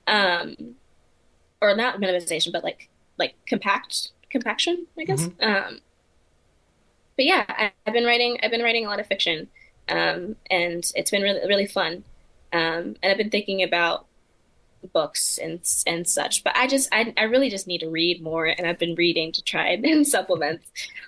Um, 0.05 0.75
or 1.61 1.75
not 1.75 2.01
minimization, 2.01 2.51
but 2.51 2.63
like 2.63 2.89
like 3.21 3.35
compact 3.47 4.09
compaction, 4.29 4.87
I 4.97 5.03
guess. 5.03 5.27
Mm-hmm. 5.27 5.43
Um, 5.43 5.79
but 7.15 7.25
yeah, 7.25 7.45
I, 7.47 7.71
have 7.85 7.93
been 7.93 8.05
writing. 8.05 8.39
I've 8.41 8.51
been 8.51 8.63
writing 8.63 8.85
a 8.85 8.89
lot 8.89 8.99
of 8.99 9.07
fiction, 9.07 9.47
um, 9.87 10.35
and 10.49 10.83
it's 10.95 11.11
been 11.11 11.21
really 11.21 11.47
really 11.47 11.67
fun. 11.67 12.03
Um, 12.53 12.95
and 13.01 13.11
I've 13.11 13.17
been 13.17 13.29
thinking 13.29 13.61
about 13.63 14.07
books 14.93 15.37
and 15.37 15.59
and 15.85 16.07
such. 16.07 16.43
But 16.43 16.55
I 16.55 16.65
just 16.67 16.89
I 16.91 17.13
I 17.17 17.23
really 17.23 17.49
just 17.49 17.67
need 17.67 17.79
to 17.79 17.89
read 17.89 18.23
more, 18.23 18.45
and 18.45 18.65
I've 18.65 18.79
been 18.79 18.95
reading 18.95 19.31
to 19.33 19.43
try 19.43 19.69
and 19.83 20.07
supplement 20.07 20.61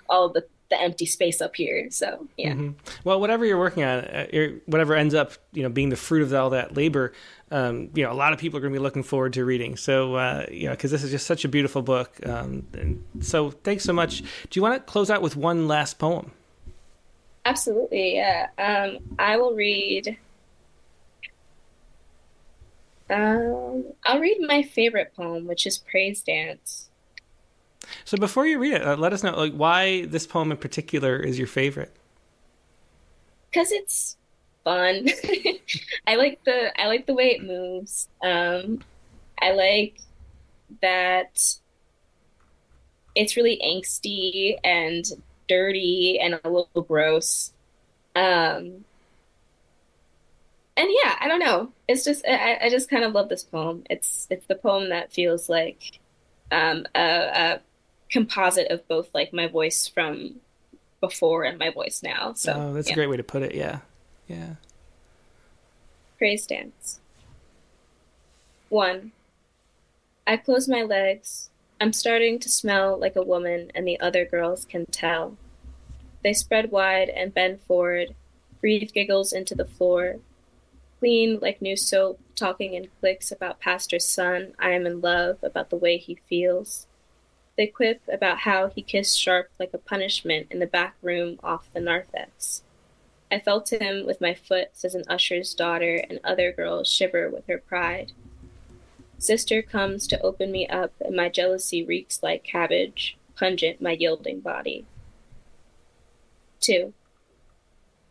all 0.08 0.28
the 0.28 0.46
the 0.74 0.82
empty 0.82 1.06
space 1.06 1.40
up 1.40 1.54
here. 1.54 1.88
So 1.90 2.26
yeah. 2.36 2.52
Mm-hmm. 2.52 2.70
Well, 3.04 3.20
whatever 3.20 3.44
you're 3.44 3.58
working 3.58 3.84
on, 3.84 4.00
uh, 4.00 4.48
whatever 4.66 4.94
ends 4.94 5.14
up 5.14 5.32
you 5.52 5.62
know 5.62 5.68
being 5.68 5.88
the 5.88 5.96
fruit 5.96 6.22
of 6.22 6.34
all 6.34 6.50
that 6.50 6.76
labor, 6.76 7.12
um, 7.50 7.90
you 7.94 8.02
know 8.02 8.12
a 8.12 8.14
lot 8.14 8.32
of 8.32 8.38
people 8.38 8.58
are 8.58 8.60
going 8.60 8.72
to 8.72 8.78
be 8.78 8.82
looking 8.82 9.02
forward 9.02 9.32
to 9.34 9.44
reading. 9.44 9.76
So 9.76 10.16
uh, 10.16 10.46
you 10.50 10.66
know 10.66 10.72
because 10.72 10.90
this 10.90 11.04
is 11.04 11.10
just 11.10 11.26
such 11.26 11.44
a 11.44 11.48
beautiful 11.48 11.82
book. 11.82 12.14
Um, 12.26 12.66
and 12.74 13.04
so 13.20 13.50
thanks 13.50 13.84
so 13.84 13.92
much. 13.92 14.20
Do 14.20 14.58
you 14.58 14.62
want 14.62 14.74
to 14.74 14.92
close 14.92 15.10
out 15.10 15.22
with 15.22 15.36
one 15.36 15.68
last 15.68 15.98
poem? 15.98 16.32
Absolutely. 17.44 18.16
Yeah. 18.16 18.48
Um, 18.58 18.98
I 19.18 19.36
will 19.36 19.54
read. 19.54 20.16
Um, 23.10 23.84
I'll 24.04 24.18
read 24.18 24.38
my 24.40 24.62
favorite 24.62 25.12
poem, 25.14 25.46
which 25.46 25.66
is 25.66 25.76
Praise 25.76 26.22
Dance. 26.22 26.88
So 28.04 28.16
before 28.16 28.46
you 28.46 28.58
read 28.58 28.74
it, 28.74 28.86
uh, 28.86 28.96
let 28.96 29.12
us 29.12 29.22
know 29.22 29.36
like 29.36 29.52
why 29.52 30.06
this 30.06 30.26
poem 30.26 30.50
in 30.50 30.58
particular 30.58 31.16
is 31.16 31.38
your 31.38 31.48
favorite. 31.48 31.94
Because 33.50 33.72
it's 33.72 34.16
fun. 34.64 35.08
I 36.06 36.16
like 36.16 36.42
the 36.44 36.80
I 36.80 36.86
like 36.86 37.06
the 37.06 37.14
way 37.14 37.30
it 37.30 37.44
moves. 37.44 38.08
Um, 38.22 38.80
I 39.40 39.52
like 39.52 39.98
that 40.82 41.38
it's 43.14 43.36
really 43.36 43.60
angsty 43.64 44.56
and 44.64 45.04
dirty 45.48 46.18
and 46.20 46.40
a 46.42 46.48
little 46.48 46.82
gross. 46.82 47.52
Um, 48.16 48.84
and 50.76 50.88
yeah, 51.04 51.16
I 51.20 51.28
don't 51.28 51.38
know. 51.38 51.70
It's 51.86 52.04
just 52.04 52.24
I, 52.26 52.58
I 52.62 52.70
just 52.70 52.90
kind 52.90 53.04
of 53.04 53.12
love 53.12 53.28
this 53.28 53.44
poem. 53.44 53.84
It's 53.88 54.26
it's 54.30 54.46
the 54.46 54.56
poem 54.56 54.88
that 54.88 55.12
feels 55.12 55.48
like 55.48 56.00
um, 56.50 56.86
a, 56.94 57.00
a 57.00 57.60
composite 58.14 58.70
of 58.70 58.86
both 58.86 59.12
like 59.12 59.32
my 59.32 59.48
voice 59.48 59.88
from 59.88 60.36
before 61.00 61.42
and 61.42 61.58
my 61.58 61.68
voice 61.68 62.00
now. 62.00 62.32
So 62.34 62.52
oh, 62.52 62.72
that's 62.72 62.86
yeah. 62.86 62.94
a 62.94 62.96
great 62.96 63.08
way 63.08 63.16
to 63.16 63.24
put 63.24 63.42
it. 63.42 63.56
Yeah, 63.56 63.80
yeah. 64.28 64.54
Praise 66.16 66.46
dance. 66.46 67.00
One. 68.68 69.10
I 70.28 70.36
close 70.36 70.68
my 70.68 70.82
legs. 70.82 71.50
I'm 71.80 71.92
starting 71.92 72.38
to 72.38 72.48
smell 72.48 72.96
like 72.96 73.16
a 73.16 73.22
woman, 73.22 73.72
and 73.74 73.86
the 73.86 73.98
other 73.98 74.24
girls 74.24 74.64
can 74.64 74.86
tell. 74.86 75.36
They 76.22 76.32
spread 76.32 76.70
wide 76.70 77.08
and 77.08 77.34
bend 77.34 77.62
forward, 77.62 78.14
breathe 78.60 78.92
giggles 78.92 79.32
into 79.32 79.56
the 79.56 79.66
floor, 79.66 80.20
clean 81.00 81.40
like 81.42 81.60
new 81.60 81.76
soap, 81.76 82.20
talking 82.36 82.74
in 82.74 82.88
clicks 83.00 83.32
about 83.32 83.60
pastor's 83.60 84.06
son. 84.06 84.54
I 84.58 84.70
am 84.70 84.86
in 84.86 85.00
love 85.00 85.38
about 85.42 85.70
the 85.70 85.76
way 85.76 85.98
he 85.98 86.20
feels. 86.28 86.86
They 87.56 87.66
quip 87.66 88.02
about 88.12 88.38
how 88.38 88.68
he 88.68 88.82
kissed 88.82 89.18
Sharp 89.18 89.50
like 89.58 89.72
a 89.72 89.78
punishment 89.78 90.48
in 90.50 90.58
the 90.58 90.66
back 90.66 90.96
room 91.02 91.38
off 91.42 91.68
the 91.72 91.80
narthex. 91.80 92.62
I 93.30 93.38
felt 93.38 93.72
him 93.72 94.06
with 94.06 94.20
my 94.20 94.34
foot, 94.34 94.70
says 94.72 94.94
an 94.94 95.04
usher's 95.08 95.54
daughter, 95.54 96.04
and 96.08 96.20
other 96.22 96.52
girls 96.52 96.88
shiver 96.88 97.28
with 97.30 97.46
her 97.46 97.58
pride. 97.58 98.12
Sister 99.18 99.62
comes 99.62 100.06
to 100.08 100.20
open 100.20 100.52
me 100.52 100.66
up, 100.68 100.92
and 101.00 101.16
my 101.16 101.28
jealousy 101.28 101.84
reeks 101.84 102.22
like 102.22 102.44
cabbage, 102.44 103.16
pungent 103.36 103.80
my 103.80 103.92
yielding 103.92 104.40
body. 104.40 104.84
2. 106.60 106.92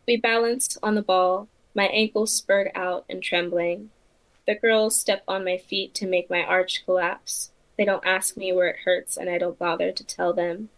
We 0.06 0.16
balance 0.16 0.76
on 0.82 0.94
the 0.94 1.02
ball, 1.02 1.48
my 1.74 1.86
ankles 1.86 2.32
spurred 2.32 2.70
out 2.74 3.04
and 3.08 3.22
trembling. 3.22 3.90
The 4.46 4.54
girls 4.54 4.98
step 4.98 5.22
on 5.26 5.44
my 5.44 5.56
feet 5.56 5.94
to 5.94 6.06
make 6.06 6.28
my 6.28 6.42
arch 6.42 6.84
collapse. 6.84 7.50
They 7.76 7.84
don't 7.84 8.06
ask 8.06 8.36
me 8.36 8.52
where 8.52 8.68
it 8.68 8.80
hurts, 8.84 9.16
and 9.16 9.28
I 9.28 9.38
don't 9.38 9.58
bother 9.58 9.90
to 9.92 10.04
tell 10.04 10.32
them. 10.32 10.68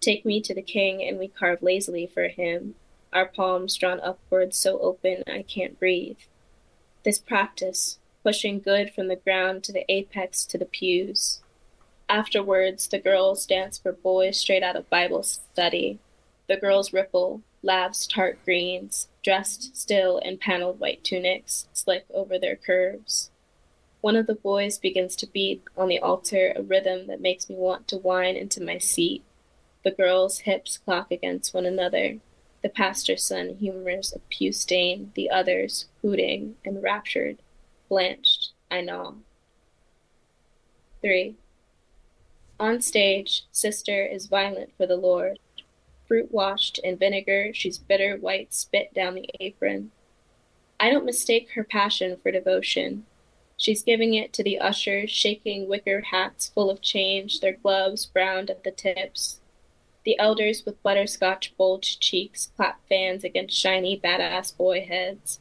Take 0.00 0.24
me 0.24 0.40
to 0.42 0.54
the 0.54 0.62
king, 0.62 1.02
and 1.02 1.18
we 1.18 1.28
carve 1.28 1.62
lazily 1.62 2.06
for 2.06 2.28
him, 2.28 2.74
our 3.12 3.26
palms 3.26 3.76
drawn 3.76 4.00
upwards 4.00 4.56
so 4.56 4.78
open 4.80 5.22
I 5.28 5.42
can't 5.42 5.78
breathe. 5.78 6.18
This 7.04 7.18
practice, 7.18 7.98
pushing 8.24 8.58
good 8.58 8.92
from 8.92 9.08
the 9.08 9.16
ground 9.16 9.62
to 9.64 9.72
the 9.72 9.90
apex 9.90 10.44
to 10.46 10.58
the 10.58 10.64
pews. 10.64 11.40
Afterwards, 12.08 12.88
the 12.88 12.98
girls 12.98 13.46
dance 13.46 13.78
for 13.78 13.92
boys 13.92 14.38
straight 14.38 14.62
out 14.62 14.76
of 14.76 14.90
Bible 14.90 15.22
study. 15.22 16.00
The 16.48 16.56
girls 16.56 16.92
ripple, 16.92 17.42
laughs 17.62 18.06
tart 18.06 18.38
greens, 18.44 19.08
dressed 19.22 19.76
still 19.76 20.18
in 20.18 20.38
paneled 20.38 20.80
white 20.80 21.04
tunics, 21.04 21.68
slick 21.72 22.04
over 22.12 22.38
their 22.38 22.56
curves. 22.56 23.30
One 24.04 24.16
of 24.16 24.26
the 24.26 24.34
boys 24.34 24.76
begins 24.76 25.16
to 25.16 25.26
beat 25.26 25.62
on 25.78 25.88
the 25.88 25.98
altar 25.98 26.52
a 26.54 26.62
rhythm 26.62 27.06
that 27.06 27.22
makes 27.22 27.48
me 27.48 27.56
want 27.56 27.88
to 27.88 27.96
whine 27.96 28.36
into 28.36 28.62
my 28.62 28.76
seat. 28.76 29.24
The 29.82 29.92
girls' 29.92 30.40
hips 30.40 30.76
clock 30.76 31.10
against 31.10 31.54
one 31.54 31.64
another. 31.64 32.18
The 32.60 32.68
pastor's 32.68 33.24
son 33.24 33.56
humors 33.58 34.12
a 34.12 34.18
pew 34.18 34.52
stain, 34.52 35.12
the 35.14 35.30
others, 35.30 35.86
hooting, 36.02 36.56
enraptured, 36.66 37.38
blanched, 37.88 38.50
I 38.70 38.82
know. 38.82 39.22
3. 41.00 41.36
On 42.60 42.82
stage, 42.82 43.44
Sister 43.52 44.04
is 44.04 44.26
violent 44.26 44.76
for 44.76 44.86
the 44.86 44.98
Lord. 44.98 45.38
Fruit 46.06 46.30
washed 46.30 46.76
in 46.80 46.98
vinegar, 46.98 47.54
she's 47.54 47.78
bitter 47.78 48.18
white 48.18 48.52
spit 48.52 48.92
down 48.92 49.14
the 49.14 49.30
apron. 49.40 49.92
I 50.78 50.90
don't 50.90 51.06
mistake 51.06 51.52
her 51.52 51.64
passion 51.64 52.18
for 52.22 52.30
devotion. 52.30 53.06
She's 53.56 53.82
giving 53.82 54.14
it 54.14 54.32
to 54.34 54.42
the 54.42 54.58
ushers, 54.58 55.10
shaking 55.10 55.68
wicker 55.68 56.00
hats 56.00 56.48
full 56.48 56.70
of 56.70 56.80
change, 56.80 57.40
their 57.40 57.52
gloves 57.52 58.06
browned 58.06 58.50
at 58.50 58.64
the 58.64 58.70
tips. 58.70 59.40
The 60.04 60.18
elders 60.18 60.64
with 60.66 60.82
butterscotch 60.82 61.56
bulged 61.56 62.00
cheeks 62.00 62.50
clap 62.56 62.80
fans 62.88 63.24
against 63.24 63.56
shiny 63.56 63.98
badass 63.98 64.56
boy 64.56 64.84
heads. 64.84 65.40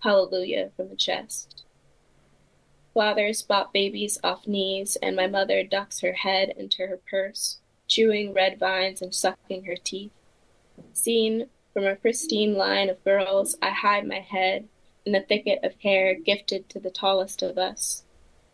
Hallelujah 0.00 0.70
from 0.76 0.88
the 0.88 0.96
chest. 0.96 1.62
Fathers 2.94 3.38
spot 3.38 3.72
babies 3.72 4.18
off 4.24 4.46
knees, 4.46 4.96
and 4.96 5.14
my 5.14 5.26
mother 5.26 5.62
ducks 5.62 6.00
her 6.00 6.12
head 6.12 6.52
into 6.56 6.86
her 6.86 7.00
purse 7.08 7.58
chewing 7.92 8.32
red 8.32 8.58
vines 8.58 9.02
and 9.02 9.14
sucking 9.14 9.64
her 9.64 9.76
teeth. 9.76 10.12
Seen 10.94 11.48
from 11.74 11.84
a 11.84 11.94
pristine 11.94 12.54
line 12.54 12.88
of 12.88 13.04
girls, 13.04 13.56
I 13.60 13.70
hide 13.70 14.06
my 14.06 14.20
head 14.20 14.68
in 15.04 15.12
the 15.12 15.20
thicket 15.20 15.60
of 15.62 15.74
hair 15.82 16.14
gifted 16.14 16.68
to 16.68 16.80
the 16.80 16.90
tallest 16.90 17.42
of 17.42 17.58
us. 17.58 18.04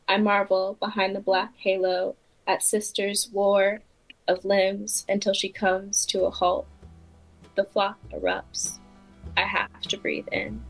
I 0.08 0.16
marvel 0.16 0.76
behind 0.80 1.14
the 1.14 1.20
black 1.20 1.54
halo 1.58 2.16
at 2.46 2.62
sister's 2.62 3.28
war 3.32 3.82
of 4.26 4.44
limbs 4.44 5.04
until 5.08 5.34
she 5.34 5.48
comes 5.48 6.06
to 6.06 6.24
a 6.24 6.30
halt. 6.30 6.66
The 7.54 7.64
flock 7.64 7.98
erupts. 8.12 8.78
I 9.36 9.42
have 9.42 9.80
to 9.82 9.96
breathe 9.96 10.28
in. 10.32 10.62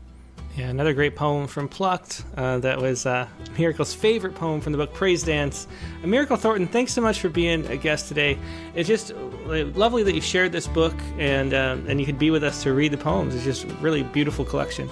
Yeah, 0.55 0.67
another 0.67 0.93
great 0.93 1.15
poem 1.15 1.47
from 1.47 1.69
Plucked. 1.69 2.23
Uh, 2.35 2.57
that 2.59 2.81
was 2.81 3.05
uh, 3.05 3.27
Miracle's 3.57 3.93
favorite 3.93 4.35
poem 4.35 4.59
from 4.59 4.73
the 4.73 4.77
book 4.77 4.93
Praise 4.93 5.23
Dance. 5.23 5.67
Uh, 6.03 6.07
Miracle 6.07 6.35
Thornton, 6.35 6.67
thanks 6.67 6.91
so 6.91 7.01
much 7.01 7.21
for 7.21 7.29
being 7.29 7.65
a 7.67 7.77
guest 7.77 8.07
today. 8.07 8.37
It's 8.75 8.87
just 8.87 9.11
uh, 9.11 9.65
lovely 9.75 10.03
that 10.03 10.15
you 10.15 10.21
shared 10.21 10.51
this 10.51 10.67
book 10.67 10.95
and 11.17 11.53
uh, 11.53 11.77
and 11.87 11.99
you 11.99 12.05
could 12.05 12.19
be 12.19 12.31
with 12.31 12.43
us 12.43 12.63
to 12.63 12.73
read 12.73 12.91
the 12.91 12.97
poems. 12.97 13.35
It's 13.35 13.45
just 13.45 13.65
really 13.79 14.03
beautiful 14.03 14.43
collection. 14.43 14.89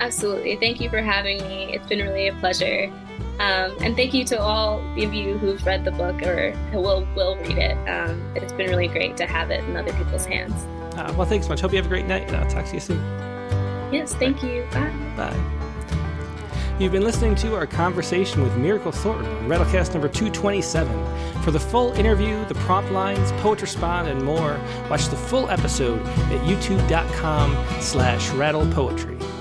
Absolutely. 0.00 0.56
Thank 0.56 0.80
you 0.80 0.88
for 0.88 1.02
having 1.02 1.38
me. 1.48 1.74
It's 1.74 1.86
been 1.86 2.00
really 2.00 2.28
a 2.28 2.34
pleasure. 2.34 2.92
Um, 3.40 3.76
and 3.80 3.94
thank 3.94 4.14
you 4.14 4.24
to 4.24 4.40
all 4.40 4.80
of 5.00 5.14
you 5.14 5.38
who've 5.38 5.64
read 5.64 5.84
the 5.84 5.92
book 5.92 6.22
or 6.22 6.54
will 6.72 7.06
will 7.14 7.36
read 7.36 7.58
it. 7.58 7.88
Um, 7.88 8.20
it's 8.34 8.52
been 8.52 8.68
really 8.68 8.88
great 8.88 9.16
to 9.18 9.26
have 9.26 9.50
it 9.50 9.62
in 9.64 9.76
other 9.76 9.92
people's 9.92 10.26
hands. 10.26 10.54
Uh, 10.96 11.12
well, 11.16 11.26
thanks 11.26 11.46
so 11.46 11.50
much. 11.50 11.60
Hope 11.60 11.70
you 11.72 11.76
have 11.76 11.86
a 11.86 11.88
great 11.88 12.06
night, 12.06 12.26
and 12.26 12.36
I'll 12.36 12.50
talk 12.50 12.66
to 12.66 12.74
you 12.74 12.80
soon. 12.80 12.98
Yes, 13.92 14.14
thank 14.14 14.42
you. 14.42 14.66
Bye. 14.72 14.92
Bye. 15.16 15.58
You've 16.80 16.92
been 16.92 17.02
listening 17.02 17.34
to 17.36 17.54
our 17.54 17.66
conversation 17.66 18.42
with 18.42 18.56
Miracle 18.56 18.92
Thornton 18.92 19.26
on 19.26 19.48
Rattlecast 19.48 19.92
number 19.92 20.08
227. 20.08 21.42
For 21.42 21.50
the 21.50 21.58
full 21.60 21.92
interview, 21.92 22.44
the 22.46 22.54
prompt 22.54 22.92
lines, 22.92 23.32
Poets 23.40 23.62
Respond, 23.62 24.08
and 24.08 24.22
more, 24.22 24.60
watch 24.88 25.08
the 25.08 25.16
full 25.16 25.48
episode 25.50 26.00
at 26.06 26.40
youtube.com 26.42 27.80
slash 27.80 28.28
rattlepoetry. 28.30 29.37